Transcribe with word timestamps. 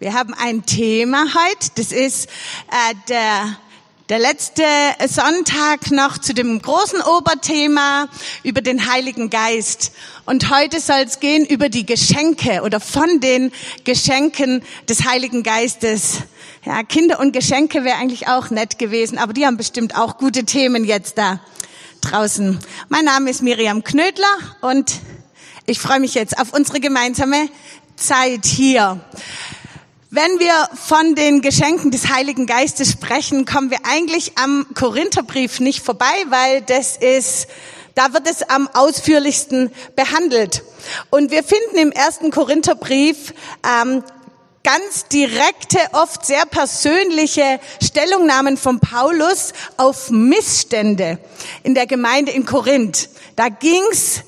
Wir 0.00 0.14
haben 0.14 0.32
ein 0.32 0.64
Thema 0.64 1.24
heute. 1.34 1.70
Das 1.74 1.90
ist 1.90 2.26
äh, 2.26 2.94
der, 3.08 3.58
der 4.08 4.20
letzte 4.20 4.62
Sonntag 5.08 5.90
noch 5.90 6.18
zu 6.18 6.34
dem 6.34 6.62
großen 6.62 7.02
Oberthema 7.02 8.08
über 8.44 8.60
den 8.60 8.88
Heiligen 8.88 9.28
Geist. 9.28 9.90
Und 10.24 10.50
heute 10.54 10.78
soll 10.78 11.00
es 11.04 11.18
gehen 11.18 11.44
über 11.44 11.68
die 11.68 11.84
Geschenke 11.84 12.62
oder 12.62 12.78
von 12.78 13.18
den 13.18 13.50
Geschenken 13.82 14.62
des 14.88 15.04
Heiligen 15.04 15.42
Geistes. 15.42 16.18
Ja, 16.64 16.84
Kinder 16.84 17.18
und 17.18 17.32
Geschenke 17.32 17.82
wäre 17.82 17.98
eigentlich 17.98 18.28
auch 18.28 18.50
nett 18.50 18.78
gewesen, 18.78 19.18
aber 19.18 19.32
die 19.32 19.46
haben 19.46 19.56
bestimmt 19.56 19.96
auch 19.96 20.16
gute 20.16 20.44
Themen 20.44 20.84
jetzt 20.84 21.18
da 21.18 21.40
draußen. 22.02 22.60
Mein 22.88 23.04
Name 23.04 23.30
ist 23.30 23.42
Miriam 23.42 23.82
Knödler 23.82 24.38
und 24.60 24.92
ich 25.66 25.80
freue 25.80 25.98
mich 25.98 26.14
jetzt 26.14 26.38
auf 26.38 26.52
unsere 26.52 26.78
gemeinsame 26.78 27.48
Zeit 27.96 28.46
hier. 28.46 29.00
Wenn 30.10 30.40
wir 30.40 30.70
von 30.74 31.14
den 31.14 31.42
Geschenken 31.42 31.90
des 31.90 32.08
Heiligen 32.08 32.46
Geistes 32.46 32.92
sprechen, 32.92 33.44
kommen 33.44 33.70
wir 33.70 33.80
eigentlich 33.84 34.38
am 34.38 34.66
Korintherbrief 34.74 35.60
nicht 35.60 35.84
vorbei, 35.84 36.06
weil 36.30 36.62
das 36.62 36.96
ist, 36.96 37.46
da 37.94 38.14
wird 38.14 38.26
es 38.26 38.42
am 38.42 38.70
ausführlichsten 38.72 39.70
behandelt. 39.96 40.62
Und 41.10 41.30
wir 41.30 41.44
finden 41.44 41.76
im 41.76 41.92
ersten 41.92 42.30
Korintherbrief 42.30 43.34
ähm, 43.62 44.02
ganz 44.64 45.08
direkte, 45.08 45.78
oft 45.92 46.24
sehr 46.24 46.46
persönliche 46.46 47.60
Stellungnahmen 47.82 48.56
von 48.56 48.80
Paulus 48.80 49.52
auf 49.76 50.08
Missstände 50.08 51.18
in 51.64 51.74
der 51.74 51.86
Gemeinde 51.86 52.32
in 52.32 52.46
Korinth. 52.46 53.10
Da 53.36 53.50
ging's 53.50 54.22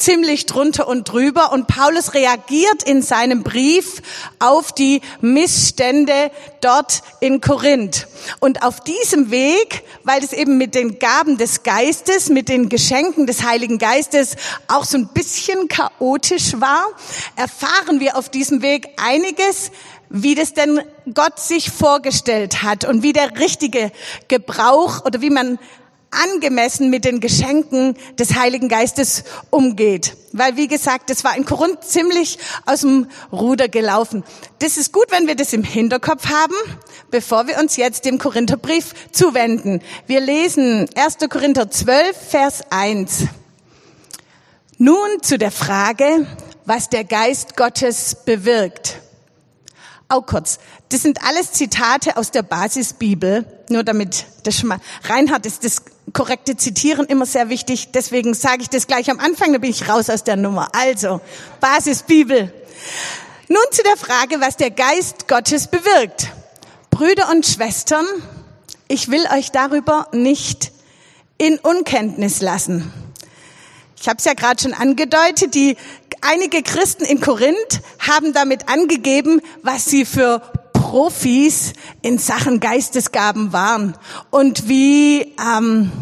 ziemlich 0.00 0.46
drunter 0.46 0.88
und 0.88 1.04
drüber 1.04 1.52
und 1.52 1.66
Paulus 1.66 2.14
reagiert 2.14 2.82
in 2.82 3.02
seinem 3.02 3.42
Brief 3.42 4.02
auf 4.38 4.72
die 4.72 5.02
Missstände 5.20 6.30
dort 6.60 7.02
in 7.20 7.40
Korinth. 7.40 8.08
Und 8.40 8.62
auf 8.62 8.80
diesem 8.80 9.30
Weg, 9.30 9.82
weil 10.04 10.24
es 10.24 10.32
eben 10.32 10.58
mit 10.58 10.74
den 10.74 10.98
Gaben 10.98 11.36
des 11.36 11.62
Geistes, 11.62 12.30
mit 12.30 12.48
den 12.48 12.68
Geschenken 12.68 13.26
des 13.26 13.44
Heiligen 13.44 13.78
Geistes 13.78 14.36
auch 14.68 14.84
so 14.84 14.96
ein 14.96 15.08
bisschen 15.08 15.68
chaotisch 15.68 16.60
war, 16.60 16.86
erfahren 17.36 18.00
wir 18.00 18.16
auf 18.16 18.28
diesem 18.28 18.62
Weg 18.62 18.88
einiges, 18.96 19.70
wie 20.08 20.34
das 20.34 20.54
denn 20.54 20.80
Gott 21.14 21.38
sich 21.38 21.70
vorgestellt 21.70 22.62
hat 22.62 22.84
und 22.84 23.02
wie 23.02 23.12
der 23.12 23.38
richtige 23.38 23.92
Gebrauch 24.28 25.04
oder 25.04 25.20
wie 25.20 25.30
man 25.30 25.58
angemessen 26.10 26.90
mit 26.90 27.04
den 27.04 27.20
Geschenken 27.20 27.96
des 28.18 28.34
Heiligen 28.34 28.68
Geistes 28.68 29.24
umgeht. 29.50 30.16
Weil, 30.32 30.56
wie 30.56 30.68
gesagt, 30.68 31.10
das 31.10 31.24
war 31.24 31.36
in 31.36 31.44
Korinth 31.44 31.84
ziemlich 31.84 32.38
aus 32.66 32.80
dem 32.80 33.06
Ruder 33.32 33.68
gelaufen. 33.68 34.24
Das 34.58 34.76
ist 34.76 34.92
gut, 34.92 35.06
wenn 35.10 35.26
wir 35.26 35.36
das 35.36 35.52
im 35.52 35.64
Hinterkopf 35.64 36.26
haben, 36.26 36.54
bevor 37.10 37.46
wir 37.46 37.58
uns 37.58 37.76
jetzt 37.76 38.04
dem 38.04 38.18
Korintherbrief 38.18 38.94
zuwenden. 39.12 39.82
Wir 40.06 40.20
lesen 40.20 40.88
1. 40.94 41.18
Korinther 41.28 41.70
12, 41.70 42.16
Vers 42.28 42.60
1. 42.70 43.24
Nun 44.78 45.22
zu 45.22 45.38
der 45.38 45.50
Frage, 45.50 46.26
was 46.64 46.88
der 46.88 47.04
Geist 47.04 47.56
Gottes 47.56 48.16
bewirkt. 48.24 49.00
Auch 50.08 50.26
kurz. 50.26 50.58
Das 50.88 51.02
sind 51.02 51.22
alles 51.24 51.52
Zitate 51.52 52.16
aus 52.16 52.32
der 52.32 52.42
Basisbibel, 52.42 53.46
nur 53.68 53.84
damit 53.84 54.26
das 54.42 54.56
schon 54.56 54.68
mal. 54.68 54.80
Reinhard 55.04 55.46
ist 55.46 55.64
das 55.64 55.82
korrekte 56.12 56.56
Zitieren 56.56 57.06
immer 57.06 57.26
sehr 57.26 57.48
wichtig, 57.48 57.90
deswegen 57.92 58.34
sage 58.34 58.62
ich 58.62 58.68
das 58.68 58.86
gleich 58.86 59.10
am 59.10 59.20
Anfang, 59.20 59.52
dann 59.52 59.60
bin 59.60 59.70
ich 59.70 59.88
raus 59.88 60.10
aus 60.10 60.24
der 60.24 60.36
Nummer. 60.36 60.68
Also, 60.74 61.20
Basisbibel. 61.60 62.52
Nun 63.48 63.62
zu 63.70 63.82
der 63.82 63.96
Frage, 63.96 64.40
was 64.40 64.56
der 64.56 64.70
Geist 64.70 65.28
Gottes 65.28 65.66
bewirkt. 65.66 66.28
Brüder 66.90 67.30
und 67.30 67.46
Schwestern, 67.46 68.06
ich 68.88 69.10
will 69.10 69.26
euch 69.32 69.50
darüber 69.50 70.08
nicht 70.12 70.72
in 71.38 71.58
Unkenntnis 71.58 72.40
lassen. 72.40 72.92
Ich 74.00 74.08
habe 74.08 74.18
es 74.18 74.24
ja 74.24 74.34
gerade 74.34 74.62
schon 74.62 74.74
angedeutet, 74.74 75.54
die 75.54 75.76
einige 76.20 76.62
Christen 76.62 77.04
in 77.04 77.20
Korinth 77.20 77.80
haben 77.98 78.32
damit 78.32 78.68
angegeben, 78.68 79.40
was 79.62 79.84
sie 79.84 80.04
für 80.04 80.42
Profis 80.90 81.72
in 82.02 82.18
Sachen 82.18 82.58
Geistesgaben 82.58 83.52
waren 83.52 83.96
und 84.30 84.68
wie 84.68 85.36
ähm, 85.38 85.92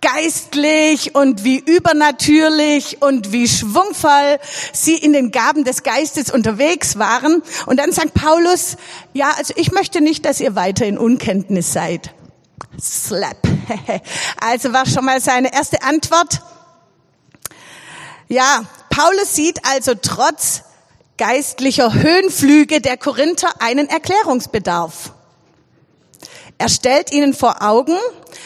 geistlich 0.00 1.16
und 1.16 1.42
wie 1.42 1.58
übernatürlich 1.58 3.02
und 3.02 3.32
wie 3.32 3.48
schwungvoll 3.48 4.38
sie 4.72 4.94
in 4.94 5.12
den 5.12 5.32
Gaben 5.32 5.64
des 5.64 5.82
Geistes 5.82 6.30
unterwegs 6.30 7.00
waren. 7.00 7.42
Und 7.66 7.80
dann 7.80 7.90
sagt 7.90 8.14
Paulus, 8.14 8.76
ja, 9.12 9.32
also 9.38 9.54
ich 9.56 9.72
möchte 9.72 10.00
nicht, 10.00 10.24
dass 10.24 10.38
ihr 10.38 10.54
weiter 10.54 10.86
in 10.86 10.98
Unkenntnis 10.98 11.72
seid. 11.72 12.14
Slap. 12.80 13.38
Also 14.40 14.72
war 14.72 14.86
schon 14.86 15.04
mal 15.04 15.20
seine 15.20 15.52
erste 15.52 15.82
Antwort. 15.82 16.42
Ja, 18.28 18.62
Paulus 18.88 19.34
sieht 19.34 19.64
also 19.64 19.94
trotz 20.00 20.62
geistlicher 21.18 21.94
Höhenflüge 21.94 22.80
der 22.80 22.96
Korinther 22.96 23.48
einen 23.60 23.88
Erklärungsbedarf. 23.88 25.12
Er 26.58 26.68
stellt 26.68 27.12
ihnen 27.12 27.34
vor 27.34 27.62
Augen, 27.62 27.96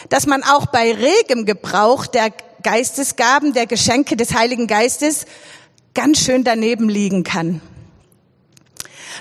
dass 0.09 0.27
man 0.27 0.43
auch 0.43 0.67
bei 0.67 0.91
regem 0.93 1.45
Gebrauch 1.45 2.07
der 2.07 2.31
Geistesgaben, 2.63 3.53
der 3.53 3.67
Geschenke 3.67 4.15
des 4.17 4.33
Heiligen 4.33 4.67
Geistes 4.67 5.25
ganz 5.93 6.19
schön 6.19 6.43
daneben 6.43 6.89
liegen 6.89 7.23
kann. 7.23 7.61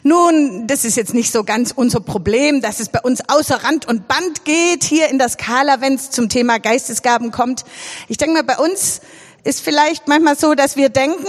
Nun, 0.02 0.66
das 0.66 0.84
ist 0.84 0.96
jetzt 0.96 1.14
nicht 1.14 1.30
so 1.30 1.44
ganz 1.44 1.72
unser 1.74 2.00
Problem, 2.00 2.62
dass 2.62 2.80
es 2.80 2.88
bei 2.88 3.00
uns 3.00 3.20
außer 3.28 3.64
Rand 3.64 3.86
und 3.86 4.08
Band 4.08 4.44
geht, 4.44 4.82
hier 4.82 5.08
in 5.08 5.18
der 5.18 5.28
Skala, 5.28 5.80
wenn 5.80 5.94
es 5.94 6.10
zum 6.10 6.28
Thema 6.28 6.58
Geistesgaben 6.58 7.30
kommt. 7.30 7.64
Ich 8.08 8.16
denke 8.16 8.34
mal, 8.34 8.44
bei 8.44 8.56
uns 8.56 9.00
ist 9.44 9.60
vielleicht 9.60 10.08
manchmal 10.08 10.38
so, 10.38 10.54
dass 10.54 10.76
wir 10.76 10.88
denken 10.88 11.26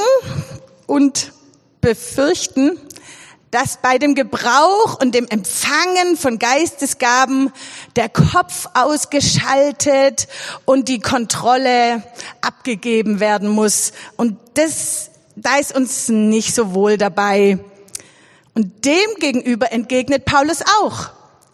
und 0.85 1.33
befürchten, 1.81 2.79
dass 3.51 3.77
bei 3.81 3.97
dem 3.97 4.15
Gebrauch 4.15 4.99
und 5.01 5.13
dem 5.13 5.27
Empfangen 5.27 6.15
von 6.15 6.39
Geistesgaben 6.39 7.51
der 7.97 8.07
Kopf 8.07 8.69
ausgeschaltet 8.73 10.27
und 10.65 10.87
die 10.87 10.99
Kontrolle 10.99 12.01
abgegeben 12.39 13.19
werden 13.19 13.49
muss. 13.49 13.91
Und 14.15 14.37
das, 14.53 15.11
da 15.35 15.57
ist 15.57 15.75
uns 15.75 16.07
nicht 16.07 16.55
so 16.55 16.73
wohl 16.73 16.97
dabei. 16.97 17.59
Und 18.53 18.85
dem 18.85 19.15
gegenüber 19.19 19.71
entgegnet 19.71 20.25
Paulus 20.25 20.61
auch. 20.81 21.09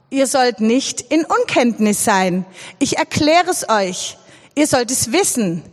Ihr 0.09 0.27
sollt 0.27 0.61
nicht 0.61 1.01
in 1.01 1.25
Unkenntnis 1.25 2.05
sein. 2.05 2.45
Ich 2.79 2.97
erkläre 2.97 3.49
es 3.49 3.67
euch. 3.69 4.17
Ihr 4.55 4.67
sollt 4.67 4.91
es 4.91 5.11
wissen. 5.11 5.63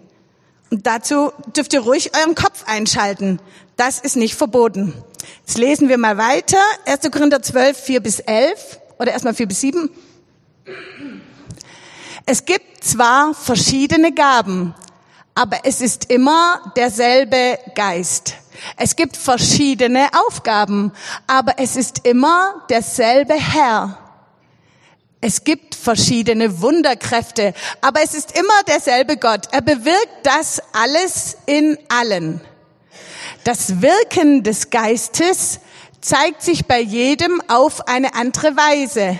Und 0.70 0.86
dazu 0.86 1.32
dürft 1.56 1.72
ihr 1.72 1.80
ruhig 1.80 2.16
euren 2.16 2.34
Kopf 2.34 2.64
einschalten. 2.66 3.38
Das 3.76 3.98
ist 3.98 4.16
nicht 4.16 4.36
verboten. 4.36 4.94
Jetzt 5.46 5.58
lesen 5.58 5.88
wir 5.88 5.98
mal 5.98 6.16
weiter. 6.16 6.58
1. 6.86 7.10
Korinther 7.10 7.42
12, 7.42 7.76
4 7.76 8.00
bis 8.00 8.20
11 8.20 8.80
oder 8.98 9.12
erstmal 9.12 9.34
4 9.34 9.48
bis 9.48 9.60
7. 9.60 9.90
Es 12.26 12.44
gibt 12.44 12.84
zwar 12.84 13.34
verschiedene 13.34 14.12
Gaben, 14.12 14.74
aber 15.34 15.58
es 15.64 15.80
ist 15.80 16.10
immer 16.10 16.72
derselbe 16.76 17.58
Geist. 17.74 18.34
Es 18.76 18.96
gibt 18.96 19.16
verschiedene 19.16 20.08
Aufgaben, 20.26 20.92
aber 21.26 21.54
es 21.58 21.76
ist 21.76 22.06
immer 22.06 22.64
derselbe 22.70 23.34
Herr. 23.34 23.98
Es 25.20 25.42
gibt 25.42 25.74
verschiedene 25.74 26.60
Wunderkräfte, 26.60 27.54
aber 27.80 28.02
es 28.02 28.14
ist 28.14 28.38
immer 28.38 28.62
derselbe 28.68 29.16
Gott. 29.16 29.48
Er 29.52 29.62
bewirkt 29.62 30.18
das 30.22 30.62
alles 30.72 31.36
in 31.46 31.76
allen. 31.88 32.40
Das 33.44 33.82
Wirken 33.82 34.42
des 34.42 34.70
Geistes 34.70 35.60
zeigt 36.00 36.42
sich 36.42 36.66
bei 36.66 36.80
jedem 36.80 37.42
auf 37.48 37.88
eine 37.88 38.14
andere 38.14 38.56
Weise. 38.56 39.18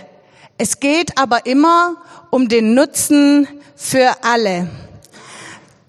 Es 0.59 0.81
geht 0.81 1.19
aber 1.19 1.47
immer 1.47 1.97
um 2.31 2.49
den 2.49 2.75
Nutzen 2.75 3.47
für 3.77 4.17
alle. 4.23 4.69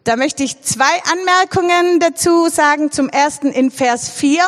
Da 0.04 0.18
möchte 0.18 0.44
ich 0.44 0.62
zwei 0.62 1.02
Anmerkungen 1.12 2.00
dazu 2.00 2.50
sagen. 2.50 2.92
Zum 2.92 3.10
ersten 3.10 3.48
in 3.48 3.72
Vers 3.72 4.10
4. 4.10 4.44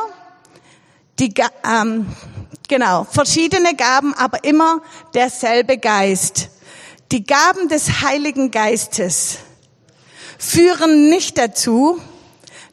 Die, 1.20 1.34
ähm, 1.64 2.08
Genau, 2.68 3.06
verschiedene 3.10 3.76
Gaben, 3.76 4.14
aber 4.14 4.44
immer 4.44 4.82
derselbe 5.14 5.78
Geist. 5.78 6.50
Die 7.14 7.24
Gaben 7.24 7.70
des 7.70 8.02
Heiligen 8.02 8.52
Geistes 8.52 9.38
führen 10.38 11.10
nicht 11.10 11.38
dazu, 11.38 12.02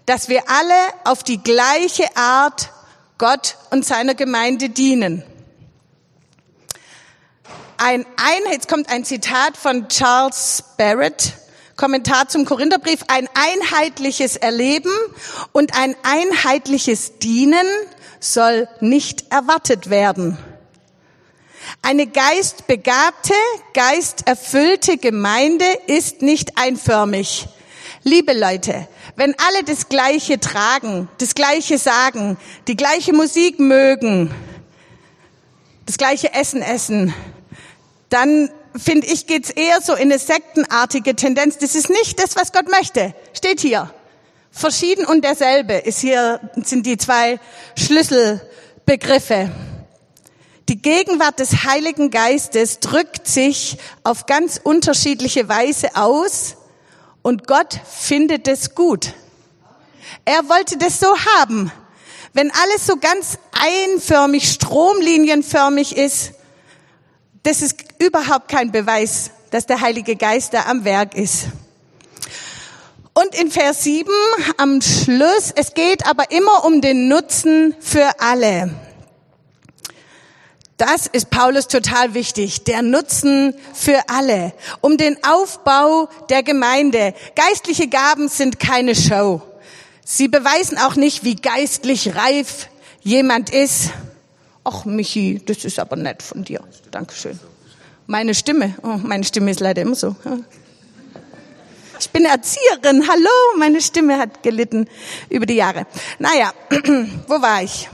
dass 0.07 0.29
wir 0.29 0.49
alle 0.49 0.75
auf 1.05 1.23
die 1.23 1.43
gleiche 1.43 2.05
Art 2.17 2.71
Gott 3.19 3.57
und 3.71 3.85
seiner 3.85 4.15
Gemeinde 4.15 4.69
dienen. 4.69 5.23
Ein, 7.77 8.07
ein, 8.17 8.53
jetzt 8.53 8.69
kommt 8.69 8.89
ein 8.89 9.05
Zitat 9.05 9.57
von 9.57 9.89
Charles 9.89 10.65
Barrett. 10.77 11.35
Kommentar 11.77 12.29
zum 12.29 12.45
Korintherbrief, 12.45 13.01
ein 13.09 13.29
einheitliches 13.35 14.37
Erleben 14.37 14.93
und 15.51 15.77
ein 15.77 15.97
einheitliches 16.05 17.19
Dienen 17.19 17.67
soll 18.21 18.69
nicht 18.81 19.33
erwartet 19.33 19.91
werden. 19.91 20.39
Eine 21.83 22.07
geistbegabte, 22.07 23.35
geisterfüllte 23.73 24.99
Gemeinde 24.99 25.67
ist 25.87 26.23
nicht 26.23 26.57
einförmig. 26.57 27.49
Liebe 28.07 28.35
Leute, 28.35 28.87
wenn 29.17 29.35
alle 29.39 29.65
das 29.65 29.89
Gleiche 29.89 30.39
tragen, 30.39 31.09
das 31.17 31.35
Gleiche 31.35 31.79
sagen, 31.79 32.37
die 32.69 32.77
gleiche 32.77 33.15
Musik 33.15 33.59
mögen, 33.59 34.31
das 35.87 35.97
gleiche 35.97 36.35
Essen 36.35 36.61
essen, 36.61 37.15
dann 38.11 38.51
finde 38.77 39.07
ich, 39.07 39.27
geht's 39.27 39.49
eher 39.49 39.81
so 39.81 39.95
in 39.95 40.13
eine 40.13 40.19
sektenartige 40.19 41.17
Tendenz. 41.17 41.57
Das 41.57 41.75
ist 41.75 41.89
nicht 41.89 42.23
das, 42.23 42.37
was 42.37 42.53
Gott 42.53 42.71
möchte. 42.71 43.15
Steht 43.33 43.61
hier. 43.61 43.91
Verschieden 44.51 45.07
und 45.07 45.25
derselbe 45.25 45.73
ist 45.73 46.01
hier, 46.01 46.41
sind 46.57 46.85
die 46.85 46.99
zwei 46.99 47.41
Schlüsselbegriffe. 47.75 49.51
Die 50.69 50.81
Gegenwart 50.81 51.41
des 51.41 51.65
Heiligen 51.65 52.11
Geistes 52.11 52.81
drückt 52.81 53.27
sich 53.27 53.79
auf 54.03 54.27
ganz 54.27 54.61
unterschiedliche 54.63 55.49
Weise 55.49 55.97
aus 55.97 56.57
und 57.25 57.49
Gott 57.49 57.81
findet 57.91 58.47
es 58.47 58.75
gut. 58.75 59.15
Er 60.27 60.47
wollte 60.49 60.77
das 60.77 61.01
so 61.01 61.09
haben. 61.39 61.73
Wenn 62.35 62.51
alles 62.51 62.87
so 62.87 62.97
ganz 62.97 63.39
einförmig, 63.53 64.49
stromlinienförmig 64.53 65.97
ist, 65.97 66.33
das 67.43 67.63
ist 67.63 67.77
überhaupt 67.99 68.49
kein 68.49 68.73
Beweis, 68.73 69.31
dass 69.51 69.65
der 69.65 69.81
Heilige 69.81 70.17
Geist 70.17 70.53
da 70.53 70.67
am 70.67 70.85
Werk 70.85 71.15
ist. 71.15 71.47
Und 73.15 73.35
in 73.41 73.51
Vers 73.51 73.85
7 73.85 74.11
am 74.59 74.83
Schluss, 74.83 75.51
es 75.55 75.73
geht 75.73 76.07
aber 76.07 76.31
immer 76.31 76.65
um 76.65 76.83
den 76.83 77.09
Nutzen 77.09 77.75
für 77.81 78.21
alle. 78.21 78.75
Das 80.77 81.07
ist 81.07 81.31
Paulus 81.31 81.69
total 81.69 82.15
wichtig, 82.15 82.65
der 82.65 82.83
Nutzen 82.83 83.55
für 83.73 84.01
alle, 84.09 84.53
um 84.81 84.97
den 84.97 85.17
Aufbau 85.25 86.09
der 86.31 86.43
Gemeinde. 86.43 87.15
Geistliche 87.37 87.87
Gaben 87.87 88.29
sind 88.29 88.59
keine 88.59 88.97
Show. 88.97 89.41
Sie 90.05 90.27
beweisen 90.27 90.77
auch 90.79 90.97
nicht, 90.97 91.23
wie 91.23 91.37
geistlich 91.37 92.17
reif 92.17 92.69
jemand 93.03 93.51
ist. 93.51 93.91
Ach, 94.65 94.85
Michi, 94.85 95.41
das 95.47 95.65
ist 95.65 95.79
aber 95.79 95.95
nett 95.95 96.23
von 96.23 96.43
dir. 96.43 96.61
Dankeschön. 96.91 97.39
Meine 98.07 98.35
Stimme, 98.35 98.75
oh, 98.83 98.99
meine 99.01 99.25
Stimme 99.25 99.53
ist 99.53 99.61
leider 99.61 99.83
immer 99.83 99.95
so. 99.95 100.17
Ich 102.01 102.11
bin 102.11 102.25
Erzieherin, 102.25 103.09
hallo, 103.09 103.59
meine 103.59 103.81
Stimme 103.81 104.19
hat 104.19 104.43
gelitten 104.43 104.89
über 105.31 105.47
die 105.47 105.55
Jahre. 105.55 105.87
Naja, 106.19 106.53
wo 107.29 107.41
war 107.41 107.63
ich? 107.63 107.89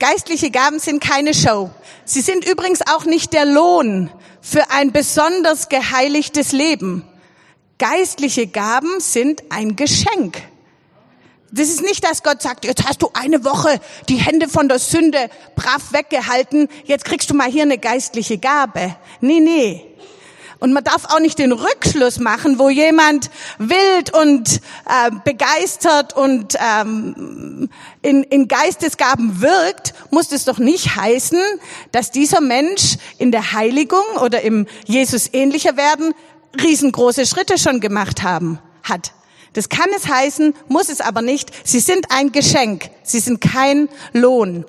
Geistliche 0.00 0.50
Gaben 0.50 0.78
sind 0.78 1.02
keine 1.02 1.34
Show. 1.34 1.70
Sie 2.06 2.22
sind 2.22 2.48
übrigens 2.48 2.80
auch 2.90 3.04
nicht 3.04 3.34
der 3.34 3.44
Lohn 3.44 4.10
für 4.40 4.70
ein 4.70 4.92
besonders 4.92 5.68
geheiligtes 5.68 6.52
Leben. 6.52 7.04
Geistliche 7.78 8.46
Gaben 8.46 8.98
sind 9.00 9.42
ein 9.50 9.76
Geschenk. 9.76 10.42
Das 11.52 11.68
ist 11.68 11.82
nicht, 11.82 12.02
dass 12.02 12.22
Gott 12.22 12.40
sagt, 12.40 12.64
jetzt 12.64 12.88
hast 12.88 13.02
du 13.02 13.10
eine 13.12 13.44
Woche 13.44 13.78
die 14.08 14.16
Hände 14.16 14.48
von 14.48 14.70
der 14.70 14.78
Sünde 14.78 15.28
brav 15.54 15.92
weggehalten, 15.92 16.68
jetzt 16.86 17.04
kriegst 17.04 17.28
du 17.28 17.34
mal 17.34 17.50
hier 17.50 17.64
eine 17.64 17.76
geistliche 17.76 18.38
Gabe. 18.38 18.96
Nee, 19.20 19.40
nee. 19.40 19.84
Und 20.60 20.72
man 20.72 20.84
darf 20.84 21.06
auch 21.06 21.20
nicht 21.20 21.38
den 21.38 21.52
Rückschluss 21.52 22.18
machen, 22.18 22.58
wo 22.58 22.68
jemand 22.68 23.30
wild 23.58 24.14
und 24.14 24.60
äh, 24.86 25.10
begeistert 25.24 26.14
und 26.14 26.54
ähm, 26.60 27.70
in, 28.02 28.22
in 28.24 28.46
Geistesgaben 28.46 29.40
wirkt, 29.40 29.94
muss 30.10 30.28
das 30.28 30.44
doch 30.44 30.58
nicht 30.58 30.96
heißen, 30.96 31.40
dass 31.92 32.10
dieser 32.10 32.40
Mensch 32.40 32.98
in 33.18 33.32
der 33.32 33.52
Heiligung 33.52 34.04
oder 34.22 34.42
im 34.42 34.66
Jesus 34.84 35.30
ähnlicher 35.32 35.76
werden 35.76 36.14
riesengroße 36.60 37.26
Schritte 37.26 37.58
schon 37.58 37.80
gemacht 37.80 38.22
haben 38.22 38.58
hat. 38.82 39.12
Das 39.52 39.68
kann 39.68 39.88
es 39.96 40.08
heißen, 40.08 40.54
muss 40.68 40.88
es 40.88 41.00
aber 41.00 41.22
nicht. 41.22 41.50
Sie 41.64 41.80
sind 41.80 42.06
ein 42.10 42.32
Geschenk. 42.32 42.90
Sie 43.02 43.18
sind 43.18 43.40
kein 43.40 43.88
Lohn. 44.12 44.64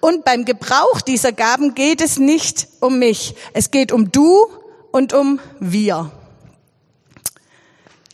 Und 0.00 0.24
beim 0.24 0.44
Gebrauch 0.44 1.00
dieser 1.00 1.32
Gaben 1.32 1.74
geht 1.74 2.00
es 2.00 2.18
nicht 2.18 2.68
um 2.80 2.98
mich. 2.98 3.34
Es 3.52 3.70
geht 3.70 3.92
um 3.92 4.10
du 4.10 4.46
und 4.96 5.12
um 5.12 5.40
wir. 5.60 6.10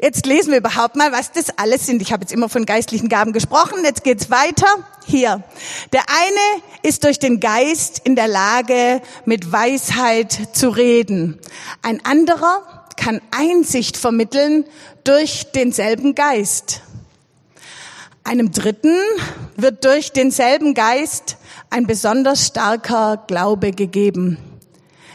Jetzt 0.00 0.26
lesen 0.26 0.50
wir 0.50 0.58
überhaupt 0.58 0.96
mal, 0.96 1.12
was 1.12 1.30
das 1.30 1.56
alles 1.56 1.86
sind. 1.86 2.02
Ich 2.02 2.12
habe 2.12 2.22
jetzt 2.22 2.32
immer 2.32 2.48
von 2.48 2.66
geistlichen 2.66 3.08
Gaben 3.08 3.32
gesprochen. 3.32 3.84
Jetzt 3.84 4.02
geht's 4.02 4.32
weiter. 4.32 4.66
Hier. 5.06 5.44
Der 5.92 6.02
eine 6.08 6.62
ist 6.82 7.04
durch 7.04 7.20
den 7.20 7.38
Geist 7.38 8.00
in 8.02 8.16
der 8.16 8.26
Lage, 8.26 9.00
mit 9.26 9.52
Weisheit 9.52 10.48
zu 10.54 10.70
reden. 10.70 11.38
Ein 11.82 12.04
anderer 12.04 12.88
kann 12.96 13.20
Einsicht 13.30 13.96
vermitteln 13.96 14.64
durch 15.04 15.52
denselben 15.54 16.16
Geist. 16.16 16.82
Einem 18.24 18.50
dritten 18.50 18.96
wird 19.56 19.84
durch 19.84 20.10
denselben 20.10 20.74
Geist 20.74 21.36
ein 21.70 21.86
besonders 21.86 22.48
starker 22.48 23.22
Glaube 23.28 23.70
gegeben. 23.70 24.51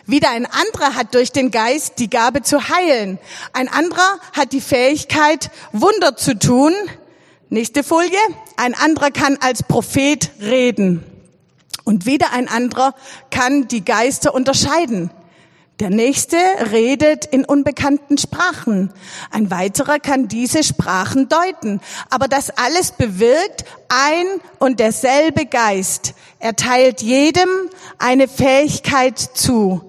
Wieder 0.10 0.30
ein 0.30 0.46
anderer 0.46 0.96
hat 0.96 1.14
durch 1.14 1.34
den 1.34 1.52
Geist 1.52 2.00
die 2.00 2.10
Gabe 2.10 2.42
zu 2.42 2.70
heilen. 2.70 3.20
Ein 3.52 3.68
anderer 3.68 4.20
hat 4.32 4.54
die 4.54 4.62
Fähigkeit, 4.62 5.52
Wunder 5.74 6.16
zu 6.16 6.40
tun. 6.40 6.74
Nächste 7.50 7.84
Folie. 7.84 8.18
Ein 8.56 8.74
anderer 8.74 9.12
kann 9.12 9.38
als 9.42 9.64
Prophet 9.64 10.32
reden. 10.40 11.04
Und 11.84 12.06
wieder 12.06 12.32
ein 12.32 12.48
anderer 12.48 12.96
kann 13.32 13.68
die 13.68 13.84
Geister 13.84 14.34
unterscheiden. 14.34 15.12
Der 15.82 15.90
nächste 15.90 16.38
redet 16.72 17.26
in 17.26 17.46
unbekannten 17.46 18.18
Sprachen. 18.18 18.92
Ein 19.30 19.52
weiterer 19.52 20.00
kann 20.00 20.28
diese 20.28 20.64
Sprachen 20.64 21.30
deuten. 21.30 21.82
Aber 22.10 22.28
das 22.28 22.50
alles 22.50 22.94
bewirkt 22.94 23.66
ein 23.90 24.26
und 24.58 24.80
derselbe 24.80 25.46
Geist. 25.46 26.16
Er 26.40 26.56
teilt 26.56 27.02
jedem 27.02 27.50
eine 28.00 28.28
Fähigkeit 28.28 29.20
zu. 29.20 29.87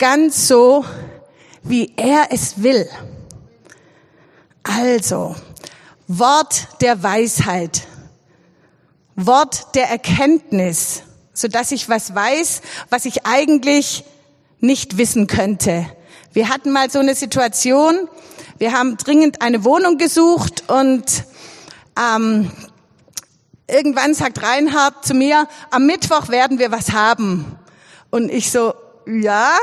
Ganz 0.00 0.48
so, 0.48 0.82
wie 1.62 1.92
er 1.94 2.28
es 2.30 2.62
will. 2.62 2.88
Also, 4.62 5.36
Wort 6.08 6.68
der 6.80 7.02
Weisheit. 7.02 7.82
Wort 9.14 9.74
der 9.74 9.90
Erkenntnis, 9.90 11.02
so 11.34 11.48
dass 11.48 11.70
ich 11.70 11.90
was 11.90 12.14
weiß, 12.14 12.62
was 12.88 13.04
ich 13.04 13.26
eigentlich 13.26 14.04
nicht 14.60 14.96
wissen 14.96 15.26
könnte. 15.26 15.84
Wir 16.32 16.48
hatten 16.48 16.72
mal 16.72 16.90
so 16.90 17.00
eine 17.00 17.14
Situation, 17.14 18.08
wir 18.56 18.72
haben 18.72 18.96
dringend 18.96 19.42
eine 19.42 19.64
Wohnung 19.64 19.98
gesucht 19.98 20.64
und 20.70 21.04
ähm, 21.98 22.50
irgendwann 23.68 24.14
sagt 24.14 24.42
Reinhard 24.42 25.04
zu 25.04 25.12
mir, 25.12 25.46
am 25.70 25.84
Mittwoch 25.84 26.30
werden 26.30 26.58
wir 26.58 26.72
was 26.72 26.92
haben. 26.92 27.44
Und 28.08 28.30
ich 28.30 28.50
so, 28.50 28.72
ja, 29.06 29.54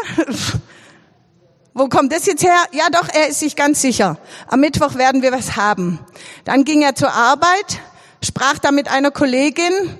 wo 1.73 1.87
kommt 1.87 2.11
das 2.11 2.25
jetzt 2.25 2.43
her? 2.43 2.57
Ja 2.71 2.89
doch, 2.91 3.07
er 3.07 3.27
ist 3.27 3.39
sich 3.39 3.55
ganz 3.55 3.81
sicher. 3.81 4.17
Am 4.47 4.59
Mittwoch 4.59 4.95
werden 4.95 5.21
wir 5.21 5.31
was 5.31 5.55
haben. 5.55 5.99
Dann 6.43 6.63
ging 6.63 6.81
er 6.81 6.95
zur 6.95 7.11
Arbeit, 7.11 7.79
sprach 8.23 8.57
da 8.57 8.71
mit 8.71 8.89
einer 8.89 9.11
Kollegin, 9.11 9.99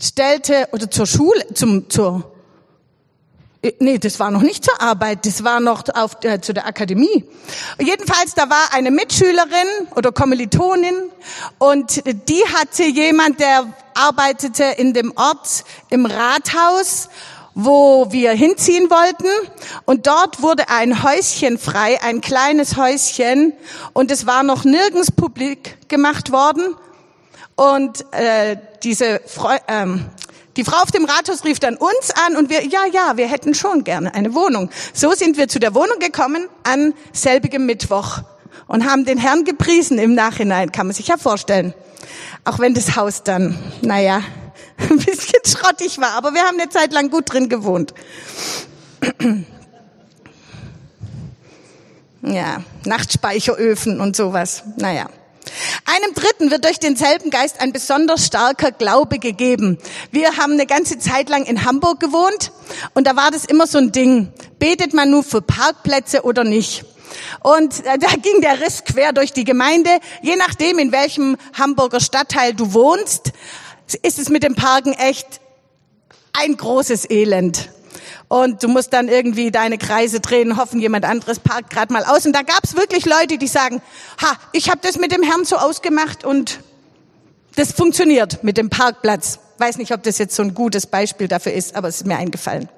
stellte, 0.00 0.68
oder 0.72 0.90
zur 0.90 1.06
Schule, 1.06 1.54
zum, 1.54 1.88
zur 1.88 2.32
nee, 3.78 3.98
das 3.98 4.18
war 4.18 4.30
noch 4.30 4.42
nicht 4.42 4.64
zur 4.64 4.80
Arbeit, 4.80 5.24
das 5.24 5.44
war 5.44 5.60
noch 5.60 5.84
auf, 5.94 6.16
äh, 6.24 6.40
zu 6.40 6.52
der 6.52 6.66
Akademie. 6.66 7.24
Jedenfalls, 7.80 8.34
da 8.34 8.50
war 8.50 8.72
eine 8.72 8.90
Mitschülerin 8.90 9.88
oder 9.94 10.12
Kommilitonin 10.12 11.10
und 11.58 12.02
die 12.28 12.42
hatte 12.54 12.84
jemand, 12.84 13.40
der 13.40 13.66
arbeitete 13.94 14.64
in 14.64 14.94
dem 14.94 15.12
Ort 15.16 15.64
im 15.90 16.06
Rathaus, 16.06 17.08
wo 17.54 18.10
wir 18.10 18.32
hinziehen 18.32 18.90
wollten. 18.90 19.28
Und 19.84 20.06
dort 20.06 20.42
wurde 20.42 20.68
ein 20.68 21.02
Häuschen 21.02 21.58
frei, 21.58 22.00
ein 22.02 22.20
kleines 22.20 22.76
Häuschen. 22.76 23.52
Und 23.92 24.10
es 24.10 24.26
war 24.26 24.42
noch 24.42 24.64
nirgends 24.64 25.10
publik 25.10 25.88
gemacht 25.88 26.32
worden. 26.32 26.74
Und 27.54 28.04
äh, 28.12 28.56
diese 28.82 29.20
Freu 29.26 29.56
ähm, 29.68 30.06
die 30.56 30.64
Frau 30.64 30.82
auf 30.82 30.90
dem 30.90 31.06
Rathaus 31.06 31.44
rief 31.44 31.60
dann 31.60 31.76
uns 31.76 32.10
an 32.26 32.36
und 32.36 32.50
wir, 32.50 32.66
ja, 32.66 32.80
ja, 32.92 33.16
wir 33.16 33.26
hätten 33.26 33.54
schon 33.54 33.84
gerne 33.84 34.14
eine 34.14 34.34
Wohnung. 34.34 34.68
So 34.92 35.12
sind 35.12 35.38
wir 35.38 35.48
zu 35.48 35.58
der 35.58 35.74
Wohnung 35.74 35.98
gekommen 35.98 36.46
an 36.62 36.92
selbigem 37.12 37.64
Mittwoch 37.64 38.18
und 38.66 38.84
haben 38.84 39.06
den 39.06 39.16
Herrn 39.16 39.44
gepriesen 39.44 39.98
im 39.98 40.14
Nachhinein, 40.14 40.70
kann 40.70 40.86
man 40.86 40.94
sich 40.94 41.08
ja 41.08 41.16
vorstellen. 41.16 41.72
Auch 42.44 42.58
wenn 42.58 42.74
das 42.74 42.96
Haus 42.96 43.22
dann, 43.22 43.58
naja, 43.80 44.22
ein 44.90 44.98
bisschen 44.98 45.40
schrottig 45.46 45.98
war, 45.98 46.12
aber 46.12 46.34
wir 46.34 46.42
haben 46.42 46.58
eine 46.58 46.68
Zeit 46.68 46.92
lang 46.92 47.10
gut 47.10 47.32
drin 47.32 47.48
gewohnt. 47.48 47.94
Ja, 52.24 52.62
Nachtspeicheröfen 52.84 54.00
und 54.00 54.14
sowas. 54.14 54.62
Naja. 54.76 55.08
Einem 55.84 56.14
Dritten 56.14 56.52
wird 56.52 56.64
durch 56.64 56.78
denselben 56.78 57.30
Geist 57.30 57.60
ein 57.60 57.72
besonders 57.72 58.26
starker 58.26 58.70
Glaube 58.70 59.18
gegeben. 59.18 59.76
Wir 60.12 60.36
haben 60.36 60.52
eine 60.52 60.66
ganze 60.66 61.00
Zeit 61.00 61.28
lang 61.28 61.44
in 61.44 61.64
Hamburg 61.64 61.98
gewohnt 61.98 62.52
und 62.94 63.08
da 63.08 63.16
war 63.16 63.32
das 63.32 63.44
immer 63.44 63.66
so 63.66 63.78
ein 63.78 63.90
Ding. 63.90 64.32
Betet 64.60 64.94
man 64.94 65.10
nur 65.10 65.24
für 65.24 65.42
Parkplätze 65.42 66.22
oder 66.22 66.44
nicht? 66.44 66.84
Und 67.40 67.84
äh, 67.84 67.98
da 67.98 68.08
ging 68.10 68.40
der 68.40 68.60
Riss 68.60 68.84
quer 68.84 69.12
durch 69.12 69.32
die 69.32 69.44
Gemeinde. 69.44 69.90
Je 70.22 70.36
nachdem, 70.36 70.78
in 70.78 70.92
welchem 70.92 71.36
Hamburger 71.58 72.00
Stadtteil 72.00 72.54
du 72.54 72.72
wohnst, 72.72 73.32
ist 73.94 74.18
es 74.18 74.28
mit 74.28 74.42
dem 74.42 74.54
Parken 74.54 74.92
echt 74.92 75.40
ein 76.32 76.56
großes 76.56 77.10
Elend 77.10 77.68
und 78.32 78.62
du 78.62 78.68
musst 78.68 78.94
dann 78.94 79.08
irgendwie 79.08 79.50
deine 79.50 79.76
Kreise 79.76 80.20
drehen, 80.20 80.56
hoffen, 80.56 80.80
jemand 80.80 81.04
anderes 81.04 81.38
parkt 81.38 81.68
gerade 81.68 81.92
mal 81.92 82.02
aus. 82.06 82.24
Und 82.24 82.32
da 82.32 82.40
gab 82.40 82.64
es 82.64 82.74
wirklich 82.74 83.04
Leute, 83.04 83.36
die 83.36 83.46
sagen, 83.46 83.82
ha, 84.22 84.38
ich 84.52 84.70
habe 84.70 84.80
das 84.82 84.96
mit 84.96 85.12
dem 85.12 85.22
Herrn 85.22 85.44
so 85.44 85.56
ausgemacht 85.56 86.24
und 86.24 86.60
das 87.56 87.72
funktioniert 87.72 88.42
mit 88.42 88.56
dem 88.56 88.70
Parkplatz. 88.70 89.38
Weiß 89.58 89.76
nicht, 89.76 89.92
ob 89.92 90.02
das 90.02 90.16
jetzt 90.16 90.34
so 90.34 90.42
ein 90.42 90.54
gutes 90.54 90.86
Beispiel 90.86 91.28
dafür 91.28 91.52
ist, 91.52 91.76
aber 91.76 91.88
es 91.88 91.96
ist 91.96 92.06
mir 92.06 92.16
eingefallen. 92.16 92.70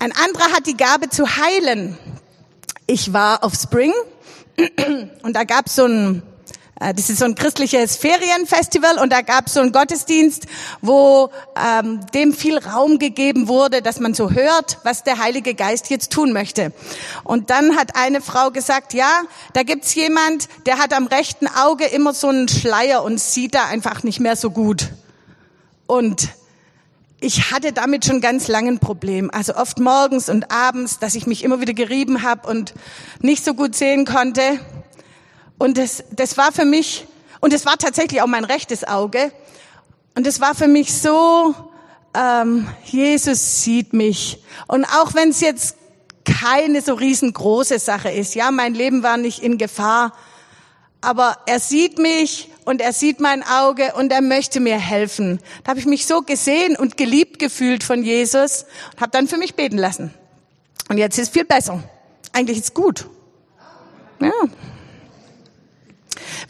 Ein 0.00 0.10
anderer 0.10 0.50
hat 0.50 0.66
die 0.66 0.76
Gabe 0.76 1.10
zu 1.10 1.36
heilen. 1.36 1.96
Ich 2.88 3.12
war 3.12 3.44
auf 3.44 3.54
Spring 3.54 3.92
und 5.22 5.36
da 5.36 5.44
gab 5.44 5.66
es 5.68 5.76
so 5.76 5.84
ein 5.84 6.22
das 6.80 7.10
ist 7.10 7.18
so 7.18 7.26
ein 7.26 7.34
christliches 7.34 7.96
Ferienfestival 7.96 8.98
und 8.98 9.12
da 9.12 9.20
gab 9.20 9.46
es 9.46 9.54
so 9.54 9.60
einen 9.60 9.70
Gottesdienst, 9.70 10.46
wo 10.80 11.30
ähm, 11.54 12.00
dem 12.14 12.32
viel 12.32 12.56
Raum 12.56 12.98
gegeben 12.98 13.48
wurde, 13.48 13.82
dass 13.82 14.00
man 14.00 14.14
so 14.14 14.30
hört, 14.30 14.78
was 14.82 15.04
der 15.04 15.18
Heilige 15.18 15.54
Geist 15.54 15.90
jetzt 15.90 16.10
tun 16.10 16.32
möchte. 16.32 16.72
Und 17.22 17.50
dann 17.50 17.76
hat 17.76 17.96
eine 17.96 18.22
Frau 18.22 18.50
gesagt, 18.50 18.94
ja, 18.94 19.22
da 19.52 19.62
gibt's 19.62 19.94
jemand, 19.94 20.48
der 20.64 20.78
hat 20.78 20.94
am 20.94 21.06
rechten 21.06 21.46
Auge 21.46 21.84
immer 21.84 22.14
so 22.14 22.28
einen 22.28 22.48
Schleier 22.48 23.04
und 23.04 23.20
sieht 23.20 23.54
da 23.54 23.66
einfach 23.66 24.02
nicht 24.02 24.18
mehr 24.18 24.36
so 24.36 24.50
gut. 24.50 24.88
Und 25.86 26.30
ich 27.20 27.50
hatte 27.52 27.72
damit 27.72 28.06
schon 28.06 28.22
ganz 28.22 28.48
lange 28.48 28.70
ein 28.70 28.78
Problem. 28.78 29.30
Also 29.30 29.54
oft 29.54 29.78
morgens 29.78 30.30
und 30.30 30.50
abends, 30.50 30.98
dass 30.98 31.14
ich 31.14 31.26
mich 31.26 31.44
immer 31.44 31.60
wieder 31.60 31.74
gerieben 31.74 32.22
habe 32.22 32.48
und 32.48 32.72
nicht 33.20 33.44
so 33.44 33.52
gut 33.52 33.76
sehen 33.76 34.06
konnte. 34.06 34.58
Und 35.60 35.76
das, 35.76 36.04
das 36.10 36.38
war 36.38 36.52
für 36.52 36.64
mich, 36.64 37.06
und 37.40 37.52
es 37.52 37.66
war 37.66 37.76
tatsächlich 37.76 38.22
auch 38.22 38.26
mein 38.26 38.46
rechtes 38.46 38.82
Auge. 38.82 39.30
Und 40.14 40.26
es 40.26 40.40
war 40.40 40.54
für 40.54 40.68
mich 40.68 40.90
so, 40.90 41.54
ähm, 42.14 42.66
Jesus 42.86 43.62
sieht 43.62 43.92
mich. 43.92 44.42
Und 44.68 44.86
auch 44.86 45.12
wenn 45.12 45.28
es 45.28 45.42
jetzt 45.42 45.76
keine 46.24 46.80
so 46.80 46.94
riesengroße 46.94 47.78
Sache 47.78 48.10
ist, 48.10 48.34
ja, 48.34 48.50
mein 48.50 48.72
Leben 48.72 49.02
war 49.02 49.18
nicht 49.18 49.42
in 49.42 49.58
Gefahr, 49.58 50.14
aber 51.02 51.36
er 51.44 51.60
sieht 51.60 51.98
mich 51.98 52.48
und 52.64 52.80
er 52.80 52.94
sieht 52.94 53.20
mein 53.20 53.42
Auge 53.42 53.92
und 53.96 54.10
er 54.12 54.22
möchte 54.22 54.60
mir 54.60 54.78
helfen. 54.78 55.40
Da 55.64 55.72
habe 55.72 55.80
ich 55.80 55.86
mich 55.86 56.06
so 56.06 56.22
gesehen 56.22 56.74
und 56.74 56.96
geliebt 56.96 57.38
gefühlt 57.38 57.84
von 57.84 58.02
Jesus 58.02 58.64
und 58.92 59.02
habe 59.02 59.10
dann 59.10 59.28
für 59.28 59.36
mich 59.36 59.56
beten 59.56 59.76
lassen. 59.76 60.14
Und 60.88 60.96
jetzt 60.96 61.18
ist 61.18 61.34
viel 61.34 61.44
besser. 61.44 61.82
Eigentlich 62.32 62.56
ist 62.56 62.72
gut. 62.72 63.04
Ja. 64.22 64.32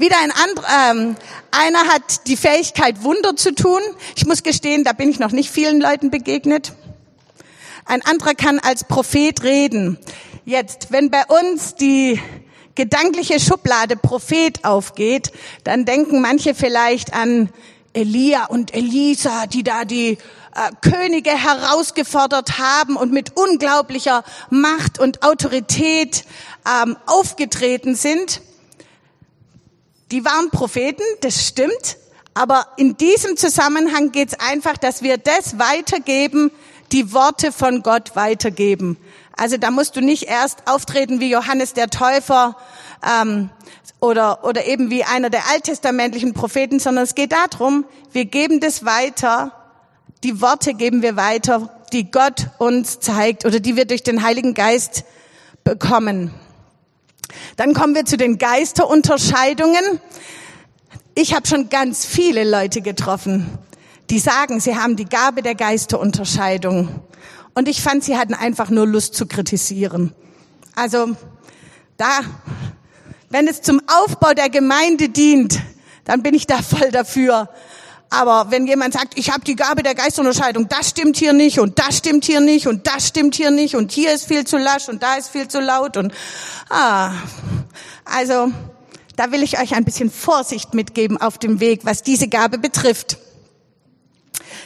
Wieder 0.00 0.16
ein 0.22 0.32
anderer, 0.32 0.92
ähm, 0.92 1.16
einer 1.50 1.80
hat 1.92 2.26
die 2.26 2.38
Fähigkeit, 2.38 3.02
Wunder 3.02 3.36
zu 3.36 3.54
tun. 3.54 3.82
Ich 4.16 4.24
muss 4.24 4.42
gestehen, 4.42 4.82
da 4.82 4.94
bin 4.94 5.10
ich 5.10 5.18
noch 5.18 5.30
nicht 5.30 5.50
vielen 5.50 5.78
Leuten 5.78 6.10
begegnet. 6.10 6.72
Ein 7.84 8.00
anderer 8.06 8.32
kann 8.32 8.60
als 8.60 8.84
Prophet 8.84 9.42
reden. 9.42 9.98
Jetzt, 10.46 10.90
wenn 10.90 11.10
bei 11.10 11.26
uns 11.26 11.74
die 11.74 12.18
gedankliche 12.76 13.38
Schublade 13.38 13.94
Prophet 13.94 14.64
aufgeht, 14.64 15.32
dann 15.64 15.84
denken 15.84 16.22
manche 16.22 16.54
vielleicht 16.54 17.12
an 17.12 17.50
Elia 17.92 18.46
und 18.46 18.72
Elisa, 18.72 19.44
die 19.48 19.64
da 19.64 19.84
die 19.84 20.12
äh, 20.12 20.16
Könige 20.80 21.32
herausgefordert 21.32 22.58
haben 22.58 22.96
und 22.96 23.12
mit 23.12 23.36
unglaublicher 23.36 24.24
Macht 24.48 24.98
und 24.98 25.22
Autorität 25.22 26.24
ähm, 26.66 26.96
aufgetreten 27.04 27.94
sind. 27.94 28.40
Die 30.10 30.24
waren 30.24 30.50
Propheten, 30.50 31.02
das 31.20 31.46
stimmt. 31.46 31.96
Aber 32.34 32.66
in 32.76 32.96
diesem 32.96 33.36
Zusammenhang 33.36 34.12
geht 34.12 34.28
es 34.28 34.40
einfach, 34.40 34.76
dass 34.76 35.02
wir 35.02 35.18
das 35.18 35.58
weitergeben, 35.58 36.50
die 36.92 37.12
Worte 37.12 37.52
von 37.52 37.82
Gott 37.82 38.16
weitergeben. 38.16 38.96
Also 39.36 39.56
da 39.56 39.70
musst 39.70 39.96
du 39.96 40.00
nicht 40.00 40.24
erst 40.24 40.66
auftreten 40.66 41.20
wie 41.20 41.30
Johannes 41.30 41.72
der 41.72 41.88
Täufer 41.88 42.56
ähm, 43.06 43.50
oder, 44.00 44.44
oder 44.44 44.66
eben 44.66 44.90
wie 44.90 45.04
einer 45.04 45.30
der 45.30 45.48
alttestamentlichen 45.50 46.34
Propheten, 46.34 46.80
sondern 46.80 47.04
es 47.04 47.14
geht 47.14 47.32
darum, 47.32 47.84
wir 48.12 48.24
geben 48.24 48.60
das 48.60 48.84
weiter, 48.84 49.52
die 50.24 50.40
Worte 50.40 50.74
geben 50.74 51.02
wir 51.02 51.16
weiter, 51.16 51.70
die 51.92 52.10
Gott 52.10 52.48
uns 52.58 53.00
zeigt 53.00 53.44
oder 53.44 53.60
die 53.60 53.76
wir 53.76 53.86
durch 53.86 54.02
den 54.02 54.22
Heiligen 54.22 54.54
Geist 54.54 55.04
bekommen. 55.64 56.34
Dann 57.56 57.74
kommen 57.74 57.94
wir 57.94 58.04
zu 58.04 58.16
den 58.16 58.38
Geisterunterscheidungen. 58.38 60.00
Ich 61.14 61.34
habe 61.34 61.46
schon 61.46 61.68
ganz 61.68 62.04
viele 62.06 62.48
Leute 62.48 62.80
getroffen, 62.82 63.58
die 64.10 64.18
sagen, 64.18 64.60
sie 64.60 64.76
haben 64.76 64.96
die 64.96 65.04
Gabe 65.04 65.42
der 65.42 65.54
Geisterunterscheidung. 65.54 67.00
Und 67.54 67.68
ich 67.68 67.82
fand, 67.82 68.04
sie 68.04 68.16
hatten 68.16 68.34
einfach 68.34 68.70
nur 68.70 68.86
Lust 68.86 69.14
zu 69.14 69.26
kritisieren. 69.26 70.14
Also 70.74 71.16
da, 71.96 72.20
wenn 73.28 73.48
es 73.48 73.60
zum 73.60 73.82
Aufbau 73.86 74.32
der 74.32 74.48
Gemeinde 74.48 75.08
dient, 75.08 75.60
dann 76.04 76.22
bin 76.22 76.34
ich 76.34 76.46
da 76.46 76.62
voll 76.62 76.90
dafür. 76.90 77.48
Aber 78.10 78.50
wenn 78.50 78.66
jemand 78.66 78.92
sagt, 78.94 79.16
ich 79.16 79.30
habe 79.30 79.44
die 79.44 79.54
Gabe 79.54 79.84
der 79.84 79.94
Geistunterscheidung, 79.94 80.68
das 80.68 80.90
stimmt 80.90 81.16
hier 81.16 81.32
nicht 81.32 81.60
und 81.60 81.78
das 81.78 81.98
stimmt 81.98 82.24
hier 82.24 82.40
nicht 82.40 82.66
und 82.66 82.88
das 82.88 83.06
stimmt 83.06 83.36
hier 83.36 83.52
nicht 83.52 83.76
und 83.76 83.92
hier 83.92 84.12
ist 84.12 84.26
viel 84.26 84.44
zu 84.44 84.58
lasch 84.58 84.88
und 84.88 85.00
da 85.00 85.14
ist 85.14 85.28
viel 85.28 85.46
zu 85.46 85.60
laut 85.60 85.96
und 85.96 86.12
ah, 86.70 87.12
also 88.04 88.50
da 89.14 89.30
will 89.30 89.44
ich 89.44 89.60
euch 89.60 89.74
ein 89.74 89.84
bisschen 89.84 90.10
Vorsicht 90.10 90.74
mitgeben 90.74 91.20
auf 91.20 91.38
dem 91.38 91.60
Weg, 91.60 91.84
was 91.84 92.02
diese 92.02 92.26
Gabe 92.26 92.58
betrifft. 92.58 93.18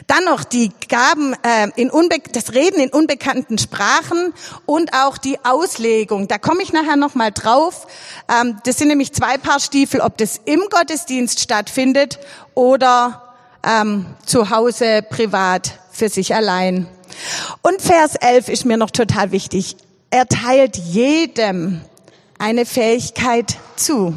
Dann 0.06 0.24
noch 0.24 0.44
die 0.44 0.70
Gaben 0.88 1.34
äh, 1.42 1.68
in 1.76 1.90
unbe 1.90 2.18
das 2.32 2.52
Reden 2.52 2.80
in 2.80 2.90
unbekannten 2.90 3.58
Sprachen 3.58 4.32
und 4.66 4.92
auch 4.94 5.18
die 5.18 5.44
Auslegung. 5.44 6.28
Da 6.28 6.38
komme 6.38 6.62
ich 6.62 6.72
nachher 6.72 6.96
noch 6.96 7.14
mal 7.14 7.30
drauf. 7.30 7.86
Ähm, 8.28 8.58
das 8.64 8.78
sind 8.78 8.88
nämlich 8.88 9.12
zwei 9.12 9.38
Paar 9.38 9.60
Stiefel, 9.60 10.00
ob 10.00 10.18
das 10.18 10.40
im 10.44 10.62
Gottesdienst 10.70 11.40
stattfindet 11.40 12.18
oder 12.54 13.23
ähm, 13.66 14.06
zu 14.26 14.50
Hause 14.50 15.02
privat 15.02 15.78
für 15.90 16.08
sich 16.08 16.34
allein. 16.34 16.86
Und 17.62 17.80
Vers 17.80 18.16
11 18.16 18.48
ist 18.48 18.64
mir 18.64 18.76
noch 18.76 18.90
total 18.90 19.32
wichtig. 19.32 19.76
Er 20.10 20.28
teilt 20.28 20.76
jedem 20.76 21.80
eine 22.38 22.66
Fähigkeit 22.66 23.56
zu. 23.76 24.14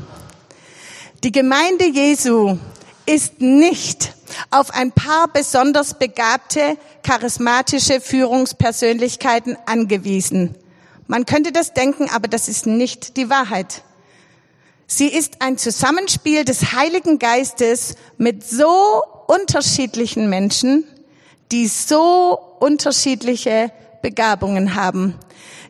Die 1.24 1.32
Gemeinde 1.32 1.86
Jesu 1.86 2.58
ist 3.06 3.42
nicht 3.42 4.13
auf 4.51 4.74
ein 4.74 4.92
paar 4.92 5.27
besonders 5.30 5.94
begabte, 5.94 6.77
charismatische 7.04 8.01
Führungspersönlichkeiten 8.01 9.58
angewiesen. 9.66 10.56
Man 11.08 11.25
könnte 11.25 11.51
das 11.51 11.74
denken, 11.74 12.10
aber 12.13 12.27
das 12.27 12.50
ist 12.50 12.66
nicht 12.66 13.18
die 13.18 13.30
Wahrheit. 13.30 13.82
Sie 14.88 15.08
ist 15.08 15.42
ein 15.42 15.58
Zusammenspiel 15.58 16.46
des 16.46 16.74
Heiligen 16.74 17.18
Geistes 17.18 17.96
mit 18.18 18.48
so 18.48 19.04
unterschiedlichen 19.27 20.29
Menschen, 20.29 20.86
die 21.51 21.67
so 21.67 22.39
unterschiedliche 22.60 23.72
Begabungen 24.01 24.75
haben. 24.75 25.15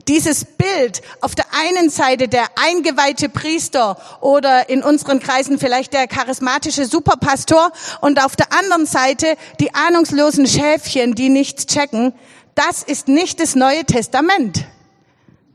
Dieses 0.07 0.45
Bild 0.45 1.01
auf 1.19 1.35
der 1.35 1.45
einen 1.51 1.89
Seite 1.89 2.29
der 2.29 2.45
eingeweihte 2.55 3.27
Priester 3.27 3.97
oder 4.21 4.69
in 4.69 4.81
unseren 4.81 5.19
Kreisen 5.19 5.59
vielleicht 5.59 5.91
der 5.93 6.07
charismatische 6.07 6.85
Superpastor 6.85 7.73
und 7.99 8.23
auf 8.23 8.37
der 8.37 8.53
anderen 8.53 8.85
Seite 8.85 9.35
die 9.59 9.73
ahnungslosen 9.75 10.47
Schäfchen, 10.47 11.13
die 11.13 11.27
nichts 11.27 11.65
checken, 11.65 12.13
das 12.55 12.83
ist 12.83 13.09
nicht 13.09 13.41
das 13.41 13.55
Neue 13.55 13.83
Testament. 13.83 14.65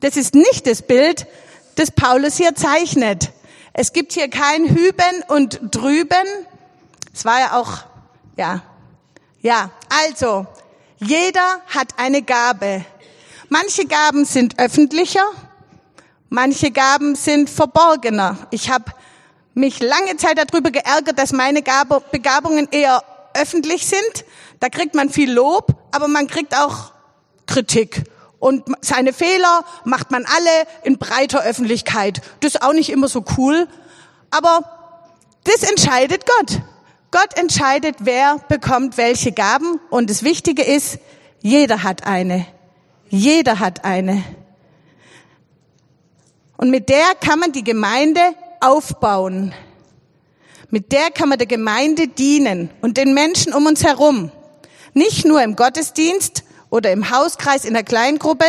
Das 0.00 0.16
ist 0.16 0.34
nicht 0.34 0.66
das 0.66 0.82
Bild, 0.82 1.26
das 1.76 1.90
Paulus 1.90 2.36
hier 2.36 2.54
zeichnet. 2.54 3.30
Es 3.72 3.92
gibt 3.92 4.12
hier 4.12 4.28
kein 4.28 4.68
Hüben 4.68 5.24
und 5.28 5.60
Drüben. 5.70 6.26
Es 7.14 7.24
war 7.24 7.40
ja 7.40 7.58
auch 7.58 7.84
ja. 8.36 8.62
Ja, 9.40 9.70
also, 10.04 10.46
jeder 10.98 11.60
hat 11.66 11.98
eine 11.98 12.22
Gabe. 12.22 12.84
Manche 13.48 13.86
Gaben 13.86 14.24
sind 14.24 14.58
öffentlicher, 14.58 15.24
manche 16.28 16.70
Gaben 16.70 17.16
sind 17.16 17.50
verborgener. 17.50 18.36
Ich 18.50 18.70
habe 18.70 18.92
mich 19.54 19.80
lange 19.80 20.16
Zeit 20.16 20.38
darüber 20.38 20.70
geärgert, 20.70 21.18
dass 21.18 21.32
meine 21.32 21.62
Begabungen 22.10 22.68
eher 22.70 23.02
öffentlich 23.34 23.86
sind. 23.86 24.24
Da 24.60 24.68
kriegt 24.68 24.94
man 24.94 25.10
viel 25.10 25.32
Lob, 25.32 25.74
aber 25.90 26.08
man 26.08 26.28
kriegt 26.28 26.56
auch 26.56 26.92
Kritik 27.46 28.04
Und 28.38 28.64
seine 28.80 29.12
Fehler 29.12 29.64
macht 29.84 30.10
man 30.10 30.24
alle 30.24 30.66
in 30.84 30.98
breiter 30.98 31.42
Öffentlichkeit. 31.42 32.22
Das 32.40 32.54
ist 32.54 32.62
auch 32.62 32.72
nicht 32.72 32.90
immer 32.90 33.08
so 33.08 33.24
cool. 33.36 33.68
Aber 34.30 34.62
das 35.44 35.68
entscheidet 35.68 36.24
Gott. 36.26 36.62
Gott 37.12 37.38
entscheidet, 37.38 37.96
wer 38.00 38.38
bekommt 38.48 38.96
welche 38.96 39.32
Gaben. 39.32 39.78
Und 39.90 40.08
das 40.08 40.22
Wichtige 40.22 40.62
ist, 40.62 40.98
jeder 41.42 41.82
hat 41.82 42.06
eine. 42.06 42.46
Jeder 43.10 43.60
hat 43.60 43.84
eine. 43.84 44.24
Und 46.56 46.70
mit 46.70 46.88
der 46.88 47.04
kann 47.20 47.38
man 47.38 47.52
die 47.52 47.64
Gemeinde 47.64 48.20
aufbauen. 48.60 49.52
Mit 50.70 50.90
der 50.90 51.10
kann 51.10 51.28
man 51.28 51.36
der 51.36 51.46
Gemeinde 51.46 52.08
dienen 52.08 52.70
und 52.80 52.96
den 52.96 53.12
Menschen 53.12 53.52
um 53.52 53.66
uns 53.66 53.84
herum. 53.84 54.32
Nicht 54.94 55.26
nur 55.26 55.42
im 55.42 55.54
Gottesdienst 55.54 56.44
oder 56.70 56.92
im 56.92 57.10
Hauskreis 57.10 57.66
in 57.66 57.74
der 57.74 57.82
Kleingruppe, 57.82 58.46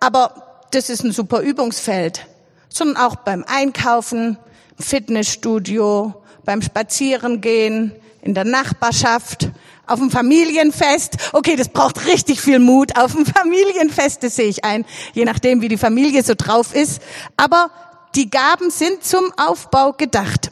aber 0.00 0.64
das 0.72 0.90
ist 0.90 1.04
ein 1.04 1.12
super 1.12 1.42
Übungsfeld, 1.42 2.26
sondern 2.68 2.96
auch 2.96 3.16
beim 3.16 3.44
Einkaufen, 3.46 4.36
Fitnessstudio, 4.80 6.19
beim 6.44 6.62
Spazierengehen, 6.62 7.92
in 8.22 8.34
der 8.34 8.44
Nachbarschaft, 8.44 9.48
auf 9.86 9.98
dem 9.98 10.10
Familienfest. 10.10 11.16
Okay, 11.32 11.56
das 11.56 11.68
braucht 11.68 12.06
richtig 12.06 12.40
viel 12.40 12.58
Mut. 12.58 12.96
Auf 12.96 13.14
dem 13.14 13.26
Familienfest, 13.26 14.22
das 14.22 14.36
sehe 14.36 14.48
ich 14.48 14.64
ein, 14.64 14.84
je 15.14 15.24
nachdem, 15.24 15.62
wie 15.62 15.68
die 15.68 15.78
Familie 15.78 16.22
so 16.22 16.34
drauf 16.36 16.74
ist. 16.74 17.02
Aber 17.36 17.70
die 18.14 18.30
Gaben 18.30 18.70
sind 18.70 19.04
zum 19.04 19.32
Aufbau 19.36 19.92
gedacht. 19.92 20.50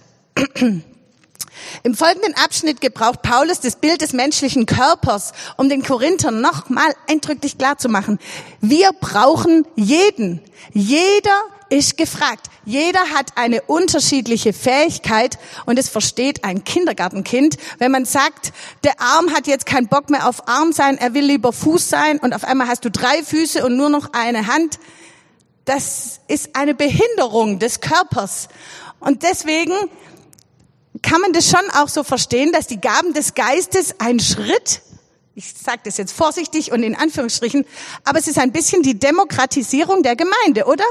Im 1.83 1.95
folgenden 1.95 2.35
Abschnitt 2.35 2.81
gebraucht 2.81 3.23
Paulus 3.23 3.61
das 3.61 3.77
Bild 3.77 4.01
des 4.01 4.13
menschlichen 4.13 4.67
Körpers, 4.67 5.33
um 5.57 5.69
den 5.69 5.83
Korinthern 5.83 6.41
nochmal 6.41 6.95
eindrücklich 7.09 7.59
klarzumachen. 7.59 8.19
Wir 8.61 8.93
brauchen 8.93 9.67
jeden. 9.77 10.41
Jeder 10.73 11.43
ist 11.71 11.97
gefragt. 11.97 12.49
Jeder 12.65 13.01
hat 13.15 13.33
eine 13.37 13.63
unterschiedliche 13.63 14.53
Fähigkeit 14.53 15.39
und 15.67 15.79
es 15.79 15.89
versteht 15.89 16.45
ein 16.45 16.65
Kindergartenkind, 16.65 17.57
wenn 17.79 17.91
man 17.91 18.05
sagt, 18.05 18.53
der 18.85 19.01
Arm 19.01 19.35
hat 19.35 19.47
jetzt 19.47 19.67
keinen 19.67 19.89
Bock 19.89 20.11
mehr 20.11 20.29
auf 20.29 20.49
Arm 20.49 20.73
sein, 20.73 20.99
er 20.99 21.15
will 21.15 21.25
lieber 21.25 21.53
Fuß 21.53 21.89
sein 21.89 22.19
und 22.19 22.35
auf 22.35 22.45
einmal 22.45 22.69
hast 22.69 22.85
du 22.85 22.91
drei 22.91 23.23
Füße 23.23 23.65
und 23.65 23.77
nur 23.77 23.91
noch 23.91 24.13
eine 24.13 24.47
Hand. 24.47 24.79
Das 25.65 26.21
ist 26.29 26.57
eine 26.57 26.75
Behinderung 26.75 27.59
des 27.59 27.81
Körpers. 27.81 28.49
Und 29.01 29.23
deswegen 29.23 29.75
kann 31.03 31.21
man 31.21 31.33
das 31.33 31.49
schon 31.49 31.71
auch 31.75 31.89
so 31.89 32.03
verstehen, 32.03 32.53
dass 32.53 32.67
die 32.67 32.81
Gaben 32.81 33.13
des 33.13 33.35
Geistes 33.35 33.97
ein 33.99 34.21
Schritt 34.21 34.83
ich 35.39 35.55
sage 35.55 35.83
das 35.85 35.99
jetzt 35.99 36.13
vorsichtig 36.13 36.73
und 36.73 36.83
in 36.83 36.97
Anführungsstrichen, 36.97 37.65
aber 38.03 38.19
es 38.19 38.27
ist 38.27 38.41
ein 38.41 38.51
bisschen 38.51 38.83
die 38.83 38.99
Demokratisierung 38.99 40.03
der 40.03 40.17
Gemeinde, 40.17 40.65
oder? 40.65 40.85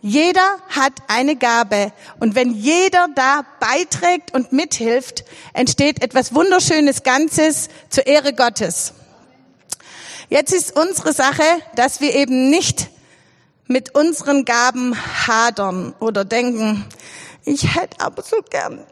Jeder 0.00 0.58
hat 0.68 0.94
eine 1.06 1.36
Gabe. 1.36 1.92
Und 2.18 2.34
wenn 2.34 2.50
jeder 2.50 3.06
da 3.14 3.46
beiträgt 3.60 4.34
und 4.34 4.52
mithilft, 4.52 5.24
entsteht 5.52 6.02
etwas 6.02 6.34
Wunderschönes 6.34 7.04
Ganzes 7.04 7.68
zur 7.88 8.08
Ehre 8.08 8.34
Gottes. 8.34 8.94
Jetzt 10.28 10.52
ist 10.52 10.76
unsere 10.76 11.12
Sache, 11.12 11.44
dass 11.76 12.00
wir 12.00 12.16
eben 12.16 12.50
nicht 12.50 12.90
mit 13.68 13.94
unseren 13.94 14.44
Gaben 14.44 14.96
hadern 15.28 15.94
oder 16.00 16.24
denken, 16.24 16.84
ich 17.44 17.76
hätte 17.76 18.00
aber 18.00 18.24
so 18.24 18.42
gern 18.50 18.84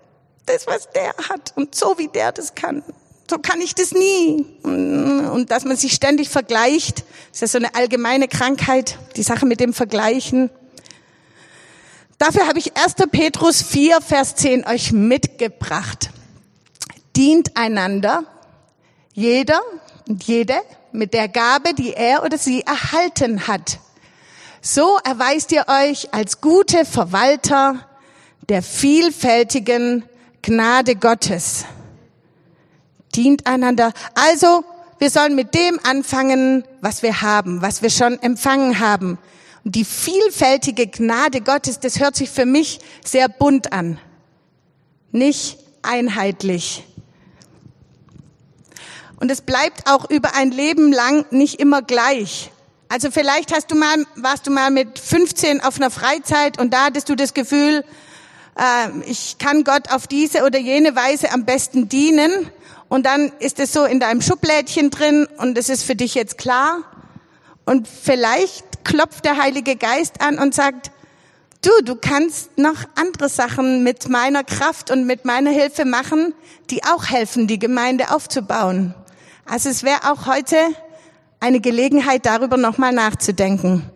das, 0.47 0.67
was 0.67 0.91
der 0.91 1.15
hat 1.29 1.53
und 1.57 1.75
so 1.75 1.99
wie 1.99 2.09
der 2.09 2.33
das 2.33 2.55
kann. 2.55 2.83
So 3.31 3.39
kann 3.39 3.61
ich 3.61 3.75
das 3.75 3.93
nie. 3.93 4.45
Und 4.63 5.47
dass 5.51 5.65
man 5.65 5.77
sich 5.77 5.93
ständig 5.93 6.29
vergleicht, 6.29 7.05
ist 7.33 7.41
ja 7.41 7.47
so 7.47 7.59
eine 7.59 7.75
allgemeine 7.75 8.29
Krankheit, 8.29 8.99
die 9.17 9.23
Sache 9.23 9.47
mit 9.47 9.61
dem 9.61 9.73
Vergleichen. 9.73 10.51
Dafür 12.19 12.47
habe 12.47 12.59
ich 12.59 12.77
1. 12.77 12.95
Petrus 13.11 13.63
4, 13.63 14.01
Vers 14.01 14.37
10 14.37 14.67
euch 14.67 14.93
mitgebracht. 14.93 16.11
Dient 17.17 17.57
einander, 17.57 18.25
jeder 19.13 19.61
und 20.09 20.25
jede 20.25 20.57
mit 20.93 21.15
der 21.15 21.29
Gabe, 21.29 21.75
die 21.75 21.95
er 21.95 22.23
oder 22.25 22.39
sie 22.39 22.63
erhalten 22.63 23.49
hat. 23.49 23.79
So 24.61 24.99
erweist 25.05 25.53
ihr 25.53 25.67
euch 25.69 26.13
als 26.13 26.41
gute 26.41 26.85
Verwalter 26.85 27.89
der 28.49 28.63
vielfältigen 28.63 30.05
Gnade 30.43 30.97
Gottes. 30.97 31.65
Dient 33.15 33.47
einander. 33.47 33.93
Also, 34.15 34.65
wir 34.99 35.11
sollen 35.11 35.35
mit 35.35 35.55
dem 35.55 35.79
anfangen, 35.85 36.65
was 36.81 37.03
wir 37.03 37.23
haben, 37.23 37.63
was 37.63 37.83
wir 37.83 37.91
schon 37.91 38.21
empfangen 38.23 38.79
haben. 38.79 39.19
Und 39.65 39.77
die 39.77 39.85
vielfältige 39.85 40.87
Gnade 40.87 41.41
Gottes, 41.41 41.81
das 41.81 42.01
hört 42.01 42.17
sich 42.17 42.31
für 42.31 42.47
mich 42.47 42.81
sehr 43.05 43.29
bunt 43.29 43.73
an. 43.73 43.99
Nicht 45.13 45.59
einheitlich. 45.83 46.85
Und 49.21 49.31
es 49.31 49.41
bleibt 49.41 49.89
auch 49.89 50.11
über 50.11 50.35
ein 50.35 50.51
Leben 50.51 50.93
lang 50.93 51.25
nicht 51.31 51.61
immer 51.61 51.83
gleich. 51.83 52.51
Also 52.89 53.11
vielleicht 53.11 53.55
hast 53.55 53.71
du 53.71 53.77
mal, 53.77 54.05
warst 54.17 54.47
du 54.47 54.51
mal 54.51 54.71
mit 54.71 54.99
15 54.99 55.63
auf 55.63 55.77
einer 55.77 55.91
Freizeit 55.91 56.61
und 56.61 56.75
da 56.75 56.87
hattest 56.87 57.09
du 57.09 57.15
das 57.15 57.33
Gefühl, 57.33 57.85
ich 59.07 59.39
kann 59.39 59.65
Gott 59.65 59.91
auf 59.91 60.07
diese 60.07 60.45
oder 60.45 60.59
jene 60.59 60.95
Weise 60.95 61.33
am 61.33 61.45
besten 61.45 61.89
dienen. 61.89 62.51
Und 62.89 63.07
dann 63.07 63.33
ist 63.39 63.59
es 63.59 63.73
so 63.73 63.85
in 63.85 64.01
deinem 64.01 64.21
Schublädchen 64.21 64.91
drin 64.91 65.27
und 65.39 65.57
es 65.57 65.71
ist 65.71 65.83
für 65.83 65.97
dich 65.97 66.15
jetzt 66.15 66.37
klar. 66.37 66.81
Und 67.65 67.89
vielleicht 67.89 68.85
klopft 68.85 69.25
der 69.25 69.39
Heilige 69.39 69.77
Geist 69.77 70.21
an 70.21 70.39
und 70.39 70.55
sagt, 70.55 70.91
du, 71.63 71.71
du 71.85 71.97
kannst 71.97 72.59
noch 72.59 72.85
andere 72.97 73.29
Sachen 73.29 73.83
mit 73.83 74.09
meiner 74.09 74.45
Kraft 74.45 74.91
und 74.91 75.07
mit 75.07 75.25
meiner 75.25 75.51
Hilfe 75.51 75.85
machen, 75.87 76.35
die 76.71 76.85
auch 76.85 77.07
helfen, 77.07 77.47
die 77.47 77.59
Gemeinde 77.59 78.11
aufzubauen. 78.11 78.95
Also 79.47 79.71
es 79.71 79.83
wäre 79.83 80.13
auch 80.13 80.27
heute 80.27 80.57
eine 81.41 81.61
Gelegenheit, 81.61 82.27
darüber 82.27 82.57
nochmal 82.57 82.93
nachzudenken. 82.93 83.91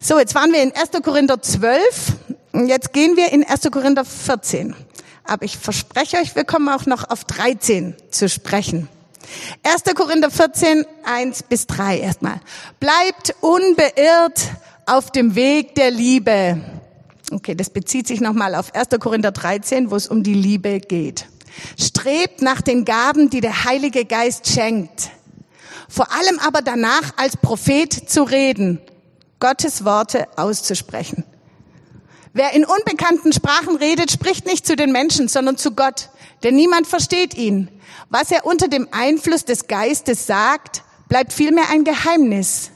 So, 0.00 0.18
jetzt 0.18 0.34
waren 0.34 0.52
wir 0.52 0.62
in 0.62 0.72
1. 0.74 0.90
Korinther 1.02 1.40
12 1.40 1.80
und 1.80 2.15
jetzt 2.64 2.92
gehen 2.92 3.16
wir 3.16 3.32
in 3.32 3.44
1. 3.44 3.70
Korinther 3.70 4.04
14. 4.04 4.74
Aber 5.24 5.44
ich 5.44 5.56
verspreche 5.56 6.18
euch, 6.18 6.34
wir 6.34 6.44
kommen 6.44 6.68
auch 6.68 6.86
noch 6.86 7.10
auf 7.10 7.24
13 7.24 7.94
zu 8.10 8.28
sprechen. 8.28 8.88
1. 9.64 9.94
Korinther 9.94 10.30
14, 10.30 10.84
1 11.04 11.42
bis 11.44 11.66
3 11.66 11.98
erstmal. 11.98 12.40
Bleibt 12.78 13.34
unbeirrt 13.40 14.40
auf 14.86 15.10
dem 15.10 15.34
Weg 15.34 15.74
der 15.74 15.90
Liebe. 15.90 16.60
Okay, 17.32 17.56
das 17.56 17.70
bezieht 17.70 18.06
sich 18.06 18.20
nochmal 18.20 18.54
auf 18.54 18.74
1. 18.74 18.88
Korinther 19.00 19.32
13, 19.32 19.90
wo 19.90 19.96
es 19.96 20.06
um 20.06 20.22
die 20.22 20.34
Liebe 20.34 20.78
geht. 20.78 21.26
Strebt 21.78 22.42
nach 22.42 22.60
den 22.60 22.84
Gaben, 22.84 23.30
die 23.30 23.40
der 23.40 23.64
Heilige 23.64 24.04
Geist 24.04 24.46
schenkt. 24.46 25.10
Vor 25.88 26.12
allem 26.12 26.38
aber 26.38 26.62
danach 26.62 27.14
als 27.16 27.36
Prophet 27.36 27.92
zu 27.92 28.22
reden, 28.22 28.80
Gottes 29.40 29.84
Worte 29.84 30.26
auszusprechen. 30.36 31.24
Wer 32.36 32.52
in 32.52 32.66
unbekannten 32.66 33.32
Sprachen 33.32 33.76
redet, 33.76 34.12
spricht 34.12 34.44
nicht 34.44 34.66
zu 34.66 34.76
den 34.76 34.92
Menschen, 34.92 35.26
sondern 35.26 35.56
zu 35.56 35.70
Gott, 35.70 36.10
denn 36.42 36.54
niemand 36.54 36.86
versteht 36.86 37.32
ihn. 37.32 37.70
Was 38.10 38.30
er 38.30 38.44
unter 38.44 38.68
dem 38.68 38.88
Einfluss 38.90 39.46
des 39.46 39.68
Geistes 39.68 40.26
sagt, 40.26 40.82
bleibt 41.08 41.32
vielmehr 41.32 41.70
ein 41.70 41.84
Geheimnis. 41.84 42.72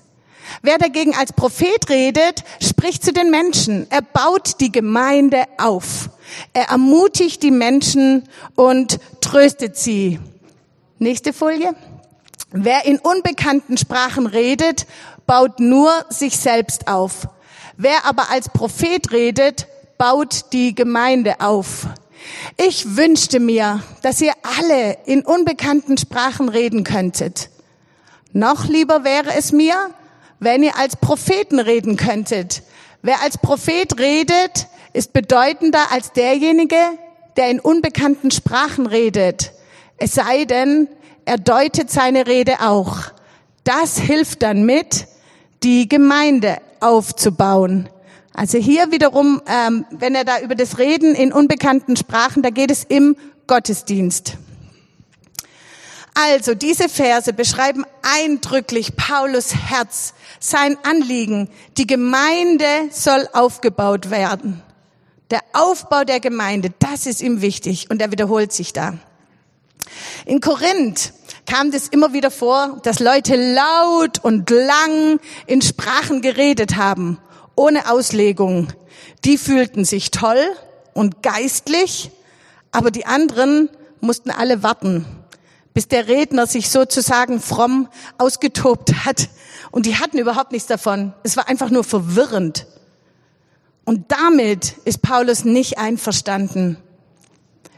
Wer 0.63 0.79
dagegen 0.79 1.15
als 1.15 1.35
Prophet 1.35 1.91
redet, 1.91 2.43
spricht 2.63 3.05
zu 3.05 3.13
den 3.13 3.31
Menschen. 3.31 3.87
Er 3.91 4.01
baut 4.01 4.61
die 4.61 4.73
Gemeinde 4.73 5.45
auf. 5.59 6.09
Er 6.55 6.71
ermutigt 6.71 7.43
die 7.43 7.51
Menschen 7.51 8.31
und 8.55 8.99
tröstet 9.21 9.77
sie. 9.77 10.19
Nächste 10.99 11.35
Folie. 11.35 11.75
Wer 12.51 12.87
in 12.87 12.99
unbekannten 12.99 13.77
Sprachen 13.77 14.25
redet, 14.25 14.87
baut 15.27 15.61
nur 15.61 15.93
sich 16.09 16.39
selbst 16.39 16.89
auf. 16.89 17.29
Wer 17.83 18.05
aber 18.05 18.29
als 18.29 18.51
Prophet 18.51 19.11
redet, 19.11 19.67
baut 19.97 20.53
die 20.53 20.75
Gemeinde 20.75 21.41
auf. 21.41 21.87
Ich 22.59 22.95
wünschte 22.95 23.41
mir, 23.41 23.83
dass 24.03 24.21
ihr 24.21 24.35
alle 24.59 24.99
in 25.07 25.23
unbekannten 25.23 25.97
Sprachen 25.97 26.51
reden 26.51 26.85
könntet. 26.85 27.49
Noch 28.35 28.67
lieber 28.67 29.03
wäre 29.03 29.35
es 29.35 29.53
mir, 29.53 29.75
wenn 30.41 30.63
ihr 30.63 30.77
als 30.77 30.97
Propheten 30.97 31.59
reden 31.59 31.97
könntet. 31.97 32.65
Wer 33.01 33.23
als 33.23 33.39
Prophet 33.39 33.99
redet, 33.99 34.67
ist 34.93 35.15
bedeutender 35.15 35.91
als 35.91 36.13
derjenige, 36.13 36.77
der 37.39 37.49
in 37.49 37.61
unbekannten 37.61 38.31
Sprachen 38.31 38.87
redet. 38.87 39.53
Es 39.97 40.13
sei 40.13 40.45
denn, 40.45 40.87
er 41.25 41.39
deutet 41.39 41.91
seine 41.91 42.27
Rede 42.27 42.61
auch. 42.61 42.99
Das 43.65 43.99
hilft 43.99 44.43
dann 44.43 44.65
mit, 44.65 45.07
die 45.63 45.89
Gemeinde 45.89 46.59
aufzubauen. 46.81 47.89
Also 48.33 48.59
hier 48.59 48.91
wiederum, 48.93 49.43
ähm, 49.47 49.85
wenn 49.91 50.15
er 50.15 50.25
da 50.25 50.41
über 50.41 50.55
das 50.55 50.79
Reden 50.79 51.15
in 51.15 51.33
unbekannten 51.33 51.97
Sprachen, 51.97 52.43
da 52.43 52.51
geht 52.51 52.71
es 52.71 52.85
im 52.85 53.17
Gottesdienst. 53.47 54.39
Also 56.15 56.55
diese 56.55 56.89
Verse 56.89 57.33
beschreiben 57.33 57.85
eindrücklich 58.03 58.97
Paulus 58.97 59.55
Herz, 59.55 60.15
sein 60.39 60.77
Anliegen. 60.83 61.49
Die 61.77 61.87
Gemeinde 61.87 62.67
soll 62.91 63.29
aufgebaut 63.33 64.11
werden. 64.11 64.63
Der 65.31 65.41
Aufbau 65.53 66.05
der 66.05 66.21
Gemeinde, 66.21 66.73
das 66.79 67.07
ist 67.07 67.23
ihm 67.23 67.41
wichtig 67.41 67.91
und 67.91 68.03
er 68.03 68.11
wiederholt 68.11 68.53
sich 68.53 68.73
da. 68.73 68.95
In 70.27 70.41
Korinth 70.41 71.13
kam 71.47 71.71
das 71.71 71.89
immer 71.89 72.13
wieder 72.13 72.31
vor, 72.31 72.81
dass 72.83 73.01
Leute 73.01 73.37
laut 73.37 74.19
und 74.23 74.51
lang 74.51 75.21
in 75.47 75.63
Sprachen 75.63 76.23
geredet 76.23 76.77
haben, 76.77 77.19
ohne 77.55 77.91
Auslegung. 77.91 78.69
Die 79.25 79.39
fühlten 79.39 79.85
sich 79.85 80.11
toll 80.11 80.43
und 80.95 81.23
geistlich, 81.23 82.11
aber 82.73 82.91
die 82.91 83.07
anderen 83.07 83.69
mussten 84.01 84.31
alle 84.31 84.63
warten, 84.63 85.05
bis 85.75 85.89
der 85.89 86.09
Redner 86.09 86.47
sich 86.47 86.71
sozusagen 86.71 87.41
fromm 87.41 87.89
ausgetobt 88.19 89.05
hat. 89.05 89.29
Und 89.71 89.87
die 89.87 89.97
hatten 89.97 90.19
überhaupt 90.19 90.53
nichts 90.53 90.69
davon. 90.69 91.13
Es 91.23 91.37
war 91.37 91.49
einfach 91.49 91.71
nur 91.71 91.85
verwirrend. 91.85 92.67
Und 93.85 94.13
damit 94.13 94.75
ist 94.85 95.03
Paulus 95.03 95.45
nicht 95.45 95.79
einverstanden. 95.79 96.77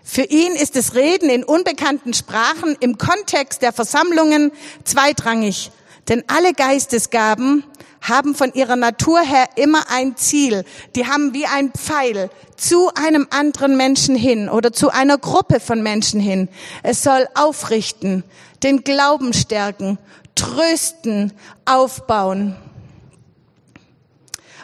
Für 0.03 0.23
ihn 0.23 0.55
ist 0.55 0.77
das 0.77 0.95
Reden 0.95 1.31
in 1.31 1.45
unbekannten 1.45 2.13
Sprachen 2.13 2.77
im 2.81 2.99
Kontext 2.99 3.63
der 3.63 3.73
Versammlungen 3.73 4.51
zweitrangig, 4.85 5.71
denn 6.09 6.25
alle 6.27 6.53
Geistesgaben 6.55 7.65
haben 8.01 8.35
von 8.35 8.53
ihrer 8.53 8.75
Natur 8.75 9.21
her 9.21 9.49
immer 9.55 9.85
ein 9.91 10.17
Ziel. 10.17 10.65
Die 10.97 11.07
haben 11.07 11.35
wie 11.35 11.47
ein 11.47 11.71
Pfeil 11.71 12.31
zu 12.57 12.91
einem 12.95 13.29
anderen 13.31 13.77
Menschen 13.77 14.17
hin 14.17 14.49
oder 14.49 14.73
zu 14.73 14.91
einer 14.91 15.19
Gruppe 15.19 15.61
von 15.61 15.83
Menschen 15.83 16.21
hin. 16.21 16.49
Es 16.83 17.05
soll 17.05 17.29
aufrichten, 17.35 18.25
den 18.65 18.83
Glauben 18.83 19.33
stärken, 19.33 19.99
trösten, 20.35 21.33
aufbauen. 21.65 22.57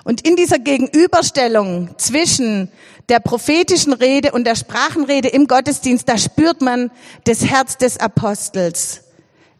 Und 0.02 0.26
in 0.26 0.36
dieser 0.36 0.58
Gegenüberstellung 0.58 1.90
zwischen 1.98 2.72
der 3.08 3.20
prophetischen 3.20 3.92
Rede 3.92 4.32
und 4.32 4.44
der 4.44 4.54
Sprachenrede 4.54 5.28
im 5.28 5.46
Gottesdienst, 5.46 6.08
da 6.08 6.18
spürt 6.18 6.60
man 6.60 6.90
das 7.24 7.44
Herz 7.44 7.78
des 7.78 7.98
Apostels. 7.98 9.02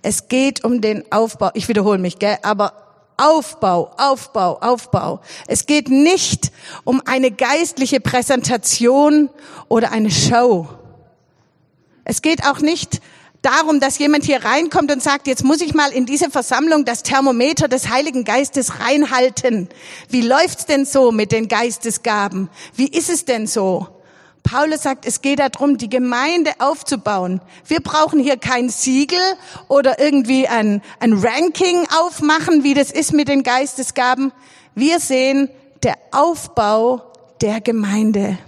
Es 0.03 0.29
geht 0.29 0.65
um 0.65 0.81
den 0.81 1.11
Aufbau. 1.11 1.51
Ich 1.55 1.69
wiederhole 1.69 1.99
mich, 1.99 2.19
gell? 2.19 2.39
aber 2.43 2.73
Aufbau, 3.17 3.91
Aufbau, 3.97 4.59
Aufbau. 4.61 5.21
Es 5.49 5.67
geht 5.67 5.89
nicht 5.89 6.53
um 6.85 7.03
eine 7.05 7.33
geistliche 7.33 8.01
Präsentation 8.01 9.29
oder 9.69 9.91
eine 9.91 10.11
Show. 10.11 10.69
Es 12.05 12.23
geht 12.23 12.47
auch 12.47 12.61
nicht 12.61 13.01
darum, 13.43 13.81
dass 13.81 13.99
jemand 13.99 14.25
hier 14.25 14.45
reinkommt 14.45 14.93
und 14.93 15.03
sagt, 15.03 15.27
jetzt 15.27 15.45
muss 15.45 15.61
ich 15.61 15.75
mal 15.75 15.93
in 15.93 16.07
diese 16.07 16.31
Versammlung 16.31 16.85
das 16.85 17.03
Thermometer 17.03 17.69
des 17.69 17.89
Heiligen 17.89 18.25
Geistes 18.25 18.81
reinhalten. 18.81 19.69
Wie 20.09 20.23
läuft's 20.23 20.67
denn 20.67 20.85
so 20.85 21.13
mit 21.13 21.33
den 21.33 21.49
Geistesgaben? 21.49 22.49
Wie 22.75 22.89
ist 22.89 23.11
es 23.11 23.25
denn 23.25 23.47
so? 23.47 23.89
Paulus 24.43 24.83
sagt, 24.83 25.05
es 25.05 25.21
geht 25.21 25.41
darum, 25.41 25.77
die 25.77 25.91
Gemeinde 25.91 26.53
aufzubauen. 26.59 27.43
Wir 27.67 27.81
brauchen 27.81 28.19
hier 28.19 28.39
kein 28.39 28.71
Siegel 28.71 29.21
oder 29.69 30.01
irgendwie 30.01 30.49
ein, 30.49 30.81
ein 31.01 31.13
Ranking 31.13 31.87
aufmachen, 32.01 32.65
wie 32.65 32.73
das 32.73 32.91
ist 32.91 33.13
mit 33.13 33.29
den 33.29 33.43
Geistesgaben. 33.43 34.33
Wir 34.75 35.01
sehen 35.01 35.51
der 35.83 35.97
Aufbau 36.13 37.03
der 37.43 37.61
Gemeinde. 37.61 38.39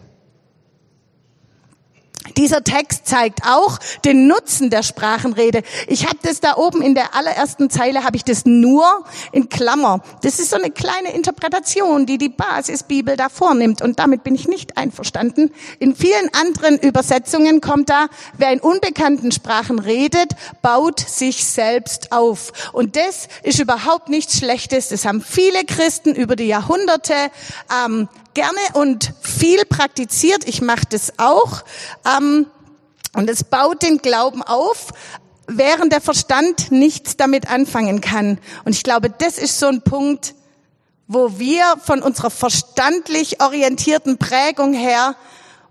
Dieser 2.41 2.65
Text 2.65 3.07
zeigt 3.07 3.41
auch 3.47 3.77
den 4.07 4.27
Nutzen 4.27 4.71
der 4.71 4.83
Sprachenrede. 4.83 5.63
Ich 5.89 6.07
habe 6.07 6.17
das 6.23 6.41
da 6.41 6.57
oben 6.57 6.81
in 6.81 6.95
der 6.95 7.15
allerersten 7.15 7.69
Zeile, 7.69 8.03
habe 8.03 8.17
ich 8.17 8.25
das 8.25 8.47
nur 8.47 9.05
in 9.31 9.51
Klammer. 9.51 10.01
Das 10.23 10.41
ist 10.41 10.49
so 10.49 10.57
eine 10.57 10.71
kleine 10.71 11.13
Interpretation, 11.13 12.07
die 12.07 12.17
die 12.17 12.31
Basisbibel 12.31 13.19
da 13.19 13.29
vornimmt. 13.29 13.83
Und 13.83 13.99
damit 13.99 14.25
bin 14.25 14.35
ich 14.35 14.49
nicht 14.49 14.79
einverstanden. 14.79 15.53
In 15.81 15.95
vielen 15.95 16.33
anderen 16.33 16.79
Übersetzungen 16.79 17.61
kommt 17.61 17.91
da, 17.91 18.07
wer 18.39 18.53
in 18.53 18.61
unbekannten 18.61 19.33
Sprachen 19.33 19.79
redet, 19.79 20.33
baut 20.63 20.99
sich 20.99 21.45
selbst 21.45 22.11
auf. 22.11 22.71
Und 22.73 22.97
das 22.97 23.29
ist 23.43 23.61
überhaupt 23.61 24.09
nichts 24.09 24.39
Schlechtes. 24.39 24.89
Das 24.89 25.05
haben 25.05 25.21
viele 25.21 25.67
Christen 25.67 26.15
über 26.15 26.37
die 26.37 26.47
Jahrhunderte 26.47 27.13
ähm, 27.85 28.09
gerne 28.35 28.59
und 28.75 29.13
viel 29.21 29.65
praktiziert. 29.65 30.47
Ich 30.47 30.61
mache 30.61 30.87
das 30.89 31.19
auch. 31.19 31.63
Ähm, 32.07 32.47
und 33.15 33.29
es 33.29 33.45
baut 33.45 33.83
den 33.83 33.99
Glauben 33.99 34.43
auf, 34.43 34.89
während 35.47 35.93
der 35.93 36.01
Verstand 36.01 36.71
nichts 36.71 37.17
damit 37.17 37.51
anfangen 37.51 38.01
kann. 38.01 38.39
Und 38.65 38.75
ich 38.75 38.85
glaube, 38.85 39.11
das 39.11 39.39
ist 39.39 39.59
so 39.59 39.67
ein 39.67 39.83
Punkt, 39.83 40.35
wo 41.09 41.39
wir 41.39 41.65
von 41.83 42.03
unserer 42.03 42.31
verstandlich 42.31 43.43
orientierten 43.43 44.17
Prägung 44.17 44.75
her 44.75 45.17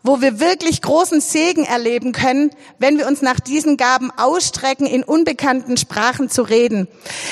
wo 0.03 0.21
wir 0.21 0.39
wirklich 0.39 0.81
großen 0.81 1.19
Segen 1.19 1.65
erleben 1.65 2.13
können, 2.13 2.51
wenn 2.77 2.97
wir 2.97 3.07
uns 3.07 3.21
nach 3.21 3.39
diesen 3.39 3.75
Gaben 3.75 4.11
ausstrecken, 4.11 4.85
in 4.85 5.03
unbekannten 5.03 5.77
Sprachen 5.77 6.29
zu 6.29 6.41
reden. 6.41 6.87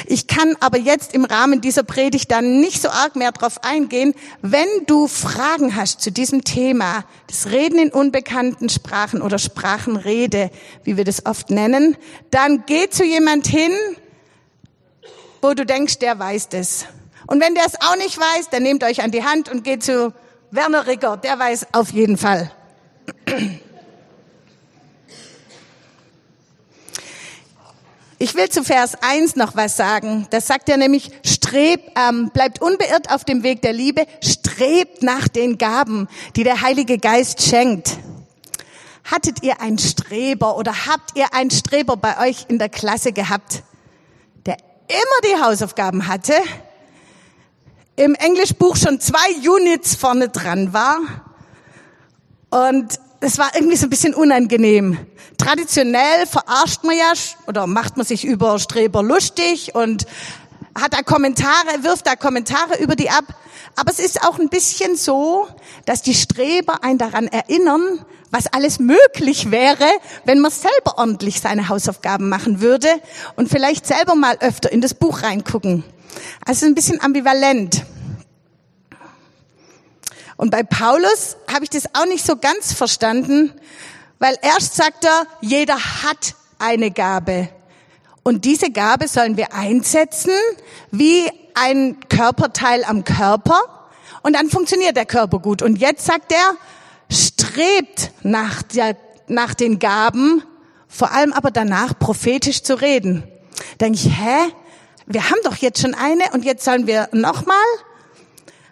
Ich 0.05 0.27
kann 0.27 0.55
aber 0.59 0.77
jetzt 0.77 1.13
im 1.13 1.23
Rahmen 1.25 1.61
dieser 1.61 1.83
Predigt 1.83 2.31
dann 2.31 2.59
nicht 2.59 2.81
so 2.81 2.89
arg 2.89 3.15
mehr 3.15 3.31
drauf 3.31 3.63
eingehen. 3.63 4.13
Wenn 4.41 4.67
du 4.85 5.07
Fragen 5.07 5.75
hast 5.75 6.01
zu 6.01 6.11
diesem 6.11 6.43
Thema, 6.43 7.05
das 7.27 7.47
Reden 7.47 7.79
in 7.79 7.91
unbekannten 7.91 8.69
Sprachen 8.69 9.21
oder 9.21 9.39
Sprachenrede, 9.39 10.51
wie 10.83 10.97
wir 10.97 11.05
das 11.05 11.25
oft 11.25 11.49
nennen, 11.49 11.95
dann 12.31 12.63
geh 12.65 12.89
zu 12.89 13.05
jemand 13.05 13.47
hin, 13.47 13.71
wo 15.41 15.53
du 15.53 15.65
denkst, 15.65 15.99
der 15.99 16.19
weiß 16.19 16.49
das. 16.49 16.85
Und 17.27 17.41
wenn 17.41 17.55
der 17.55 17.65
es 17.65 17.75
auch 17.79 17.95
nicht 17.97 18.17
weiß, 18.17 18.49
dann 18.49 18.63
nehmt 18.63 18.83
euch 18.83 19.03
an 19.03 19.11
die 19.11 19.23
Hand 19.23 19.49
und 19.49 19.63
geht 19.63 19.83
zu 19.83 20.13
Werner 20.51 20.87
Ricker, 20.87 21.17
der 21.17 21.37
weiß 21.37 21.67
auf 21.73 21.91
jeden 21.91 22.17
Fall. 22.17 22.51
Ich 28.19 28.33
will 28.33 28.49
zu 28.49 28.63
Vers 28.63 28.95
1 28.99 29.35
noch 29.35 29.55
was 29.55 29.77
sagen. 29.77 30.25
Das 30.31 30.47
sagt 30.47 30.69
er 30.69 30.77
nämlich, 30.77 31.11
strebt, 31.23 31.91
ähm, 31.95 32.31
bleibt 32.33 32.61
unbeirrt 32.61 33.11
auf 33.11 33.23
dem 33.23 33.43
Weg 33.43 33.61
der 33.61 33.73
Liebe, 33.73 34.07
strebt 34.23 35.03
nach 35.03 35.27
den 35.27 35.59
Gaben, 35.59 36.07
die 36.35 36.43
der 36.43 36.61
Heilige 36.61 36.97
Geist 36.97 37.43
schenkt. 37.43 37.97
Hattet 39.03 39.43
ihr 39.43 39.61
einen 39.61 39.77
Streber 39.77 40.57
oder 40.57 40.87
habt 40.87 41.15
ihr 41.15 41.31
einen 41.33 41.51
Streber 41.51 41.95
bei 41.95 42.27
euch 42.27 42.45
in 42.47 42.57
der 42.57 42.69
Klasse 42.69 43.11
gehabt, 43.11 43.61
der 44.47 44.57
immer 44.87 45.21
die 45.23 45.43
Hausaufgaben 45.43 46.07
hatte, 46.07 46.33
im 47.95 48.15
Englischbuch 48.15 48.75
schon 48.75 48.99
zwei 48.99 49.47
Units 49.47 49.95
vorne 49.95 50.29
dran 50.29 50.73
war 50.73 51.26
und 52.49 52.99
es 53.19 53.37
war 53.37 53.49
irgendwie 53.55 53.77
so 53.77 53.87
ein 53.87 53.89
bisschen 53.89 54.13
unangenehm. 54.13 54.97
Traditionell 55.37 56.25
verarscht 56.29 56.83
man 56.83 56.95
ja 56.97 57.13
oder 57.47 57.67
macht 57.67 57.97
man 57.97 58.05
sich 58.05 58.25
über 58.25 58.59
Streber 58.59 59.03
lustig 59.03 59.73
und 59.75 60.05
hat 60.75 60.93
da 60.93 61.01
Kommentare, 61.01 61.83
wirft 61.83 62.05
da 62.05 62.15
Kommentare 62.15 62.77
über 62.79 62.95
die 62.95 63.09
ab. 63.09 63.25
Aber 63.75 63.91
es 63.91 63.99
ist 63.99 64.23
auch 64.23 64.39
ein 64.39 64.49
bisschen 64.49 64.95
so, 64.95 65.47
dass 65.85 66.01
die 66.01 66.13
Streber 66.13 66.83
einen 66.83 66.97
daran 66.97 67.27
erinnern, 67.27 68.05
was 68.31 68.47
alles 68.47 68.79
möglich 68.79 69.51
wäre, 69.51 69.85
wenn 70.25 70.39
man 70.39 70.51
selber 70.51 70.97
ordentlich 70.97 71.39
seine 71.39 71.69
Hausaufgaben 71.69 72.29
machen 72.29 72.61
würde 72.61 72.89
und 73.35 73.49
vielleicht 73.49 73.85
selber 73.85 74.15
mal 74.15 74.37
öfter 74.39 74.71
in 74.71 74.81
das 74.81 74.93
Buch 74.93 75.23
reingucken. 75.23 75.83
Also 76.45 76.65
ein 76.65 76.75
bisschen 76.75 77.01
ambivalent. 77.01 77.85
Und 80.37 80.51
bei 80.51 80.63
Paulus 80.63 81.35
habe 81.51 81.63
ich 81.63 81.69
das 81.69 81.85
auch 81.93 82.05
nicht 82.05 82.25
so 82.25 82.37
ganz 82.37 82.71
verstanden, 82.71 83.53
weil 84.19 84.37
erst 84.41 84.75
sagt 84.75 85.03
er, 85.03 85.27
jeder 85.41 85.77
hat 85.77 86.35
eine 86.59 86.91
Gabe. 86.91 87.49
Und 88.23 88.45
diese 88.45 88.71
Gabe 88.71 89.07
sollen 89.07 89.37
wir 89.37 89.53
einsetzen 89.53 90.33
wie 90.91 91.29
ein 91.53 91.97
Körperteil 92.09 92.83
am 92.83 93.03
Körper. 93.03 93.89
Und 94.21 94.33
dann 94.33 94.49
funktioniert 94.49 94.95
der 94.95 95.05
Körper 95.05 95.39
gut. 95.39 95.61
Und 95.61 95.77
jetzt 95.77 96.05
sagt 96.05 96.31
er, 96.31 96.55
strebt 97.09 98.11
nach, 98.23 98.61
der, 98.63 98.95
nach 99.27 99.53
den 99.53 99.79
Gaben, 99.79 100.43
vor 100.87 101.11
allem 101.11 101.33
aber 101.33 101.51
danach 101.51 101.97
prophetisch 101.97 102.63
zu 102.63 102.79
reden. 102.79 103.23
Denke 103.79 103.99
ich, 103.99 104.09
hä? 104.09 104.53
Wir 105.05 105.29
haben 105.29 105.39
doch 105.45 105.55
jetzt 105.55 105.81
schon 105.81 105.95
eine 105.95 106.23
und 106.33 106.43
jetzt 106.43 106.65
sollen 106.65 106.85
wir 106.85 107.07
nochmal? 107.13 107.55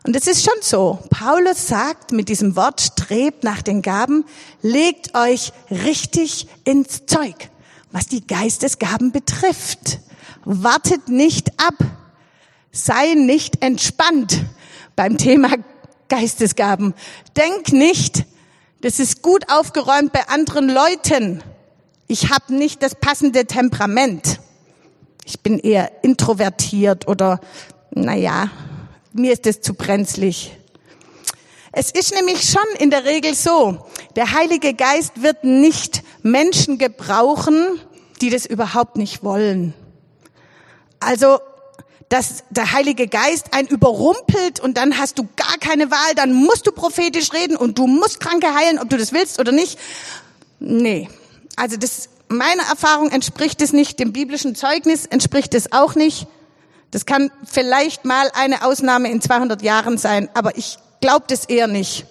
Und 0.05 0.15
es 0.15 0.27
ist 0.27 0.45
schon 0.45 0.61
so. 0.61 0.99
Paulus 1.09 1.67
sagt 1.67 2.11
mit 2.11 2.29
diesem 2.29 2.55
Wort, 2.55 2.79
strebt 2.79 3.43
nach 3.43 3.63
den 3.63 3.81
Gaben, 3.81 4.23
legt 4.61 5.17
euch 5.17 5.51
richtig 5.71 6.47
ins 6.63 7.07
Zeug, 7.07 7.49
was 7.91 8.05
die 8.05 8.25
Geistesgaben 8.25 9.11
betrifft. 9.11 9.99
Wartet 10.43 11.09
nicht 11.09 11.59
ab. 11.59 11.73
Sei 12.71 13.15
nicht 13.15 13.63
entspannt 13.63 14.43
beim 14.95 15.17
Thema 15.17 15.49
Geistesgaben. 16.07 16.93
Denk 17.35 17.73
nicht, 17.73 18.25
das 18.81 18.99
ist 18.99 19.23
gut 19.23 19.49
aufgeräumt 19.51 20.11
bei 20.11 20.27
anderen 20.27 20.69
Leuten. 20.69 21.41
Ich 22.05 22.29
habe 22.29 22.53
nicht 22.53 22.83
das 22.83 22.93
passende 22.93 23.45
Temperament. 23.45 24.39
Ich 25.25 25.39
bin 25.39 25.57
eher 25.57 26.03
introvertiert 26.03 27.07
oder, 27.07 27.39
naja, 27.89 28.51
mir 29.15 29.31
ist 29.31 29.47
es 29.47 29.61
zu 29.61 29.73
brenzlig. 29.73 30.51
Es 31.71 31.91
ist 31.91 32.13
nämlich 32.13 32.49
schon 32.49 32.65
in 32.79 32.89
der 32.89 33.05
Regel 33.05 33.33
so, 33.33 33.85
der 34.15 34.33
Heilige 34.33 34.73
Geist 34.73 35.21
wird 35.21 35.43
nicht 35.43 36.03
Menschen 36.21 36.77
gebrauchen, 36.77 37.79
die 38.21 38.29
das 38.29 38.45
überhaupt 38.45 38.97
nicht 38.97 39.23
wollen. 39.23 39.73
Also, 40.99 41.39
dass 42.09 42.43
der 42.49 42.73
Heilige 42.73 43.07
Geist 43.07 43.53
einen 43.53 43.67
überrumpelt 43.67 44.59
und 44.59 44.77
dann 44.77 44.97
hast 44.97 45.17
du 45.17 45.27
gar 45.35 45.57
keine 45.59 45.91
Wahl, 45.91 46.15
dann 46.15 46.33
musst 46.33 46.67
du 46.67 46.71
prophetisch 46.71 47.33
reden 47.33 47.57
und 47.57 47.77
du 47.77 47.87
musst 47.87 48.19
Kranke 48.19 48.53
heilen, 48.53 48.79
ob 48.79 48.89
du 48.89 48.97
das 48.97 49.11
willst 49.11 49.39
oder 49.39 49.51
nicht. 49.51 49.79
Nee. 50.59 51.09
Also 51.55 51.77
das, 51.77 52.09
meiner 52.27 52.63
Erfahrung 52.63 53.11
entspricht 53.11 53.61
es 53.61 53.73
nicht, 53.73 53.99
dem 53.99 54.13
biblischen 54.13 54.55
Zeugnis 54.55 55.05
entspricht 55.05 55.53
es 55.55 55.71
auch 55.71 55.95
nicht. 55.95 56.27
Das 56.95 57.05
kann 57.05 57.29
vielleicht 57.43 58.05
mal 58.05 58.31
eine 58.35 58.63
Ausnahme 58.63 59.11
in 59.11 59.19
200 59.19 59.61
Jahren 59.61 59.97
sein, 59.97 60.29
aber 60.33 60.57
ich 60.57 60.77
glaube 61.01 61.25
das 61.27 61.43
eher 61.43 61.67
nicht. 61.67 62.05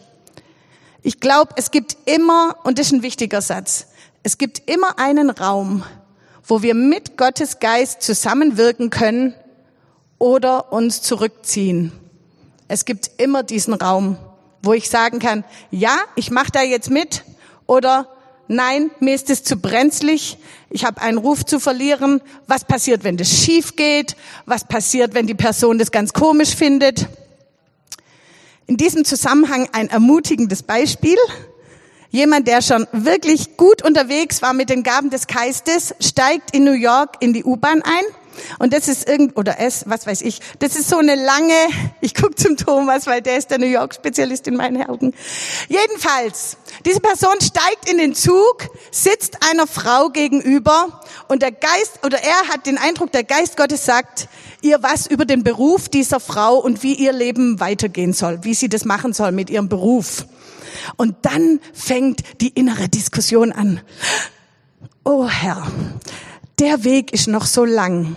Ich 1.01 1.20
glaube, 1.20 1.55
es 1.57 1.70
gibt 1.70 1.97
immer, 2.05 2.57
und 2.64 2.79
das 2.79 2.88
ist 2.88 2.92
ein 2.92 3.03
wichtiger 3.03 3.40
Satz, 3.40 3.87
es 4.25 4.37
gibt 4.37 4.68
immer 4.68 4.99
einen 4.99 5.31
Raum, 5.31 5.85
wo 6.47 6.61
wir 6.61 6.75
mit 6.75 7.16
Gottes 7.16 7.61
Geist 7.61 8.03
zusammenwirken 8.03 8.90
können 8.90 9.33
oder 10.18 10.70
uns 10.70 11.01
zurückziehen. 11.01 11.90
Es 12.68 12.85
gibt 12.85 13.11
immer 13.16 13.42
diesen 13.42 13.73
Raum, 13.73 14.18
wo 14.61 14.75
ich 14.75 14.90
sagen 14.90 15.18
kann, 15.18 15.44
ja, 15.70 15.97
ich 16.14 16.31
mache 16.31 16.53
da 16.53 16.61
jetzt 16.61 16.90
mit 16.90 17.25
oder 17.64 18.07
nein, 18.55 18.90
mir 19.01 19.14
ist 19.14 19.31
es 19.31 19.45
zu 19.45 19.57
brenzlig, 19.57 20.38
ich 20.71 20.85
habe 20.85 21.01
einen 21.01 21.19
Ruf 21.19 21.45
zu 21.45 21.61
verlieren. 21.61 22.21
Was 22.47 22.64
passiert, 22.64 23.05
wenn 23.05 23.17
das 23.17 23.31
schief 23.31 23.77
geht? 23.77 24.17
Was 24.47 24.64
passiert, 24.64 25.14
wenn 25.14 25.27
die 25.27 25.35
Person 25.35 25.79
das 25.79 25.93
ganz 25.93 26.12
komisch 26.12 26.55
findet? 26.55 27.07
In 28.67 28.77
diesem 28.77 29.05
Zusammenhang 29.05 29.69
ein 29.73 29.88
ermutigendes 29.88 30.62
Beispiel. 30.62 31.19
Jemand, 32.11 32.49
der 32.49 32.62
schon 32.62 32.87
wirklich 32.93 33.57
gut 33.57 33.85
unterwegs 33.85 34.40
war 34.40 34.53
mit 34.53 34.71
den 34.71 34.83
Gaben 34.83 35.11
des 35.11 35.27
Geistes, 35.27 35.95
steigt 36.01 36.55
in 36.55 36.64
New 36.64 36.73
York 36.73 37.17
in 37.21 37.33
die 37.33 37.45
U-Bahn 37.45 37.83
ein. 37.83 38.05
Und 38.59 38.73
das 38.73 38.88
ist 38.88 39.09
irgend, 39.09 39.37
oder 39.37 39.57
es, 39.59 39.85
was 39.87 40.07
weiß 40.07 40.23
ich, 40.23 40.40
das 40.59 40.77
ist 40.77 40.88
so 40.88 40.99
eine 40.99 41.14
lange, 41.14 41.55
ich 42.01 42.14
guck 42.14 42.38
zum 42.38 42.57
Thomas, 42.57 43.07
weil 43.07 43.23
der 43.23 43.38
ist 43.38 43.51
der 43.51 43.59
New 43.59 43.66
York-Spezialist 43.66 44.47
in 44.47 44.57
meinen 44.57 44.83
Augen. 44.88 45.14
Jedenfalls, 45.68 46.57
diese 46.85 47.01
Person 47.01 47.35
steigt 47.40 47.90
in 47.90 47.99
den 47.99 48.14
Zug, 48.14 48.68
sitzt 48.90 49.38
einer 49.49 49.66
Frau 49.66 50.11
gegenüber 50.11 51.03
und 51.29 51.42
der 51.42 51.53
Geist, 51.53 52.05
oder 52.05 52.18
er 52.18 52.49
hat 52.53 52.66
den 52.66 52.79
Eindruck, 52.79 53.12
der 53.12 53.25
Geist 53.25 53.57
Gottes 53.57 53.85
sagt 53.85 54.29
ihr 54.64 54.83
was 54.83 55.07
über 55.07 55.25
den 55.27 55.44
Beruf 55.44 55.88
dieser 55.88 56.20
Frau 56.20 56.57
und 56.57 56.83
wie 56.83 56.94
ihr 56.94 57.12
Leben 57.12 57.61
weitergehen 57.61 58.12
soll, 58.12 58.40
wie 58.42 58.55
sie 58.55 58.68
das 58.68 58.85
machen 58.85 59.12
soll 59.12 59.31
mit 59.31 59.51
ihrem 59.51 59.68
Beruf. 59.68 60.27
Und 60.97 61.16
dann 61.23 61.61
fängt 61.73 62.23
die 62.40 62.49
innere 62.49 62.88
Diskussion 62.88 63.53
an. 63.53 63.81
Oh 65.05 65.29
Herr, 65.29 65.66
der 66.59 66.85
Weg 66.85 67.12
ist 67.12 67.29
noch 67.29 67.47
so 67.47 67.64
lang. 67.64 68.17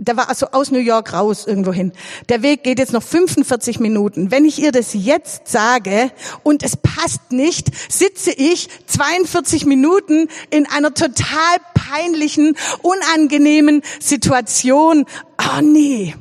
Der 0.00 0.16
war 0.16 0.28
also 0.28 0.46
aus 0.52 0.70
New 0.70 0.78
York 0.78 1.12
raus 1.12 1.44
irgendwo 1.44 1.72
hin. 1.72 1.92
Der 2.28 2.42
Weg 2.42 2.62
geht 2.62 2.78
jetzt 2.78 2.92
noch 2.92 3.02
45 3.02 3.80
Minuten. 3.80 4.30
Wenn 4.30 4.44
ich 4.44 4.60
ihr 4.60 4.70
das 4.70 4.94
jetzt 4.94 5.48
sage 5.48 6.12
und 6.44 6.62
es 6.62 6.76
passt 6.76 7.32
nicht, 7.32 7.70
sitze 7.90 8.30
ich 8.30 8.68
42 8.86 9.66
Minuten 9.66 10.28
in 10.50 10.66
einer 10.66 10.94
total 10.94 11.56
peinlichen, 11.74 12.56
unangenehmen 12.82 13.82
Situation. 13.98 15.04
Oh 15.38 15.60
nee. 15.60 16.14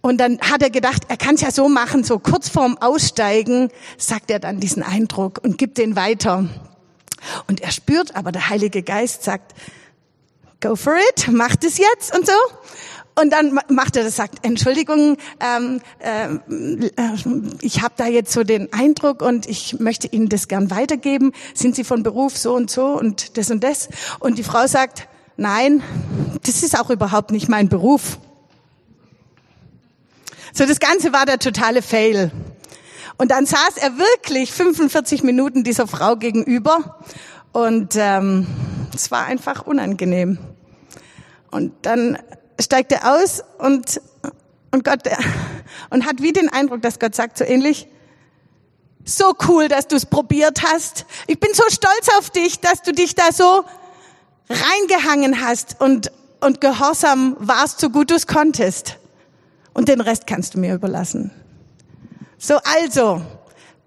Und 0.00 0.18
dann 0.18 0.38
hat 0.40 0.62
er 0.62 0.70
gedacht, 0.70 1.02
er 1.08 1.16
kann 1.16 1.34
es 1.34 1.40
ja 1.40 1.50
so 1.50 1.68
machen, 1.68 2.04
so 2.04 2.20
kurz 2.20 2.48
vorm 2.48 2.78
Aussteigen 2.78 3.70
sagt 3.96 4.30
er 4.30 4.38
dann 4.38 4.60
diesen 4.60 4.84
Eindruck 4.84 5.40
und 5.42 5.58
gibt 5.58 5.78
den 5.78 5.96
weiter. 5.96 6.48
Und 7.48 7.60
er 7.60 7.72
spürt 7.72 8.14
aber, 8.14 8.30
der 8.30 8.48
Heilige 8.48 8.84
Geist 8.84 9.24
sagt, 9.24 9.54
go 10.60 10.76
for 10.76 10.94
it, 10.96 11.28
macht 11.32 11.64
es 11.64 11.78
jetzt 11.78 12.16
und 12.16 12.26
so. 12.26 12.32
Und 13.20 13.30
dann 13.30 13.58
macht 13.68 13.96
er 13.96 14.04
das, 14.04 14.14
sagt, 14.14 14.46
Entschuldigung, 14.46 15.16
ähm, 15.40 15.80
ähm, 16.00 16.40
äh, 16.96 17.08
ich 17.60 17.82
habe 17.82 17.94
da 17.96 18.06
jetzt 18.06 18.32
so 18.32 18.44
den 18.44 18.72
Eindruck 18.72 19.22
und 19.22 19.48
ich 19.48 19.80
möchte 19.80 20.06
Ihnen 20.06 20.28
das 20.28 20.46
gern 20.46 20.70
weitergeben. 20.70 21.32
Sind 21.52 21.74
Sie 21.74 21.82
von 21.82 22.04
Beruf 22.04 22.36
so 22.36 22.54
und 22.54 22.70
so 22.70 22.86
und 22.86 23.36
das 23.36 23.50
und 23.50 23.64
das? 23.64 23.88
Und 24.20 24.38
die 24.38 24.44
Frau 24.44 24.68
sagt, 24.68 25.08
nein, 25.36 25.82
das 26.44 26.62
ist 26.62 26.78
auch 26.78 26.90
überhaupt 26.90 27.32
nicht 27.32 27.48
mein 27.48 27.68
Beruf. 27.68 28.18
So, 30.52 30.64
das 30.64 30.78
Ganze 30.78 31.12
war 31.12 31.26
der 31.26 31.40
totale 31.40 31.82
Fail. 31.82 32.30
Und 33.16 33.32
dann 33.32 33.46
saß 33.46 33.78
er 33.80 33.98
wirklich 33.98 34.52
45 34.52 35.24
Minuten 35.24 35.64
dieser 35.64 35.88
Frau 35.88 36.14
gegenüber 36.14 37.00
und 37.52 37.94
ähm, 37.96 38.46
es 38.98 39.10
war 39.12 39.26
einfach 39.26 39.64
unangenehm. 39.66 40.38
Und 41.50 41.72
dann 41.82 42.18
steigt 42.60 42.92
er 42.92 43.14
aus 43.14 43.42
und, 43.58 44.00
und 44.72 44.84
Gott 44.84 45.00
und 45.90 46.04
hat 46.04 46.20
wie 46.20 46.32
den 46.32 46.48
Eindruck, 46.48 46.82
dass 46.82 46.98
Gott 46.98 47.14
sagt 47.14 47.38
so 47.38 47.44
ähnlich, 47.44 47.88
so 49.04 49.34
cool, 49.46 49.68
dass 49.68 49.86
du 49.88 49.96
es 49.96 50.04
probiert 50.04 50.62
hast. 50.64 51.06
Ich 51.28 51.38
bin 51.40 51.50
so 51.54 51.62
stolz 51.68 52.08
auf 52.18 52.30
dich, 52.30 52.60
dass 52.60 52.82
du 52.82 52.92
dich 52.92 53.14
da 53.14 53.32
so 53.32 53.64
reingehangen 54.50 55.40
hast 55.40 55.80
und, 55.80 56.10
und 56.40 56.60
gehorsam 56.60 57.36
warst, 57.38 57.80
so 57.80 57.90
gut 57.90 58.10
du 58.10 58.16
es 58.16 58.26
konntest. 58.26 58.98
Und 59.72 59.88
den 59.88 60.00
Rest 60.00 60.26
kannst 60.26 60.54
du 60.54 60.58
mir 60.58 60.74
überlassen. 60.74 61.30
So, 62.36 62.58
also, 62.64 63.22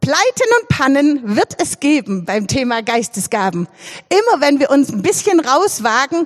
Pleiten 0.01 0.49
und 0.59 0.67
Pannen 0.67 1.35
wird 1.37 1.61
es 1.61 1.79
geben 1.79 2.25
beim 2.25 2.47
Thema 2.47 2.81
Geistesgaben. 2.81 3.67
Immer 4.09 4.41
wenn 4.41 4.59
wir 4.59 4.71
uns 4.71 4.91
ein 4.91 5.03
bisschen 5.03 5.39
rauswagen, 5.39 6.25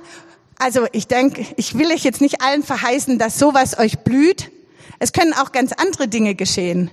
also 0.58 0.86
ich 0.92 1.08
denke, 1.08 1.44
ich 1.58 1.76
will 1.76 1.92
euch 1.92 2.02
jetzt 2.02 2.22
nicht 2.22 2.40
allen 2.40 2.62
verheißen, 2.62 3.18
dass 3.18 3.38
sowas 3.38 3.78
euch 3.78 3.98
blüht. 3.98 4.50
Es 4.98 5.12
können 5.12 5.34
auch 5.34 5.52
ganz 5.52 5.72
andere 5.72 6.08
Dinge 6.08 6.34
geschehen. 6.34 6.90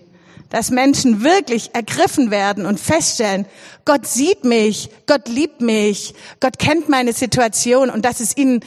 Dass 0.49 0.71
Menschen 0.71 1.23
wirklich 1.23 1.73
ergriffen 1.73 2.31
werden 2.31 2.65
und 2.65 2.81
feststellen, 2.81 3.45
Gott 3.85 4.05
sieht 4.05 4.43
mich, 4.43 4.89
Gott 5.07 5.29
liebt 5.29 5.61
mich, 5.61 6.13
Gott 6.41 6.59
kennt 6.59 6.89
meine 6.89 7.13
Situation 7.13 7.89
und 7.89 8.03
dass 8.03 8.19
es 8.19 8.35
ihnen 8.35 8.59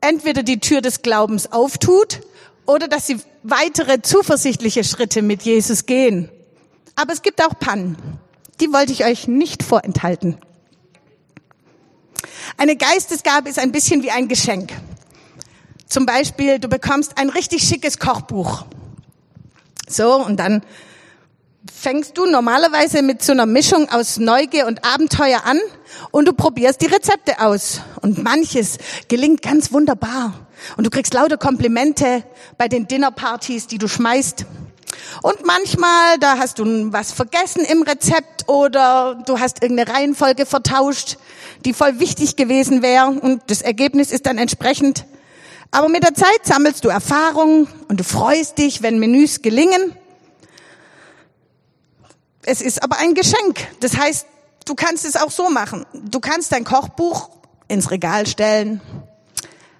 entweder 0.00 0.42
die 0.42 0.60
Tür 0.60 0.80
des 0.80 1.02
Glaubens 1.02 1.52
auftut 1.52 2.20
oder 2.64 2.88
dass 2.88 3.06
sie 3.06 3.18
weitere 3.42 4.00
zuversichtliche 4.00 4.82
Schritte 4.82 5.20
mit 5.20 5.42
Jesus 5.42 5.84
gehen. 5.84 6.30
Aber 7.00 7.14
es 7.14 7.22
gibt 7.22 7.42
auch 7.42 7.58
Pannen. 7.58 7.96
Die 8.60 8.70
wollte 8.74 8.92
ich 8.92 9.06
euch 9.06 9.26
nicht 9.26 9.62
vorenthalten. 9.62 10.36
Eine 12.58 12.76
Geistesgabe 12.76 13.48
ist 13.48 13.58
ein 13.58 13.72
bisschen 13.72 14.02
wie 14.02 14.10
ein 14.10 14.28
Geschenk. 14.28 14.70
Zum 15.86 16.04
Beispiel, 16.04 16.58
du 16.58 16.68
bekommst 16.68 17.16
ein 17.16 17.30
richtig 17.30 17.62
schickes 17.62 17.98
Kochbuch. 17.98 18.66
So, 19.88 20.14
und 20.16 20.36
dann 20.36 20.62
fängst 21.72 22.18
du 22.18 22.26
normalerweise 22.26 23.00
mit 23.00 23.22
so 23.22 23.32
einer 23.32 23.46
Mischung 23.46 23.88
aus 23.88 24.18
Neugier 24.18 24.66
und 24.66 24.84
Abenteuer 24.84 25.44
an 25.46 25.58
und 26.10 26.28
du 26.28 26.34
probierst 26.34 26.82
die 26.82 26.86
Rezepte 26.86 27.40
aus. 27.40 27.80
Und 28.02 28.22
manches 28.22 28.76
gelingt 29.08 29.40
ganz 29.40 29.72
wunderbar. 29.72 30.34
Und 30.76 30.84
du 30.84 30.90
kriegst 30.90 31.14
lauter 31.14 31.38
Komplimente 31.38 32.24
bei 32.58 32.68
den 32.68 32.88
Dinnerpartys, 32.88 33.68
die 33.68 33.78
du 33.78 33.88
schmeißt. 33.88 34.44
Und 35.22 35.44
manchmal, 35.44 36.18
da 36.18 36.38
hast 36.38 36.58
du 36.58 36.92
was 36.92 37.12
vergessen 37.12 37.64
im 37.64 37.82
Rezept 37.82 38.48
oder 38.48 39.22
du 39.26 39.38
hast 39.38 39.62
irgendeine 39.62 39.92
Reihenfolge 39.92 40.46
vertauscht, 40.46 41.18
die 41.64 41.74
voll 41.74 41.98
wichtig 41.98 42.36
gewesen 42.36 42.82
wäre 42.82 43.08
und 43.08 43.42
das 43.48 43.62
Ergebnis 43.62 44.10
ist 44.12 44.26
dann 44.26 44.38
entsprechend. 44.38 45.04
Aber 45.70 45.88
mit 45.88 46.02
der 46.02 46.14
Zeit 46.14 46.44
sammelst 46.44 46.84
du 46.84 46.88
Erfahrung 46.88 47.68
und 47.88 48.00
du 48.00 48.04
freust 48.04 48.58
dich, 48.58 48.82
wenn 48.82 48.98
Menüs 48.98 49.42
gelingen. 49.42 49.94
Es 52.44 52.60
ist 52.60 52.82
aber 52.82 52.98
ein 52.98 53.14
Geschenk. 53.14 53.68
Das 53.80 53.96
heißt, 53.96 54.26
du 54.66 54.74
kannst 54.74 55.04
es 55.04 55.16
auch 55.16 55.30
so 55.30 55.50
machen. 55.50 55.86
Du 55.92 56.20
kannst 56.20 56.52
dein 56.52 56.64
Kochbuch 56.64 57.30
ins 57.68 57.90
Regal 57.90 58.26
stellen, 58.26 58.80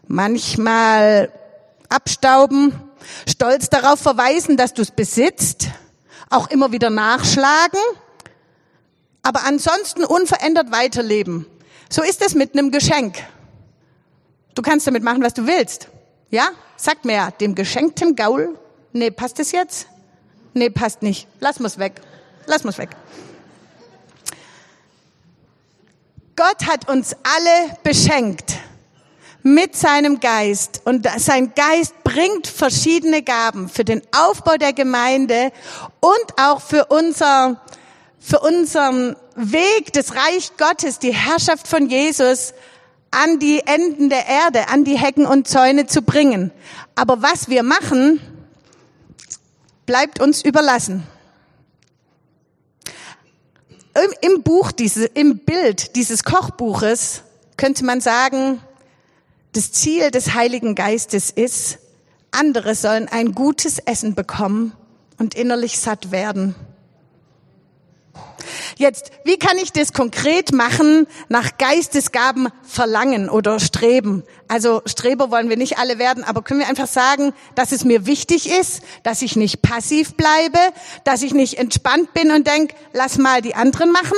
manchmal 0.07 1.33
abstauben, 1.89 2.73
stolz 3.29 3.69
darauf 3.69 4.01
verweisen, 4.01 4.57
dass 4.57 4.75
du 4.75 4.83
es 4.83 4.91
besitzt, 4.91 5.69
auch 6.31 6.51
immer 6.51 6.73
wieder 6.73 6.91
nachschlagen, 6.91 7.81
aber 9.23 9.45
ansonsten 9.45 10.05
unverändert 10.05 10.73
weiterleben. 10.73 11.47
So 11.89 12.03
ist 12.03 12.23
es 12.23 12.35
mit 12.35 12.55
einem 12.55 12.71
Geschenk. 12.71 13.17
Du 14.55 14.63
kannst 14.63 14.87
damit 14.87 15.03
machen, 15.03 15.23
was 15.23 15.35
du 15.35 15.47
willst. 15.47 15.89
Ja? 16.31 16.51
Sag 16.77 17.05
mir, 17.05 17.33
dem 17.41 17.55
geschenkten 17.55 18.17
Gaul, 18.17 18.59
nee, 18.93 19.11
passt 19.11 19.39
es 19.41 19.53
jetzt? 19.53 19.87
Nee, 20.55 20.71
passt 20.71 21.03
nicht. 21.03 21.27
Lass 21.41 21.61
mal's 21.61 21.79
weg. 21.79 22.01
Lass 22.47 22.65
mal's 22.65 22.79
weg. 22.79 22.91
Gott 26.37 26.67
hat 26.67 26.89
uns 26.89 27.15
alle 27.23 27.77
beschenkt 27.83 28.55
mit 29.43 29.77
seinem 29.77 30.21
Geist. 30.21 30.83
Und 30.85 31.09
sein 31.19 31.53
Geist 31.55 31.95
bringt 32.05 32.47
verschiedene 32.47 33.23
Gaben 33.23 33.69
für 33.69 33.85
den 33.85 34.03
Aufbau 34.17 34.57
der 34.57 34.73
Gemeinde 34.73 35.53
und 36.01 36.41
auch 36.41 36.61
für 36.61 36.87
unser, 36.87 37.61
für 38.19 38.41
unseren 38.41 39.17
Weg 39.37 39.93
des 39.93 40.15
Reich 40.15 40.53
Gottes, 40.59 40.99
die 40.99 41.15
Herrschaft 41.15 41.69
von 41.69 41.89
Jesus 41.89 42.53
an 43.11 43.39
die 43.39 43.61
Enden 43.67 44.09
der 44.09 44.27
Erde, 44.27 44.69
an 44.69 44.85
die 44.85 44.97
Hecken 44.97 45.27
und 45.27 45.49
Zäune 45.49 45.87
zu 45.87 46.03
bringen. 46.03 46.53
Aber 46.95 47.23
was 47.23 47.49
wir 47.49 47.63
machen, 47.63 48.21
bleibt 49.87 50.21
uns 50.21 50.43
überlassen. 50.43 51.07
Im 54.21 54.43
Buch, 54.43 54.71
diese, 54.71 55.07
im 55.07 55.39
Bild 55.39 55.97
dieses 55.97 56.23
Kochbuches 56.23 57.23
könnte 57.57 57.85
man 57.85 58.01
sagen, 58.01 58.61
das 59.53 59.73
Ziel 59.73 60.11
des 60.11 60.35
Heiligen 60.35 60.75
Geistes 60.75 61.31
ist, 61.31 61.79
andere 62.31 62.75
sollen 62.75 63.09
ein 63.09 63.33
gutes 63.35 63.79
Essen 63.79 64.15
bekommen 64.15 64.73
und 65.19 65.35
innerlich 65.35 65.79
satt 65.79 66.13
werden. 66.13 66.55
Jetzt, 68.77 69.11
wie 69.25 69.39
kann 69.39 69.59
ich 69.59 69.73
das 69.73 69.93
konkret 69.93 70.53
machen, 70.53 71.07
nach 71.29 71.59
Geistesgaben 71.59 72.49
verlangen 72.63 73.29
oder 73.29 73.61
streben? 73.61 74.25
Also 74.49 74.83
Streber 74.87 75.31
wollen 75.31 75.49
wir 75.51 75.57
nicht 75.57 75.79
alle 75.79 75.99
werden, 75.99 76.25
aber 76.25 76.43
können 76.43 76.61
wir 76.61 76.69
einfach 76.69 76.87
sagen, 76.87 77.33
dass 77.55 77.73
es 77.73 77.85
mir 77.85 78.07
wichtig 78.07 78.51
ist, 78.51 78.83
dass 79.03 79.23
ich 79.23 79.37
nicht 79.37 79.63
passiv 79.63 80.15
bleibe, 80.15 80.59
dass 81.05 81.23
ich 81.23 81.35
nicht 81.35 81.59
entspannt 81.59 82.15
bin 82.15 82.31
und 82.31 82.47
denk, 82.47 82.75
lass 82.93 83.19
mal 83.19 83.43
die 83.43 83.55
anderen 83.55 83.93
machen? 83.93 84.17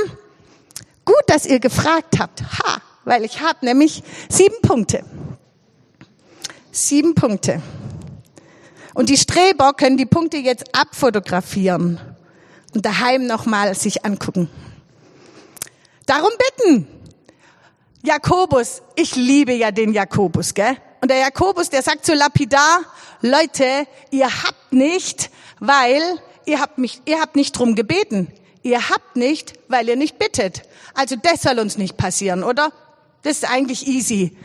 Gut, 1.05 1.25
dass 1.27 1.45
ihr 1.45 1.59
gefragt 1.59 2.21
habt. 2.21 2.42
Ha, 2.42 2.81
weil 3.05 3.25
ich 3.25 3.41
habe 3.41 3.65
nämlich 3.65 4.03
sieben 4.29 4.61
Punkte. 4.62 5.05
Sieben 6.71 7.15
Punkte. 7.15 7.62
Und 8.95 9.09
die 9.09 9.17
Streber 9.17 9.73
können 9.73 9.97
die 9.97 10.07
Punkte 10.07 10.37
jetzt 10.37 10.75
abfotografieren 10.75 12.01
und 12.75 12.85
daheim 12.85 13.27
nochmal 13.27 13.75
sich 13.75 14.05
angucken. 14.05 14.49
Darum 16.07 16.31
bitten. 16.57 16.87
Jakobus, 18.03 18.83
ich 18.97 19.15
liebe 19.15 19.53
ja 19.53 19.71
den 19.71 19.93
Jakobus, 19.93 20.55
gell? 20.55 20.77
Und 21.01 21.11
der 21.11 21.19
Jakobus, 21.19 21.71
der 21.71 21.83
sagt 21.83 22.05
so 22.05 22.15
lapidar, 22.15 22.81
Leute, 23.21 23.87
ihr 24.11 24.27
habt 24.27 24.73
nicht, 24.73 25.31
weil 25.61 26.03
ihr 26.45 26.61
habt 26.61 26.79
mich, 26.79 27.01
ihr 27.05 27.21
habt 27.21 27.37
nicht 27.37 27.53
drum 27.53 27.75
gebeten. 27.75 28.33
Ihr 28.62 28.88
habt 28.91 29.17
nicht, 29.17 29.55
weil 29.69 29.88
ihr 29.88 29.97
nicht 29.97 30.19
bittet. 30.19 30.62
Also 30.95 31.17
das 31.17 31.43
soll 31.43 31.59
uns 31.59 31.79
nicht 31.79 31.97
passieren, 31.97 32.45
oder? 32.45 32.73
Das 33.23 33.37
ist 33.37 33.49
eigentlich 33.49 33.87
easy. 33.87 34.37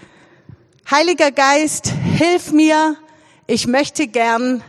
Heiliger 0.89 1.31
Geist, 1.31 1.91
hilf 2.15 2.51
mir. 2.51 2.95
Ich 3.47 3.65
möchte 3.65 4.07
gern 4.07 4.63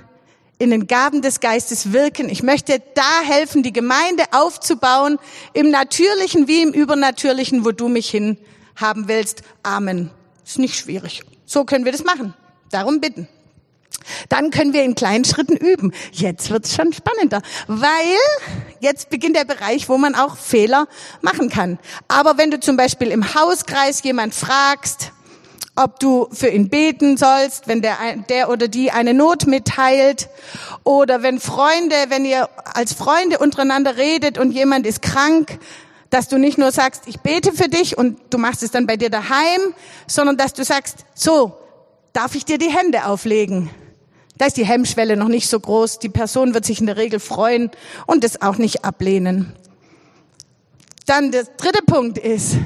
in 0.59 0.71
den 0.71 0.87
Gaben 0.87 1.23
des 1.23 1.41
Geistes 1.41 1.93
wirken. 1.93 2.29
Ich 2.29 2.43
möchte 2.43 2.83
da 2.95 3.21
helfen, 3.23 3.63
die 3.63 3.73
Gemeinde 3.73 4.25
aufzubauen, 4.33 5.19
im 5.53 5.71
Natürlichen 5.71 6.49
wie 6.49 6.63
im 6.63 6.73
Übernatürlichen, 6.73 7.65
wo 7.65 7.71
du 7.71 7.89
mich 7.89 8.09
hin 8.11 8.39
haben 8.77 9.09
willst. 9.09 9.43
Amen. 9.63 10.11
Ist 10.45 10.59
nicht 10.59 10.77
schwierig. 10.77 11.23
So 11.45 11.65
können 11.65 11.85
wir 11.85 11.93
das 11.93 12.05
machen. 12.05 12.35
Darum 12.71 13.01
bitten. 13.01 13.29
Dann 14.29 14.51
können 14.51 14.73
wir 14.73 14.85
in 14.85 14.95
kleinen 14.95 15.25
Schritten 15.25 15.57
üben. 15.57 15.93
Jetzt 16.13 16.51
wird's 16.51 16.75
schon 16.75 16.93
spannender, 16.93 17.43
weil 17.67 17.89
jetzt 18.81 19.11
beginnt 19.11 19.37
der 19.37 19.45
Bereich, 19.45 19.89
wo 19.89 19.99
man 19.99 20.15
auch 20.15 20.37
Fehler 20.37 20.89
machen 21.21 21.49
kann. 21.49 21.79
Aber 22.09 22.39
wenn 22.39 22.51
du 22.51 22.61
zum 22.61 22.77
Beispiel 22.77 23.09
im 23.09 23.35
Hauskreis 23.35 24.03
jemand 24.03 24.35
fragst, 24.35 25.13
ob 25.77 26.01
du 26.01 26.29
für 26.33 26.49
ihn 26.49 26.69
beten 26.69 27.17
sollst, 27.17 27.69
wenn 27.69 27.83
der, 27.83 27.97
der 28.29 28.51
oder 28.51 28.67
die 28.67 28.91
eine 28.91 29.15
Not 29.15 29.47
mitteilt 29.47 30.29
oder 30.83 31.23
wenn 31.23 31.39
Freunde, 31.39 31.95
wenn 32.09 32.25
ihr 32.25 32.49
als 32.75 32.93
Freunde 32.93 33.39
untereinander 33.39 33.97
redet 33.97 34.39
und 34.39 34.51
jemand 34.51 34.87
ist 34.87 35.03
krank, 35.03 35.59
dass 36.11 36.29
du 36.29 36.39
nicht 36.39 36.59
nur 36.59 36.73
sagst, 36.73 37.03
ich 37.07 37.21
bete 37.21 37.53
für 37.53 37.69
dich 37.69 37.97
und 37.97 38.19
du 38.31 38.39
machst 38.39 38.63
es 38.63 38.71
dann 38.71 38.87
bei 38.87 38.97
dir 38.97 39.11
daheim, 39.11 39.75
sondern 40.07 40.37
dass 40.37 40.53
du 40.53 40.65
sagst, 40.65 41.05
so, 41.15 41.57
darf 42.13 42.35
ich 42.35 42.45
dir 42.45 42.59
die 42.59 42.71
Hände 42.71 43.05
auflegen? 43.05 43.71
Da 44.39 44.47
ist 44.47 44.57
die 44.57 44.67
Hemmschwelle 44.67 45.17
noch 45.17 45.29
nicht 45.29 45.49
so 45.49 45.59
groß. 45.59 45.99
Die 45.99 46.09
Person 46.09 46.55
wird 46.55 46.65
sich 46.65 46.81
in 46.81 46.87
der 46.87 46.97
Regel 46.97 47.21
freuen 47.21 47.71
und 48.07 48.25
es 48.25 48.41
auch 48.41 48.57
nicht 48.57 48.85
ablehnen. 48.85 49.53
Dann 51.07 51.33
der 51.33 51.45
dritte 51.45 51.83
Punkt 51.83 52.19
ist, 52.19 52.57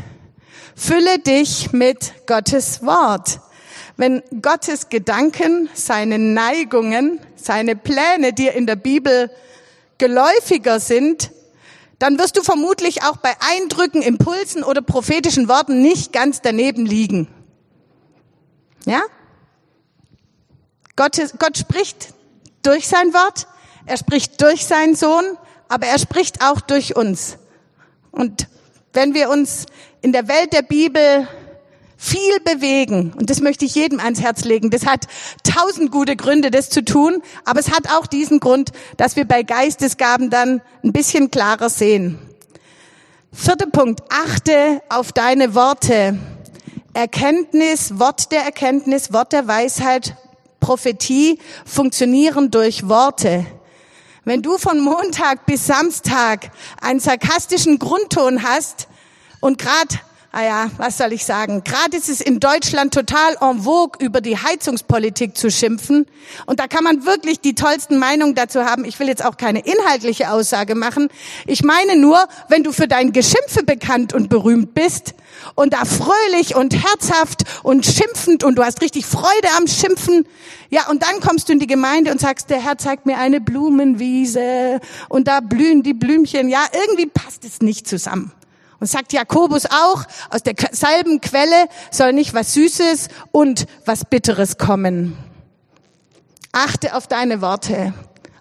Fülle 0.75 1.19
dich 1.19 1.73
mit 1.73 2.27
Gottes 2.27 2.85
Wort. 2.85 3.41
Wenn 3.97 4.23
Gottes 4.41 4.89
Gedanken, 4.89 5.69
seine 5.75 6.19
Neigungen, 6.19 7.21
seine 7.37 7.77
Pläne 7.77 8.33
dir 8.33 8.55
in 8.55 8.67
der 8.67 8.77
Bibel 8.77 9.31
geläufiger 9.99 10.81
sind, 10.81 11.31
dann 11.99 12.19
wirst 12.19 12.37
du 12.37 12.43
vermutlich 12.43 13.05
auch 13.05 13.19
bei 13.19 13.33
Eindrücken, 13.41 14.03
Impulsen 14.03 14.65
oder 14.65 14.83
prophetischen 14.83 15.47
Worten 15.47 15.83
nicht 15.83 16.13
ganz 16.13 16.41
daneben 16.41 16.87
liegen. 16.87 17.29
Ja? 18.87 19.03
Gott, 20.97 21.19
Gott 21.39 21.57
spricht 21.57 22.15
durch 22.63 22.87
sein 22.87 23.15
Wort, 23.15 23.47
er 23.87 23.97
spricht 23.97 24.41
durch 24.43 24.67
seinen 24.67 24.95
Sohn, 24.95 25.25
aber 25.69 25.87
er 25.87 25.99
spricht 25.99 26.43
auch 26.45 26.61
durch 26.61 26.97
uns. 26.97 27.39
Und 28.11 28.47
wenn 28.93 29.15
wir 29.15 29.31
uns 29.31 29.67
in 30.03 30.13
der 30.13 30.29
Welt 30.29 30.53
der 30.53 30.63
Bibel 30.63 31.27
viel 31.97 32.41
bewegen, 32.45 33.15
und 33.17 33.31
das 33.31 33.41
möchte 33.41 33.65
ich 33.65 33.75
jedem 33.75 34.01
ans 34.01 34.21
Herz 34.21 34.45
legen, 34.45 34.71
das 34.71 34.87
hat 34.87 35.07
tausend 35.45 35.91
gute 35.91 36.17
Gründe, 36.17 36.51
das 36.51 36.69
zu 36.69 36.85
tun, 36.85 37.23
aber 37.45 37.61
es 37.61 37.71
hat 37.71 37.91
auch 37.91 38.07
diesen 38.07 38.39
Grund, 38.39 38.73
dass 38.99 39.17
wir 39.17 39.25
bei 39.25 39.43
Geistesgaben 39.43 40.29
dann 40.29 40.61
ein 40.85 40.93
bisschen 40.93 41.31
klarer 41.31 41.71
sehen. 41.71 42.19
Vierter 43.33 43.67
Punkt, 43.67 44.03
achte 44.11 44.83
auf 44.91 45.13
deine 45.13 45.55
Worte. 45.55 46.19
Erkenntnis, 46.93 47.99
Wort 47.99 48.31
der 48.31 48.43
Erkenntnis, 48.43 49.15
Wort 49.15 49.33
der 49.33 49.49
Weisheit, 49.49 50.15
Prophetie 50.63 51.39
funktionieren 51.67 52.51
durch 52.51 52.89
Worte. 52.89 53.45
Wenn 54.25 54.41
du 54.41 54.57
von 54.57 54.81
Montag 54.81 55.45
bis 55.45 55.67
Samstag 55.67 56.51
einen 56.81 57.01
sarkastischen 57.01 57.79
Grundton 57.79 58.43
hast, 58.43 58.89
und 59.43 59.59
gerade, 59.59 60.01
ah 60.33 60.43
ja, 60.43 60.71
was 60.79 60.97
soll 60.97 61.13
ich 61.13 61.27
sagen, 61.27 61.63
gerade 61.63 61.95
ist 61.95 62.09
es 62.09 62.23
in 62.23 62.41
Deutschland 62.41 62.95
total 62.95 63.37
en 63.41 63.63
vogue, 63.63 64.05
über 64.05 64.23
die 64.23 64.39
Heizungspolitik 64.39 65.37
zu 65.37 65.51
schimpfen. 65.51 66.07
Und 66.47 66.59
da 66.59 66.69
kann 66.69 66.85
man 66.85 67.05
wirklich 67.05 67.41
die 67.41 67.55
tollsten 67.55 67.99
Meinungen 67.99 68.35
dazu 68.35 68.65
haben. 68.65 68.87
Ich 68.87 68.99
will 68.99 69.09
jetzt 69.09 69.23
auch 69.23 69.37
keine 69.37 69.61
inhaltliche 69.61 70.31
Aussage 70.31 70.75
machen. 70.75 71.09
Ich 71.47 71.63
meine 71.63 71.97
nur, 71.97 72.19
wenn 72.49 72.65
du 72.65 72.73
für 72.73 72.89
dein 72.89 73.13
Geschimpfe 73.13 73.63
bekannt 73.63 74.15
und 74.15 74.31
berühmt 74.31 74.73
bist 74.73 75.15
und 75.55 75.75
da 75.75 75.85
fröhlich 75.85 76.57
und 76.57 76.75
herzhaft 76.75 77.43
und 77.63 77.85
schimpfend 77.85 78.43
und 78.43 78.57
du 78.57 78.65
hast 78.65 78.81
richtig 78.81 79.05
Freude 79.05 79.49
am 79.59 79.67
Schimpfen, 79.67 80.27
ja, 80.71 80.89
und 80.89 81.03
dann 81.03 81.21
kommst 81.21 81.51
du 81.51 81.53
in 81.53 81.59
die 81.59 81.67
Gemeinde 81.67 82.11
und 82.11 82.21
sagst, 82.21 82.49
der 82.49 82.63
Herr 82.65 82.79
zeigt 82.79 83.05
mir 83.05 83.19
eine 83.19 83.43
Blumenwiese 83.43 84.81
und 85.11 85.29
da 85.29 85.41
blühen 85.41 85.83
die 85.83 85.93
Blümchen. 85.93 86.49
Ja, 86.49 86.65
irgendwie 86.73 87.07
passt 87.07 87.45
es 87.45 87.61
nicht 87.61 87.87
zusammen. 87.87 88.33
Und 88.83 88.89
sagt 88.89 89.13
Jakobus 89.13 89.67
auch, 89.67 90.03
aus 90.29 90.43
derselben 90.43 91.21
Quelle 91.21 91.69
soll 91.93 92.13
nicht 92.13 92.35
was 92.35 92.55
Süßes 92.55 93.11
und 93.31 93.69
was 93.87 94.05
Bitteres 94.05 94.59
kommen. 94.59 95.17
Achte 96.51 96.97
auf 96.97 97.07
deine 97.07 97.41
Worte, 97.41 97.95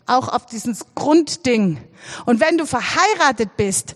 auch 0.08 0.30
auf 0.30 0.48
dieses 0.48 0.88
Grundding. 0.96 1.78
Und 2.26 2.40
wenn 2.40 2.58
du 2.58 2.66
verheiratet 2.66 3.56
bist, 3.56 3.96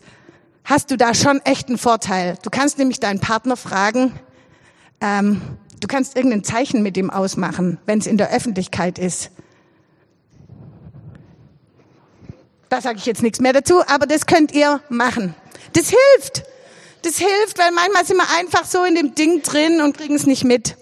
hast 0.63 0.91
du 0.91 0.97
da 0.97 1.15
schon 1.15 1.41
echt 1.45 1.67
einen 1.69 1.79
Vorteil. 1.79 2.37
Du 2.43 2.51
kannst 2.51 2.77
nämlich 2.77 2.99
deinen 2.99 3.19
Partner 3.19 3.57
fragen, 3.57 4.13
ähm, 5.01 5.41
du 5.79 5.87
kannst 5.87 6.15
irgendein 6.15 6.43
Zeichen 6.43 6.83
mit 6.83 6.95
ihm 6.95 7.09
ausmachen, 7.09 7.79
wenn 7.87 7.97
es 7.97 8.05
in 8.05 8.19
der 8.19 8.29
Öffentlichkeit 8.29 8.99
ist. 8.99 9.31
Da 12.69 12.81
sage 12.81 12.99
ich 12.99 13.07
jetzt 13.07 13.23
nichts 13.23 13.39
mehr 13.39 13.53
dazu, 13.53 13.81
aber 13.87 14.05
das 14.05 14.27
könnt 14.27 14.51
ihr 14.51 14.79
machen. 14.89 15.33
Das 15.75 15.89
hilft. 15.89 16.43
Das 17.03 17.17
hilft, 17.17 17.59
weil 17.59 17.71
manchmal 17.71 18.05
sind 18.05 18.17
wir 18.17 18.29
einfach 18.39 18.65
so 18.65 18.83
in 18.83 18.95
dem 18.95 19.13
Ding 19.13 19.43
drin 19.43 19.81
und 19.81 19.97
kriegen 19.97 20.15
es 20.15 20.25
nicht 20.25 20.43
mit. 20.43 20.75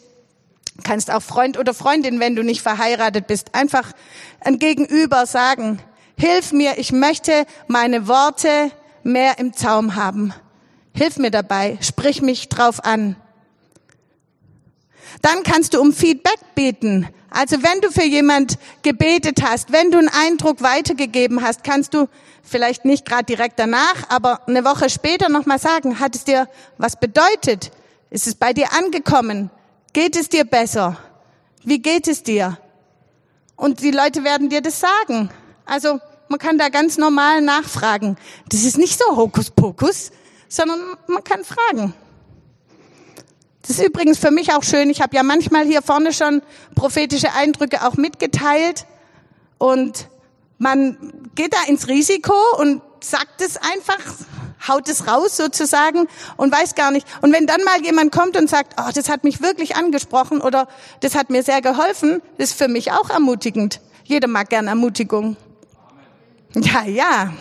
Kannst 0.83 1.11
auch 1.11 1.21
Freund 1.21 1.57
oder 1.57 1.73
Freundin, 1.73 2.19
wenn 2.19 2.35
du 2.35 2.43
nicht 2.43 2.61
verheiratet 2.61 3.27
bist, 3.27 3.53
einfach 3.55 3.91
ein 4.39 4.59
Gegenüber 4.59 5.25
sagen, 5.25 5.79
hilf 6.17 6.51
mir, 6.51 6.77
ich 6.77 6.91
möchte 6.91 7.45
meine 7.67 8.07
Worte 8.07 8.71
mehr 9.03 9.39
im 9.39 9.53
Zaum 9.53 9.95
haben. 9.95 10.33
Hilf 10.95 11.17
mir 11.17 11.31
dabei, 11.31 11.77
sprich 11.81 12.21
mich 12.21 12.49
drauf 12.49 12.83
an. 12.85 13.15
Dann 15.21 15.43
kannst 15.43 15.73
du 15.73 15.81
um 15.81 15.91
Feedback 15.91 16.39
beten. 16.55 17.07
Also 17.33 17.63
wenn 17.63 17.81
du 17.81 17.91
für 17.91 18.05
jemand 18.05 18.59
gebetet 18.83 19.41
hast, 19.43 19.71
wenn 19.71 19.89
du 19.89 19.97
einen 19.97 20.07
Eindruck 20.09 20.61
weitergegeben 20.61 21.41
hast, 21.41 21.63
kannst 21.63 21.95
du 21.95 22.07
vielleicht 22.43 22.85
nicht 22.85 23.05
gerade 23.05 23.25
direkt 23.25 23.57
danach, 23.57 24.07
aber 24.09 24.47
eine 24.47 24.63
Woche 24.63 24.87
später 24.87 25.29
nochmal 25.29 25.57
sagen, 25.57 25.99
hat 25.99 26.15
es 26.15 26.25
dir 26.25 26.47
was 26.77 26.99
bedeutet? 26.99 27.71
Ist 28.11 28.27
es 28.27 28.35
bei 28.35 28.53
dir 28.53 28.71
angekommen? 28.73 29.49
Geht 29.93 30.15
es 30.15 30.29
dir 30.29 30.43
besser? 30.45 30.97
Wie 31.63 31.79
geht 31.79 32.07
es 32.07 32.21
dir? 32.21 32.59
Und 33.55 33.81
die 33.81 33.91
Leute 33.91 34.23
werden 34.23 34.49
dir 34.49 34.61
das 34.61 34.79
sagen. 34.79 35.31
Also 35.65 35.99
man 36.27 36.37
kann 36.37 36.59
da 36.59 36.69
ganz 36.69 36.99
normal 36.99 37.41
nachfragen. 37.41 38.15
Das 38.49 38.63
ist 38.63 38.77
nicht 38.77 38.99
so 38.99 39.15
Hokuspokus, 39.15 40.11
sondern 40.47 40.79
man 41.07 41.23
kann 41.23 41.43
fragen. 41.43 41.95
Das 43.65 43.77
ist 43.79 43.85
übrigens 43.85 44.19
für 44.19 44.31
mich 44.31 44.53
auch 44.53 44.63
schön. 44.63 44.89
Ich 44.89 45.01
habe 45.01 45.15
ja 45.15 45.23
manchmal 45.23 45.65
hier 45.65 45.81
vorne 45.81 46.11
schon 46.11 46.41
prophetische 46.75 47.33
Eindrücke 47.33 47.87
auch 47.87 47.95
mitgeteilt. 47.95 48.85
Und 49.57 50.09
man 50.57 51.29
geht 51.35 51.53
da 51.53 51.69
ins 51.69 51.87
Risiko 51.87 52.33
und 52.59 52.81
sagt 52.99 53.41
es 53.41 53.55
einfach, 53.57 53.99
haut 54.67 54.89
es 54.89 55.07
raus 55.07 55.37
sozusagen 55.37 56.07
und 56.35 56.51
weiß 56.51 56.75
gar 56.75 56.91
nicht. 56.91 57.07
Und 57.21 57.33
wenn 57.33 57.47
dann 57.47 57.63
mal 57.63 57.81
jemand 57.83 58.11
kommt 58.11 58.35
und 58.37 58.49
sagt, 58.49 58.75
oh, 58.77 58.89
das 58.93 59.07
hat 59.09 59.23
mich 59.23 59.41
wirklich 59.41 59.77
angesprochen 59.77 60.41
oder 60.41 60.67
das 60.99 61.15
hat 61.15 61.29
mir 61.29 61.43
sehr 61.43 61.61
geholfen, 61.61 62.21
das 62.37 62.51
ist 62.51 62.57
für 62.57 62.67
mich 62.67 62.91
auch 62.91 63.09
ermutigend. 63.09 63.79
Jeder 64.03 64.27
mag 64.27 64.49
gern 64.49 64.67
Ermutigung. 64.67 65.37
Ja, 66.53 66.83
ja. 66.83 67.33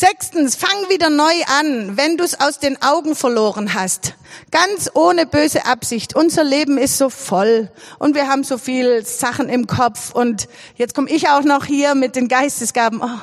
Sechstens, 0.00 0.56
fang 0.56 0.88
wieder 0.88 1.10
neu 1.10 1.34
an, 1.58 1.98
wenn 1.98 2.16
du 2.16 2.24
es 2.24 2.40
aus 2.40 2.58
den 2.58 2.80
Augen 2.80 3.14
verloren 3.14 3.74
hast. 3.74 4.14
Ganz 4.50 4.88
ohne 4.94 5.26
böse 5.26 5.66
Absicht. 5.66 6.16
Unser 6.16 6.42
Leben 6.42 6.78
ist 6.78 6.96
so 6.96 7.10
voll 7.10 7.70
und 7.98 8.14
wir 8.14 8.26
haben 8.26 8.42
so 8.42 8.56
viel 8.56 9.04
Sachen 9.04 9.50
im 9.50 9.66
Kopf 9.66 10.14
und 10.14 10.48
jetzt 10.76 10.94
komme 10.94 11.10
ich 11.10 11.28
auch 11.28 11.42
noch 11.42 11.66
hier 11.66 11.94
mit 11.94 12.16
den 12.16 12.28
Geistesgaben. 12.28 13.02
Oh, 13.02 13.20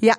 ja, 0.00 0.12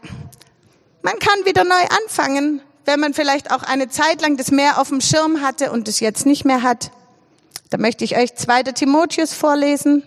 man 1.04 1.20
kann 1.20 1.46
wieder 1.46 1.64
neu 1.64 1.84
anfangen, 2.04 2.64
wenn 2.86 3.00
man 3.00 3.14
vielleicht 3.14 3.52
auch 3.52 3.62
eine 3.62 3.88
Zeit 3.88 4.20
lang 4.24 4.36
das 4.36 4.50
mehr 4.50 4.82
auf 4.82 4.90
dem 4.90 5.00
Schirm 5.00 5.42
hatte 5.42 5.72
und 5.72 5.88
es 5.88 6.00
jetzt 6.00 6.26
nicht 6.26 6.44
mehr 6.44 6.64
hat. 6.64 6.90
Da 7.70 7.78
möchte 7.78 8.04
ich 8.04 8.18
euch 8.18 8.34
2. 8.34 8.64
Timotheus 8.64 9.36
vorlesen, 9.36 10.02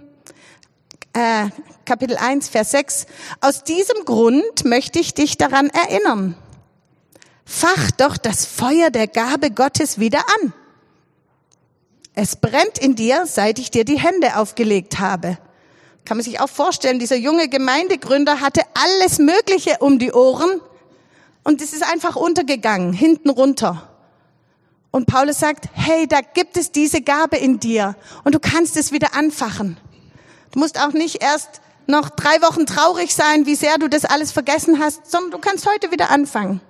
äh, 1.17 1.49
Kapitel 1.87 2.19
1, 2.19 2.51
Vers 2.51 2.73
6. 2.73 3.07
Aus 3.41 3.65
diesem 3.65 4.05
Grund 4.05 4.65
möchte 4.65 4.99
ich 4.99 5.15
dich 5.15 5.39
daran 5.39 5.71
erinnern. 5.71 6.37
Fach 7.45 7.91
doch 7.93 8.17
das 8.19 8.45
Feuer 8.45 8.91
der 8.91 9.07
Gabe 9.07 9.51
Gottes 9.51 9.99
wieder 9.99 10.19
an. 10.19 10.53
Es 12.15 12.37
brennt 12.37 12.79
in 12.79 12.97
dir, 12.97 13.25
seit 13.27 13.59
ich 13.59 13.71
dir 13.71 13.85
die 13.85 13.99
Hände 13.99 14.37
aufgelegt 14.37 14.99
habe. 14.99 15.39
Kann 16.05 16.19
man 16.19 16.25
sich 16.25 16.41
auch 16.41 16.49
vorstellen, 16.49 16.99
dieser 16.99 17.17
junge 17.17 17.49
Gemeindegründer 17.49 18.41
hatte 18.41 18.63
alles 18.75 19.19
Mögliche 19.19 19.79
um 19.81 19.99
die 19.99 20.13
Ohren 20.13 20.61
und 21.45 21.63
es 21.63 21.73
ist 21.73 21.83
einfach 21.83 22.17
untergegangen, 22.17 22.93
hinten 22.93 23.31
runter. 23.31 23.91
Und 24.91 25.07
Paulus 25.07 25.39
sagt, 25.41 25.69
hey, 25.73 26.07
da 26.07 26.21
gibt 26.21 26.57
es 26.57 26.73
diese 26.73 27.01
Gabe 27.01 27.37
in 27.37 27.59
dir 27.59 27.97
und 28.25 28.35
du 28.35 28.39
kannst 28.39 28.77
es 28.77 28.93
wieder 28.93 29.15
anfachen. 29.15 29.79
Du 30.57 30.61
musst 30.61 30.81
auch 30.81 30.95
nicht 30.95 31.23
erst 31.23 31.61
noch 31.87 32.09
drei 32.09 32.41
Wochen 32.41 32.65
traurig 32.65 33.15
sein, 33.15 33.45
wie 33.45 33.57
sehr 33.57 33.77
du 33.77 33.91
das 33.91 34.07
alles 34.07 34.33
vergessen 34.33 34.81
hast, 34.81 35.11
sondern 35.11 35.33
du 35.33 35.39
kannst 35.39 35.67
heute 35.67 35.91
wieder 35.91 36.09
anfangen. 36.09 36.63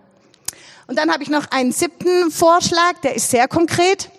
Und 0.88 0.98
dann 0.98 1.12
habe 1.12 1.22
ich 1.22 1.30
noch 1.30 1.52
einen 1.52 1.70
siebten 1.70 2.32
Vorschlag, 2.32 2.94
der 3.04 3.14
ist 3.14 3.30
sehr 3.30 3.46
konkret. 3.46 4.10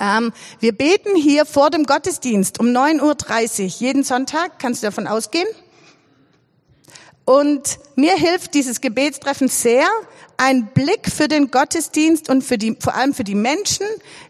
Ähm, 0.00 0.32
wir 0.58 0.76
beten 0.76 1.14
hier 1.14 1.46
vor 1.46 1.70
dem 1.70 1.84
Gottesdienst 1.84 2.58
um 2.58 2.66
9.30 2.66 3.62
Uhr 3.62 3.66
jeden 3.68 4.02
Sonntag, 4.02 4.58
kannst 4.58 4.82
du 4.82 4.88
davon 4.88 5.06
ausgehen. 5.06 5.46
Und 7.24 7.78
mir 7.94 8.16
hilft 8.16 8.52
dieses 8.54 8.80
Gebetstreffen 8.80 9.46
sehr, 9.46 9.86
einen 10.38 10.66
Blick 10.74 11.08
für 11.08 11.28
den 11.28 11.52
Gottesdienst 11.52 12.28
und 12.28 12.42
für 12.42 12.58
die, 12.58 12.76
vor 12.80 12.96
allem 12.96 13.14
für 13.14 13.22
die 13.22 13.36
Menschen, 13.36 13.86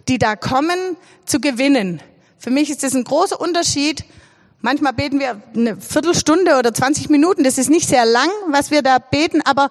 die 0.08 0.18
da 0.18 0.36
kommen, 0.36 0.98
zu 1.24 1.40
gewinnen. 1.40 2.02
Für 2.36 2.50
mich 2.50 2.68
ist 2.68 2.82
das 2.82 2.92
ein 2.92 3.04
großer 3.04 3.40
Unterschied, 3.40 4.04
Manchmal 4.64 4.92
beten 4.92 5.18
wir 5.18 5.42
eine 5.54 5.76
Viertelstunde 5.76 6.56
oder 6.56 6.72
20 6.72 7.10
Minuten. 7.10 7.42
Das 7.42 7.58
ist 7.58 7.68
nicht 7.68 7.88
sehr 7.88 8.06
lang, 8.06 8.30
was 8.48 8.70
wir 8.70 8.82
da 8.82 8.98
beten, 8.98 9.42
aber 9.44 9.70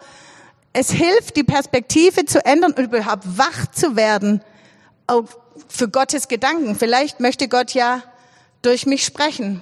es 0.74 0.92
hilft, 0.92 1.38
die 1.38 1.44
Perspektive 1.44 2.26
zu 2.26 2.46
ändern 2.46 2.74
und 2.74 2.84
überhaupt 2.84 3.24
wach 3.38 3.68
zu 3.72 3.96
werden 3.96 4.42
für 5.70 5.90
Gottes 5.90 6.28
Gedanken. 6.28 6.76
Vielleicht 6.76 7.22
möchte 7.22 7.48
Gott 7.48 7.74
ja 7.74 8.04
durch 8.62 8.86
mich 8.86 9.06
sprechen. 9.06 9.62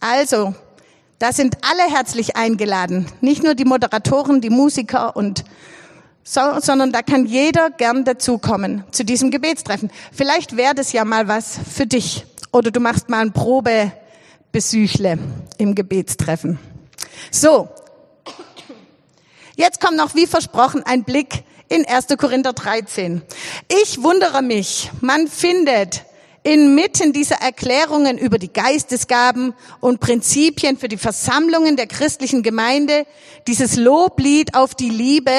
Also, 0.00 0.54
da 1.18 1.32
sind 1.32 1.56
alle 1.62 1.90
herzlich 1.90 2.36
eingeladen. 2.36 3.06
Nicht 3.22 3.42
nur 3.42 3.54
die 3.54 3.64
Moderatoren, 3.64 4.42
die 4.42 4.50
Musiker 4.50 5.16
und 5.16 5.44
so, 6.22 6.60
sondern 6.60 6.92
da 6.92 7.02
kann 7.02 7.24
jeder 7.24 7.70
gern 7.70 8.04
dazukommen 8.04 8.84
zu 8.90 9.04
diesem 9.04 9.30
Gebetstreffen. 9.30 9.90
Vielleicht 10.12 10.56
wäre 10.56 10.74
das 10.74 10.92
ja 10.92 11.04
mal 11.04 11.28
was 11.28 11.58
für 11.72 11.86
dich. 11.86 12.26
Oder 12.56 12.70
du 12.70 12.80
machst 12.80 13.10
mal 13.10 13.20
ein 13.20 13.34
Probebesüchle 13.34 15.18
im 15.58 15.74
Gebetstreffen. 15.74 16.58
So. 17.30 17.68
Jetzt 19.56 19.78
kommt 19.78 19.98
noch, 19.98 20.14
wie 20.14 20.26
versprochen, 20.26 20.82
ein 20.82 21.04
Blick 21.04 21.44
in 21.68 21.86
1. 21.86 22.06
Korinther 22.16 22.54
13. 22.54 23.20
Ich 23.82 24.02
wundere 24.02 24.40
mich, 24.40 24.90
man 25.02 25.28
findet 25.28 26.06
inmitten 26.44 27.12
dieser 27.12 27.42
Erklärungen 27.42 28.16
über 28.16 28.38
die 28.38 28.50
Geistesgaben 28.50 29.52
und 29.80 30.00
Prinzipien 30.00 30.78
für 30.78 30.88
die 30.88 30.96
Versammlungen 30.96 31.76
der 31.76 31.86
christlichen 31.86 32.42
Gemeinde 32.42 33.06
dieses 33.46 33.76
Loblied 33.76 34.54
auf 34.54 34.74
die 34.74 34.88
Liebe, 34.88 35.36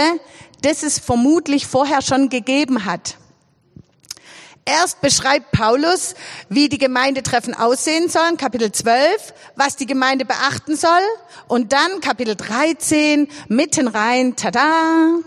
das 0.62 0.84
es 0.84 1.00
vermutlich 1.00 1.66
vorher 1.66 2.04
schon 2.04 2.30
gegeben 2.30 2.86
hat. 2.86 3.18
Erst 4.68 5.00
beschreibt 5.00 5.54
Paulus, 5.54 6.14
wie 6.50 6.68
die 6.68 6.78
Gemeindetreffen 6.78 7.54
aussehen 7.54 8.10
sollen, 8.10 8.36
Kapitel 8.36 8.70
12, 8.70 9.34
was 9.56 9.78
die 9.78 9.86
Gemeinde 9.86 10.26
beachten 10.26 10.76
soll. 10.76 10.92
Und 11.48 11.72
dann 11.72 12.02
Kapitel 12.02 12.36
13, 12.36 13.30
mitten 13.48 13.88
rein, 13.88 14.36
tada, 14.36 15.20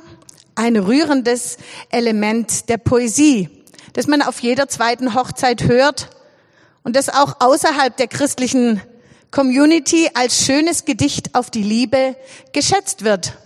ein 0.57 0.77
rührendes 0.77 1.57
Element 1.89 2.69
der 2.69 2.77
Poesie, 2.77 3.49
das 3.95 4.07
man 4.07 4.21
auf 4.21 4.41
jeder 4.41 4.69
zweiten 4.69 5.15
Hochzeit 5.15 5.63
hört 5.63 6.11
und 6.83 6.95
das 6.95 7.09
auch 7.09 7.41
außerhalb 7.41 7.97
der 7.97 8.09
christlichen 8.09 8.83
Community 9.31 10.11
als 10.13 10.45
schönes 10.45 10.85
Gedicht 10.85 11.35
auf 11.35 11.51
die 11.51 11.63
Liebe 11.63 12.15
geschätzt 12.53 13.05
wird. 13.05 13.39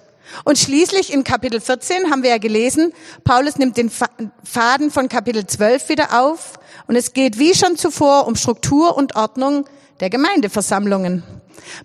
Und 0.42 0.58
schließlich 0.58 1.12
in 1.12 1.22
Kapitel 1.22 1.60
14 1.60 2.10
haben 2.10 2.22
wir 2.22 2.30
ja 2.30 2.38
gelesen, 2.38 2.92
Paulus 3.22 3.56
nimmt 3.56 3.76
den 3.76 3.90
Faden 3.90 4.90
von 4.90 5.08
Kapitel 5.08 5.46
12 5.46 5.88
wieder 5.88 6.20
auf 6.20 6.54
und 6.86 6.96
es 6.96 7.12
geht 7.12 7.38
wie 7.38 7.54
schon 7.54 7.76
zuvor 7.76 8.26
um 8.26 8.34
Struktur 8.34 8.96
und 8.96 9.14
Ordnung 9.14 9.66
der 10.00 10.10
Gemeindeversammlungen. 10.10 11.22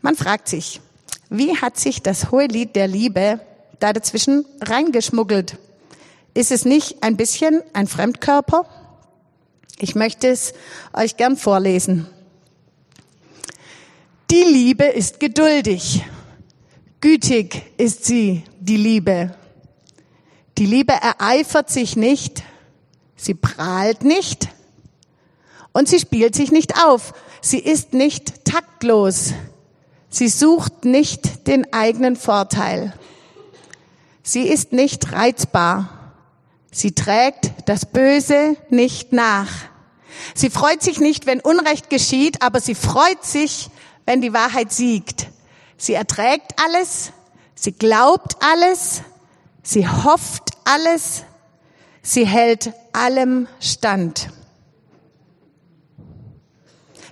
Man 0.01 0.15
fragt 0.15 0.47
sich, 0.47 0.81
wie 1.29 1.57
hat 1.57 1.77
sich 1.77 2.01
das 2.01 2.31
hohe 2.31 2.47
Lied 2.47 2.75
der 2.75 2.87
Liebe 2.87 3.39
da 3.79 3.93
dazwischen 3.93 4.45
reingeschmuggelt? 4.61 5.57
Ist 6.33 6.51
es 6.51 6.65
nicht 6.65 7.03
ein 7.03 7.17
bisschen 7.17 7.61
ein 7.73 7.87
Fremdkörper? 7.87 8.65
Ich 9.77 9.95
möchte 9.95 10.27
es 10.27 10.53
euch 10.93 11.17
gern 11.17 11.37
vorlesen. 11.37 12.07
Die 14.29 14.43
Liebe 14.43 14.83
ist 14.85 15.19
geduldig 15.19 16.03
Gütig 17.01 17.63
ist 17.77 18.03
sie, 18.03 18.43
die 18.59 18.75
Liebe. 18.75 19.33
Die 20.57 20.65
Liebe 20.65 20.91
ereifert 20.91 21.69
sich 21.69 21.95
nicht, 21.95 22.43
sie 23.15 23.33
prahlt 23.33 24.03
nicht 24.03 24.49
und 25.71 25.87
sie 25.87 25.99
spielt 25.99 26.35
sich 26.35 26.51
nicht 26.51 26.83
auf. 26.83 27.13
Sie 27.41 27.59
ist 27.59 27.93
nicht 27.93 28.43
taktlos. 28.43 29.33
Sie 30.09 30.27
sucht 30.27 30.83
nicht 30.83 31.47
den 31.47 31.71
eigenen 31.71 32.17
Vorteil. 32.17 32.93
Sie 34.21 34.47
ist 34.47 34.73
nicht 34.73 35.13
reizbar. 35.13 36.13
Sie 36.69 36.91
trägt 36.91 37.51
das 37.65 37.85
Böse 37.85 38.57
nicht 38.69 39.13
nach. 39.13 39.49
Sie 40.35 40.49
freut 40.49 40.83
sich 40.83 40.99
nicht, 40.99 41.25
wenn 41.27 41.39
Unrecht 41.39 41.89
geschieht, 41.89 42.41
aber 42.41 42.59
sie 42.59 42.75
freut 42.75 43.23
sich, 43.23 43.69
wenn 44.05 44.19
die 44.19 44.33
Wahrheit 44.33 44.73
siegt. 44.73 45.27
Sie 45.80 45.93
erträgt 45.93 46.61
alles, 46.61 47.13
sie 47.55 47.71
glaubt 47.71 48.36
alles, 48.41 49.01
sie 49.63 49.88
hofft 49.88 50.51
alles, 50.65 51.23
sie 52.01 52.27
hält 52.27 52.73
allem 52.91 53.47
stand. 53.61 54.30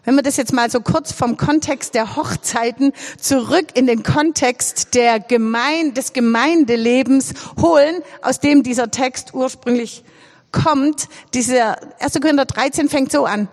Wenn 0.03 0.15
wir 0.15 0.22
das 0.22 0.36
jetzt 0.36 0.51
mal 0.51 0.70
so 0.70 0.82
kurz 0.82 1.13
vom 1.13 1.38
Kontext 1.38 1.93
der 1.93 2.18
Hochzeiten 2.18 2.91
zurück 3.20 3.68
in 3.74 3.88
den 3.88 4.03
Kontext 4.03 4.95
der 4.95 5.22
Gemeinde, 5.22 5.93
des 5.93 6.11
Gemeindelebens 6.11 7.34
holen, 7.61 8.01
aus 8.22 8.41
dem 8.41 8.63
dieser 8.63 8.91
Text 8.91 9.34
ursprünglich 9.34 10.03
kommt, 10.51 11.07
dieser 11.34 11.78
1. 12.01 12.20
Korinther 12.22 12.45
13 12.45 12.89
fängt 12.89 13.13
so 13.13 13.26
an. 13.26 13.47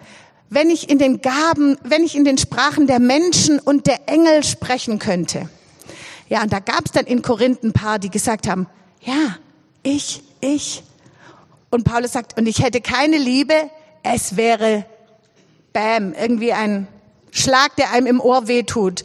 Wenn 0.51 0.71
ich 0.71 0.89
in 0.89 0.99
den 0.99 1.21
Gaben, 1.21 1.79
wenn 1.83 2.05
ich 2.05 2.15
in 2.15 2.25
den 2.25 2.39
Sprachen 2.39 2.87
der 2.87 3.01
Menschen 3.01 3.59
und 3.59 3.87
der 3.87 4.09
Engel 4.09 4.45
sprechen 4.45 4.99
könnte. 4.99 5.49
Ja, 6.29 6.43
und 6.43 6.53
da 6.53 6.61
gab 6.61 6.87
es 6.87 6.93
dann 6.93 7.07
in 7.07 7.23
Korinth 7.23 7.63
ein 7.63 7.73
paar, 7.73 7.99
die 7.99 8.11
gesagt 8.11 8.49
haben, 8.49 8.67
ja, 9.01 9.37
ich, 9.83 10.23
ich. 10.41 10.83
Und 11.71 11.85
Paulus 11.85 12.13
sagt, 12.13 12.39
und 12.39 12.47
ich 12.47 12.63
hätte 12.63 12.81
keine 12.81 13.19
Liebe, 13.19 13.55
es 14.03 14.37
wäre 14.37 14.87
Bam, 15.73 16.13
irgendwie 16.13 16.53
ein 16.53 16.87
Schlag, 17.33 17.75
der 17.77 17.91
einem 17.91 18.07
im 18.07 18.21
Ohr 18.21 18.47
wehtut. 18.47 19.05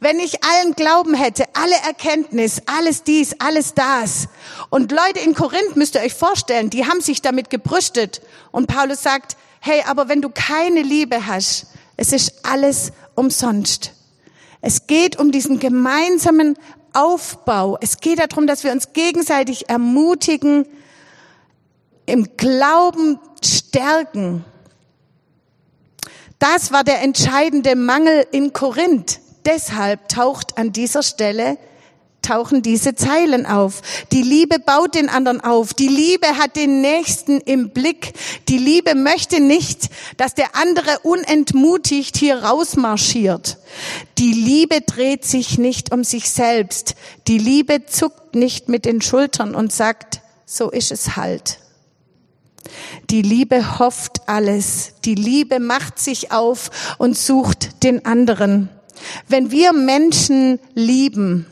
Wenn 0.00 0.20
ich 0.20 0.44
allen 0.44 0.74
Glauben 0.74 1.14
hätte, 1.14 1.44
alle 1.54 1.76
Erkenntnis, 1.86 2.60
alles 2.66 3.04
dies, 3.04 3.36
alles 3.38 3.72
das. 3.72 4.28
Und 4.68 4.92
Leute 4.92 5.20
in 5.24 5.34
Korinth 5.34 5.76
müsst 5.76 5.94
ihr 5.94 6.02
euch 6.02 6.12
vorstellen, 6.12 6.68
die 6.68 6.84
haben 6.84 7.00
sich 7.00 7.22
damit 7.22 7.48
gebrüstet. 7.48 8.20
Und 8.52 8.66
Paulus 8.66 9.02
sagt, 9.02 9.38
hey, 9.60 9.82
aber 9.86 10.08
wenn 10.08 10.22
du 10.22 10.30
keine 10.30 10.82
Liebe 10.82 11.26
hast, 11.26 11.66
es 11.96 12.12
ist 12.12 12.44
alles 12.44 12.92
umsonst. 13.14 13.92
Es 14.60 14.86
geht 14.86 15.18
um 15.18 15.32
diesen 15.32 15.58
gemeinsamen 15.58 16.56
Aufbau. 16.92 17.78
Es 17.80 17.98
geht 17.98 18.18
darum, 18.18 18.46
dass 18.46 18.64
wir 18.64 18.72
uns 18.72 18.92
gegenseitig 18.92 19.68
ermutigen, 19.68 20.66
im 22.06 22.36
Glauben 22.36 23.18
stärken. 23.44 24.44
Das 26.38 26.72
war 26.72 26.82
der 26.82 27.02
entscheidende 27.02 27.76
Mangel 27.76 28.26
in 28.32 28.52
Korinth. 28.52 29.20
Deshalb 29.44 30.08
taucht 30.08 30.58
an 30.58 30.72
dieser 30.72 31.02
Stelle 31.02 31.58
tauchen 32.22 32.62
diese 32.62 32.94
Zeilen 32.94 33.46
auf. 33.46 33.82
Die 34.12 34.22
Liebe 34.22 34.58
baut 34.58 34.94
den 34.94 35.08
anderen 35.08 35.40
auf. 35.40 35.74
Die 35.74 35.88
Liebe 35.88 36.26
hat 36.38 36.56
den 36.56 36.80
Nächsten 36.80 37.40
im 37.40 37.70
Blick. 37.70 38.12
Die 38.48 38.58
Liebe 38.58 38.94
möchte 38.94 39.40
nicht, 39.40 39.90
dass 40.16 40.34
der 40.34 40.56
andere 40.56 40.98
unentmutigt 41.02 42.16
hier 42.16 42.42
rausmarschiert. 42.42 43.58
Die 44.18 44.32
Liebe 44.32 44.80
dreht 44.80 45.24
sich 45.24 45.58
nicht 45.58 45.92
um 45.92 46.04
sich 46.04 46.30
selbst. 46.30 46.94
Die 47.26 47.38
Liebe 47.38 47.86
zuckt 47.86 48.34
nicht 48.34 48.68
mit 48.68 48.84
den 48.84 49.00
Schultern 49.00 49.54
und 49.54 49.72
sagt, 49.72 50.20
so 50.46 50.70
ist 50.70 50.92
es 50.92 51.16
halt. 51.16 51.58
Die 53.10 53.22
Liebe 53.22 53.78
hofft 53.78 54.28
alles. 54.28 54.92
Die 55.04 55.14
Liebe 55.14 55.58
macht 55.58 55.98
sich 55.98 56.32
auf 56.32 56.96
und 56.98 57.16
sucht 57.16 57.82
den 57.82 58.04
anderen. 58.04 58.68
Wenn 59.28 59.50
wir 59.50 59.72
Menschen 59.72 60.58
lieben, 60.74 61.46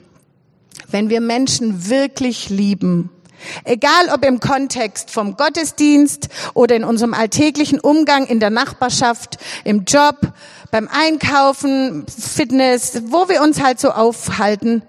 wenn 0.91 1.11
wir 1.11 1.21
Menschen 1.21 1.89
wirklich 1.89 2.49
lieben, 2.49 3.11
egal 3.65 4.09
ob 4.13 4.25
im 4.25 4.41
Kontext 4.41 5.11
vom 5.11 5.37
Gottesdienst 5.37 6.29
oder 6.55 6.77
in 6.77 6.85
unserem 6.85 7.15
alltäglichen 7.15 7.81
Umgang 7.81 8.27
in 8.27 8.41
der 8.41 8.51
Nachbarschaft, 8.51 9.39
im 9.65 9.85
Job, 9.85 10.17
beim 10.71 10.89
Einkaufen, 10.89 12.07
Fitness, 12.07 13.03
wo 13.07 13.29
wir 13.29 13.43
uns 13.43 13.63
halt 13.63 13.81
so 13.81 13.91
aufhalten, 13.91 14.83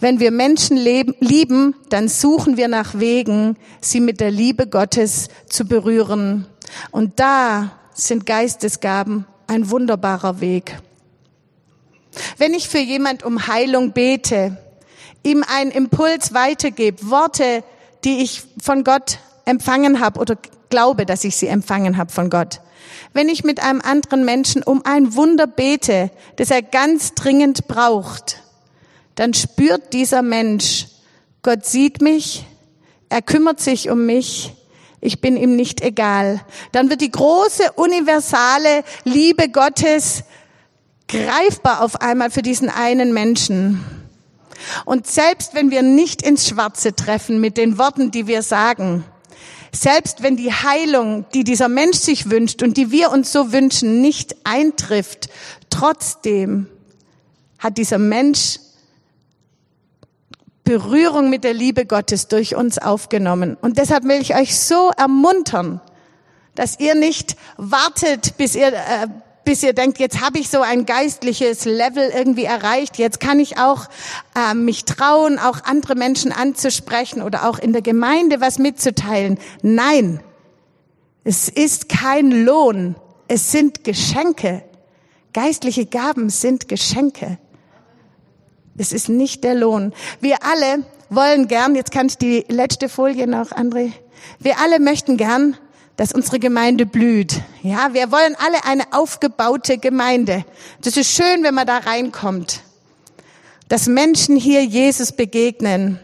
wenn 0.00 0.20
wir 0.20 0.30
Menschen 0.30 0.76
leben, 0.76 1.14
lieben, 1.18 1.74
dann 1.88 2.08
suchen 2.08 2.56
wir 2.56 2.68
nach 2.68 2.98
Wegen, 2.98 3.56
sie 3.80 4.00
mit 4.00 4.20
der 4.20 4.30
Liebe 4.30 4.68
Gottes 4.68 5.28
zu 5.48 5.64
berühren. 5.64 6.46
Und 6.92 7.18
da 7.18 7.72
sind 7.94 8.24
Geistesgaben 8.24 9.26
ein 9.48 9.70
wunderbarer 9.70 10.40
Weg. 10.40 10.78
Wenn 12.36 12.54
ich 12.54 12.68
für 12.68 12.78
jemand 12.78 13.24
um 13.24 13.48
Heilung 13.48 13.92
bete, 13.92 14.56
ihm 15.28 15.44
einen 15.46 15.70
Impuls 15.70 16.34
weitergebe, 16.34 17.10
Worte, 17.10 17.62
die 18.04 18.22
ich 18.22 18.42
von 18.62 18.84
Gott 18.84 19.18
empfangen 19.44 20.00
habe 20.00 20.20
oder 20.20 20.36
glaube, 20.70 21.06
dass 21.06 21.24
ich 21.24 21.36
sie 21.36 21.46
empfangen 21.46 21.96
habe 21.96 22.12
von 22.12 22.30
Gott. 22.30 22.60
Wenn 23.12 23.28
ich 23.28 23.44
mit 23.44 23.62
einem 23.62 23.80
anderen 23.80 24.24
Menschen 24.24 24.62
um 24.62 24.84
ein 24.84 25.14
Wunder 25.14 25.46
bete, 25.46 26.10
das 26.36 26.50
er 26.50 26.62
ganz 26.62 27.14
dringend 27.14 27.66
braucht, 27.66 28.42
dann 29.14 29.34
spürt 29.34 29.92
dieser 29.92 30.22
Mensch, 30.22 30.86
Gott 31.42 31.64
sieht 31.64 32.00
mich, 32.02 32.46
er 33.08 33.22
kümmert 33.22 33.60
sich 33.60 33.90
um 33.90 34.06
mich, 34.06 34.54
ich 35.00 35.20
bin 35.20 35.36
ihm 35.36 35.56
nicht 35.56 35.80
egal. 35.80 36.40
Dann 36.72 36.90
wird 36.90 37.00
die 37.00 37.10
große 37.10 37.72
universale 37.72 38.82
Liebe 39.04 39.48
Gottes 39.48 40.24
greifbar 41.06 41.82
auf 41.82 42.00
einmal 42.00 42.30
für 42.30 42.42
diesen 42.42 42.68
einen 42.68 43.12
Menschen. 43.12 43.84
Und 44.84 45.06
selbst 45.06 45.54
wenn 45.54 45.70
wir 45.70 45.82
nicht 45.82 46.22
ins 46.22 46.48
Schwarze 46.48 46.94
treffen 46.94 47.40
mit 47.40 47.56
den 47.56 47.78
Worten, 47.78 48.10
die 48.10 48.26
wir 48.26 48.42
sagen, 48.42 49.04
selbst 49.72 50.22
wenn 50.22 50.36
die 50.36 50.52
Heilung, 50.52 51.26
die 51.34 51.44
dieser 51.44 51.68
Mensch 51.68 51.98
sich 51.98 52.30
wünscht 52.30 52.62
und 52.62 52.76
die 52.76 52.90
wir 52.90 53.10
uns 53.10 53.32
so 53.32 53.52
wünschen, 53.52 54.00
nicht 54.00 54.36
eintrifft, 54.44 55.28
trotzdem 55.70 56.66
hat 57.58 57.76
dieser 57.76 57.98
Mensch 57.98 58.60
Berührung 60.64 61.30
mit 61.30 61.44
der 61.44 61.54
Liebe 61.54 61.86
Gottes 61.86 62.28
durch 62.28 62.54
uns 62.54 62.78
aufgenommen. 62.78 63.56
Und 63.58 63.78
deshalb 63.78 64.04
will 64.04 64.20
ich 64.20 64.34
euch 64.36 64.58
so 64.58 64.90
ermuntern, 64.98 65.80
dass 66.54 66.78
ihr 66.78 66.94
nicht 66.94 67.36
wartet, 67.56 68.36
bis 68.36 68.54
ihr, 68.54 68.74
äh, 68.74 69.06
bis 69.48 69.62
ihr 69.62 69.72
denkt, 69.72 69.98
jetzt 69.98 70.20
habe 70.20 70.38
ich 70.38 70.50
so 70.50 70.60
ein 70.60 70.84
geistliches 70.84 71.64
Level 71.64 72.10
irgendwie 72.14 72.44
erreicht, 72.44 72.98
jetzt 72.98 73.18
kann 73.18 73.40
ich 73.40 73.56
auch 73.56 73.86
äh, 74.36 74.52
mich 74.52 74.84
trauen, 74.84 75.38
auch 75.38 75.64
andere 75.64 75.94
Menschen 75.94 76.32
anzusprechen 76.32 77.22
oder 77.22 77.48
auch 77.48 77.58
in 77.58 77.72
der 77.72 77.80
Gemeinde 77.80 78.42
was 78.42 78.58
mitzuteilen. 78.58 79.38
Nein, 79.62 80.20
es 81.24 81.48
ist 81.48 81.88
kein 81.88 82.44
Lohn, 82.44 82.96
es 83.26 83.50
sind 83.50 83.84
Geschenke. 83.84 84.64
Geistliche 85.32 85.86
Gaben 85.86 86.28
sind 86.28 86.68
Geschenke. 86.68 87.38
Es 88.76 88.92
ist 88.92 89.08
nicht 89.08 89.44
der 89.44 89.54
Lohn. 89.54 89.94
Wir 90.20 90.44
alle 90.44 90.84
wollen 91.08 91.48
gern, 91.48 91.74
jetzt 91.74 91.90
kann 91.90 92.08
ich 92.08 92.18
die 92.18 92.44
letzte 92.48 92.90
Folie 92.90 93.26
noch, 93.26 93.52
André. 93.52 93.92
Wir 94.40 94.58
alle 94.58 94.78
möchten 94.78 95.16
gern, 95.16 95.56
dass 95.98 96.12
unsere 96.12 96.38
Gemeinde 96.38 96.86
blüht. 96.86 97.42
Ja, 97.64 97.92
wir 97.92 98.12
wollen 98.12 98.36
alle 98.36 98.64
eine 98.64 98.92
aufgebaute 98.92 99.78
Gemeinde. 99.78 100.44
Das 100.80 100.96
ist 100.96 101.10
schön, 101.10 101.42
wenn 101.42 101.54
man 101.54 101.66
da 101.66 101.78
reinkommt. 101.78 102.60
Dass 103.66 103.88
Menschen 103.88 104.36
hier 104.36 104.64
Jesus 104.64 105.10
begegnen. 105.10 105.98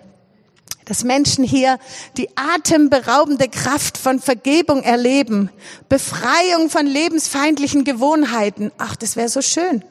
Dass 0.85 1.05
Menschen 1.05 1.45
hier 1.45 1.79
die 2.17 2.29
atemberaubende 2.37 3.49
Kraft 3.49 3.97
von 3.97 4.19
Vergebung 4.19 4.83
erleben. 4.83 5.49
Befreiung 5.89 6.71
von 6.71 6.87
lebensfeindlichen 6.87 7.85
Gewohnheiten. 7.85 8.73
Ach, 8.79 8.97
das 8.97 9.17
wäre 9.17 9.29
so 9.31 9.41
schön 9.41 9.83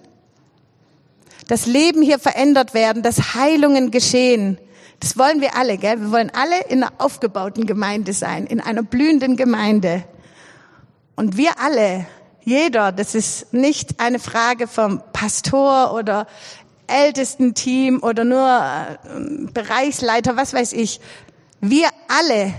dass 1.49 1.65
Leben 1.65 2.01
hier 2.01 2.19
verändert 2.19 2.73
werden, 2.73 3.03
dass 3.03 3.35
Heilungen 3.35 3.91
geschehen. 3.91 4.57
Das 5.03 5.17
wollen 5.17 5.41
wir 5.41 5.57
alle, 5.57 5.77
gell? 5.77 5.99
Wir 5.99 6.11
wollen 6.13 6.31
alle 6.33 6.63
in 6.69 6.81
einer 6.81 6.93
aufgebauten 6.97 7.65
Gemeinde 7.65 8.13
sein, 8.13 8.45
in 8.47 8.61
einer 8.61 8.83
blühenden 8.83 9.35
Gemeinde. 9.35 10.05
Und 11.17 11.35
wir 11.35 11.59
alle, 11.59 12.05
jeder, 12.45 12.93
das 12.93 13.13
ist 13.13 13.53
nicht 13.53 13.99
eine 13.99 14.17
Frage 14.17 14.65
vom 14.65 15.01
Pastor 15.11 15.93
oder 15.93 16.25
Ältestenteam 16.87 18.01
oder 18.01 18.23
nur 18.23 18.47
äh, 18.47 19.51
Bereichsleiter, 19.51 20.37
was 20.37 20.53
weiß 20.53 20.71
ich. 20.71 21.01
Wir 21.59 21.89
alle 22.07 22.53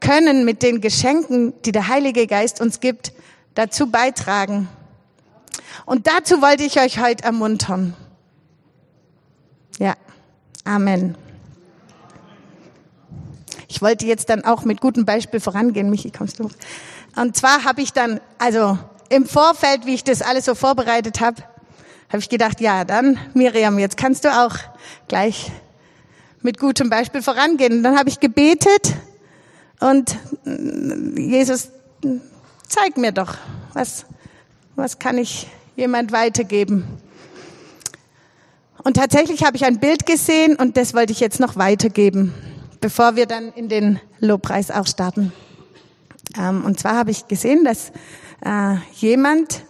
können 0.00 0.46
mit 0.46 0.62
den 0.62 0.80
Geschenken, 0.80 1.52
die 1.66 1.72
der 1.72 1.88
Heilige 1.88 2.26
Geist 2.26 2.62
uns 2.62 2.80
gibt, 2.80 3.12
dazu 3.54 3.90
beitragen. 3.90 4.68
Und 5.84 6.06
dazu 6.06 6.40
wollte 6.40 6.64
ich 6.64 6.80
euch 6.80 6.98
heute 6.98 7.24
ermuntern. 7.24 7.92
Ja, 9.78 9.96
Amen. 10.64 11.18
Ich 13.74 13.82
wollte 13.82 14.06
jetzt 14.06 14.28
dann 14.28 14.44
auch 14.44 14.64
mit 14.64 14.80
gutem 14.80 15.04
Beispiel 15.04 15.40
vorangehen. 15.40 15.90
Michi, 15.90 16.12
kommst 16.12 16.38
du? 16.38 16.48
Und 17.16 17.36
zwar 17.36 17.64
habe 17.64 17.82
ich 17.82 17.92
dann, 17.92 18.20
also 18.38 18.78
im 19.08 19.26
Vorfeld, 19.26 19.84
wie 19.84 19.94
ich 19.94 20.04
das 20.04 20.22
alles 20.22 20.44
so 20.44 20.54
vorbereitet 20.54 21.20
habe, 21.20 21.42
habe 22.08 22.18
ich 22.18 22.28
gedacht, 22.28 22.60
ja, 22.60 22.84
dann 22.84 23.18
Miriam, 23.34 23.80
jetzt 23.80 23.96
kannst 23.96 24.24
du 24.24 24.28
auch 24.28 24.54
gleich 25.08 25.50
mit 26.40 26.60
gutem 26.60 26.88
Beispiel 26.88 27.20
vorangehen. 27.20 27.78
Und 27.78 27.82
dann 27.82 27.98
habe 27.98 28.08
ich 28.08 28.20
gebetet 28.20 28.94
und 29.80 30.16
Jesus, 31.16 31.70
zeig 32.68 32.96
mir 32.96 33.10
doch, 33.10 33.34
was, 33.72 34.06
was 34.76 35.00
kann 35.00 35.18
ich 35.18 35.48
jemand 35.74 36.12
weitergeben? 36.12 36.84
Und 38.84 38.98
tatsächlich 38.98 39.42
habe 39.42 39.56
ich 39.56 39.64
ein 39.64 39.80
Bild 39.80 40.06
gesehen 40.06 40.54
und 40.54 40.76
das 40.76 40.94
wollte 40.94 41.10
ich 41.10 41.18
jetzt 41.18 41.40
noch 41.40 41.56
weitergeben, 41.56 42.32
bevor 42.84 43.16
wir 43.16 43.24
dann 43.24 43.50
in 43.54 43.70
den 43.70 43.98
Lobpreis 44.20 44.70
auch 44.70 44.86
starten. 44.86 45.32
Ähm, 46.38 46.66
und 46.66 46.78
zwar 46.78 46.96
habe 46.96 47.12
ich 47.12 47.28
gesehen, 47.28 47.64
dass 47.64 47.92
äh, 48.44 48.76
jemand 48.92 49.62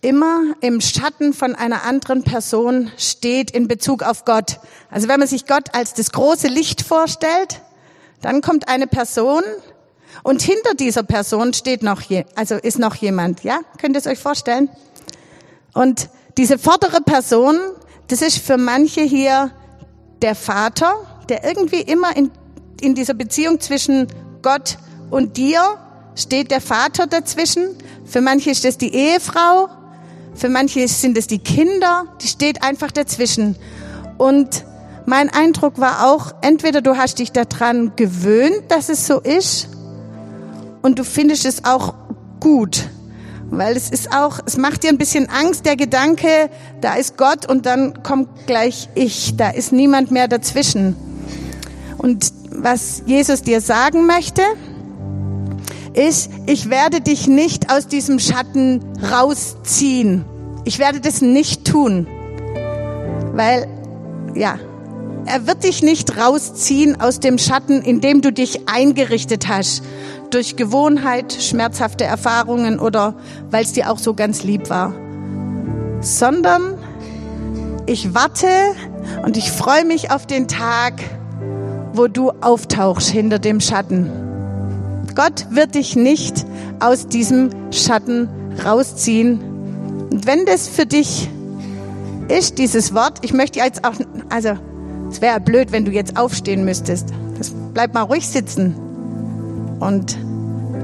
immer 0.00 0.56
im 0.60 0.80
Schatten 0.80 1.32
von 1.32 1.54
einer 1.54 1.84
anderen 1.84 2.24
Person 2.24 2.90
steht 2.98 3.52
in 3.52 3.68
Bezug 3.68 4.02
auf 4.02 4.24
Gott. 4.24 4.58
Also 4.90 5.06
wenn 5.06 5.20
man 5.20 5.28
sich 5.28 5.46
Gott 5.46 5.76
als 5.76 5.94
das 5.94 6.10
große 6.10 6.48
Licht 6.48 6.82
vorstellt, 6.82 7.60
dann 8.20 8.40
kommt 8.40 8.68
eine 8.68 8.88
Person 8.88 9.44
Und 10.24 10.42
hinter 10.42 10.74
dieser 10.74 11.04
Person 11.04 11.54
steht 11.54 11.84
noch 11.84 12.00
je, 12.00 12.24
also 12.34 12.56
ist 12.56 12.80
noch 12.80 12.96
jemand, 12.96 13.44
ja? 13.44 13.60
Könnt 13.80 13.94
ihr 13.94 14.00
es 14.00 14.08
euch 14.08 14.18
vorstellen? 14.18 14.68
Und 15.72 16.08
diese 16.36 16.58
vordere 16.58 17.00
Person, 17.00 17.60
das 18.08 18.22
ist 18.22 18.38
für 18.38 18.56
manche 18.56 19.02
hier 19.02 19.52
der 20.20 20.34
Vater, 20.34 20.94
der 21.28 21.44
irgendwie 21.44 21.80
immer 21.80 22.14
in, 22.16 22.30
in 22.80 22.94
dieser 22.94 23.14
Beziehung 23.14 23.60
zwischen 23.60 24.06
Gott 24.42 24.78
und 25.10 25.36
dir 25.36 25.62
steht 26.14 26.50
der 26.50 26.60
Vater 26.60 27.06
dazwischen. 27.06 27.68
Für 28.04 28.20
manche 28.20 28.50
ist 28.50 28.64
das 28.64 28.78
die 28.78 28.94
Ehefrau, 28.94 29.68
für 30.34 30.48
manche 30.48 30.86
sind 30.88 31.18
es 31.18 31.26
die 31.26 31.38
Kinder, 31.38 32.04
die 32.22 32.28
steht 32.28 32.62
einfach 32.62 32.90
dazwischen. 32.90 33.56
Und 34.18 34.64
mein 35.06 35.28
Eindruck 35.30 35.78
war 35.78 36.06
auch, 36.06 36.32
entweder 36.42 36.80
du 36.82 36.96
hast 36.96 37.18
dich 37.18 37.32
daran 37.32 37.92
gewöhnt, 37.96 38.64
dass 38.68 38.88
es 38.88 39.06
so 39.06 39.20
ist, 39.20 39.68
und 40.82 40.98
du 40.98 41.04
findest 41.04 41.44
es 41.44 41.64
auch 41.64 41.94
gut. 42.40 42.88
Weil 43.50 43.76
es 43.76 43.90
ist 43.90 44.14
auch, 44.14 44.38
es 44.46 44.56
macht 44.56 44.84
dir 44.84 44.90
ein 44.90 44.98
bisschen 44.98 45.28
Angst, 45.28 45.66
der 45.66 45.76
Gedanke, 45.76 46.50
da 46.80 46.94
ist 46.94 47.16
Gott 47.16 47.46
und 47.46 47.66
dann 47.66 48.02
kommt 48.02 48.46
gleich 48.46 48.88
ich, 48.94 49.36
da 49.36 49.50
ist 49.50 49.72
niemand 49.72 50.10
mehr 50.10 50.28
dazwischen. 50.28 50.94
Und 51.98 52.32
was 52.50 53.02
Jesus 53.06 53.42
dir 53.42 53.60
sagen 53.60 54.06
möchte, 54.06 54.42
ist, 55.94 56.30
ich 56.46 56.70
werde 56.70 57.00
dich 57.00 57.26
nicht 57.26 57.72
aus 57.72 57.88
diesem 57.88 58.18
Schatten 58.18 58.84
rausziehen. 59.10 60.24
Ich 60.64 60.78
werde 60.78 61.00
das 61.00 61.20
nicht 61.20 61.64
tun. 61.64 62.06
Weil, 63.32 63.66
ja, 64.34 64.58
er 65.26 65.46
wird 65.46 65.64
dich 65.64 65.82
nicht 65.82 66.16
rausziehen 66.16 67.00
aus 67.00 67.20
dem 67.20 67.38
Schatten, 67.38 67.82
in 67.82 68.00
dem 68.00 68.20
du 68.20 68.32
dich 68.32 68.68
eingerichtet 68.68 69.48
hast 69.48 69.82
durch 70.30 70.56
Gewohnheit, 70.56 71.32
schmerzhafte 71.32 72.04
Erfahrungen 72.04 72.78
oder 72.78 73.14
weil 73.50 73.64
es 73.64 73.72
dir 73.72 73.90
auch 73.90 73.98
so 73.98 74.14
ganz 74.14 74.42
lieb 74.44 74.70
war, 74.70 74.94
sondern 76.00 76.78
ich 77.86 78.14
warte 78.14 78.46
und 79.24 79.36
ich 79.36 79.50
freue 79.50 79.84
mich 79.84 80.10
auf 80.10 80.26
den 80.26 80.46
Tag, 80.46 80.94
wo 81.92 82.08
du 82.08 82.30
auftauchst 82.40 83.08
hinter 83.08 83.38
dem 83.38 83.60
Schatten. 83.60 84.10
Gott 85.14 85.46
wird 85.50 85.74
dich 85.74 85.96
nicht 85.96 86.46
aus 86.78 87.08
diesem 87.08 87.50
Schatten 87.72 88.28
rausziehen. 88.64 89.40
Und 90.10 90.26
wenn 90.26 90.46
das 90.46 90.68
für 90.68 90.86
dich 90.86 91.28
ist, 92.28 92.58
dieses 92.58 92.94
Wort, 92.94 93.18
ich 93.22 93.32
möchte 93.32 93.58
jetzt 93.58 93.84
auch, 93.84 93.94
also 94.28 94.50
es 95.10 95.20
wäre 95.20 95.40
blöd, 95.40 95.72
wenn 95.72 95.84
du 95.84 95.90
jetzt 95.90 96.16
aufstehen 96.16 96.64
müsstest. 96.64 97.08
Das, 97.38 97.52
bleib 97.74 97.94
mal 97.94 98.02
ruhig 98.02 98.28
sitzen 98.28 98.74
und 99.80 100.16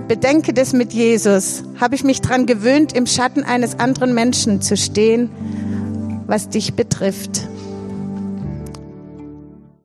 bedenke 0.08 0.52
das 0.52 0.72
mit 0.72 0.92
Jesus. 0.92 1.62
Habe 1.80 1.94
ich 1.94 2.04
mich 2.04 2.20
dran 2.20 2.46
gewöhnt, 2.46 2.92
im 2.92 3.06
Schatten 3.06 3.44
eines 3.44 3.78
anderen 3.78 4.14
Menschen 4.14 4.60
zu 4.60 4.76
stehen, 4.76 5.30
was 6.26 6.48
dich 6.48 6.74
betrifft. 6.74 7.48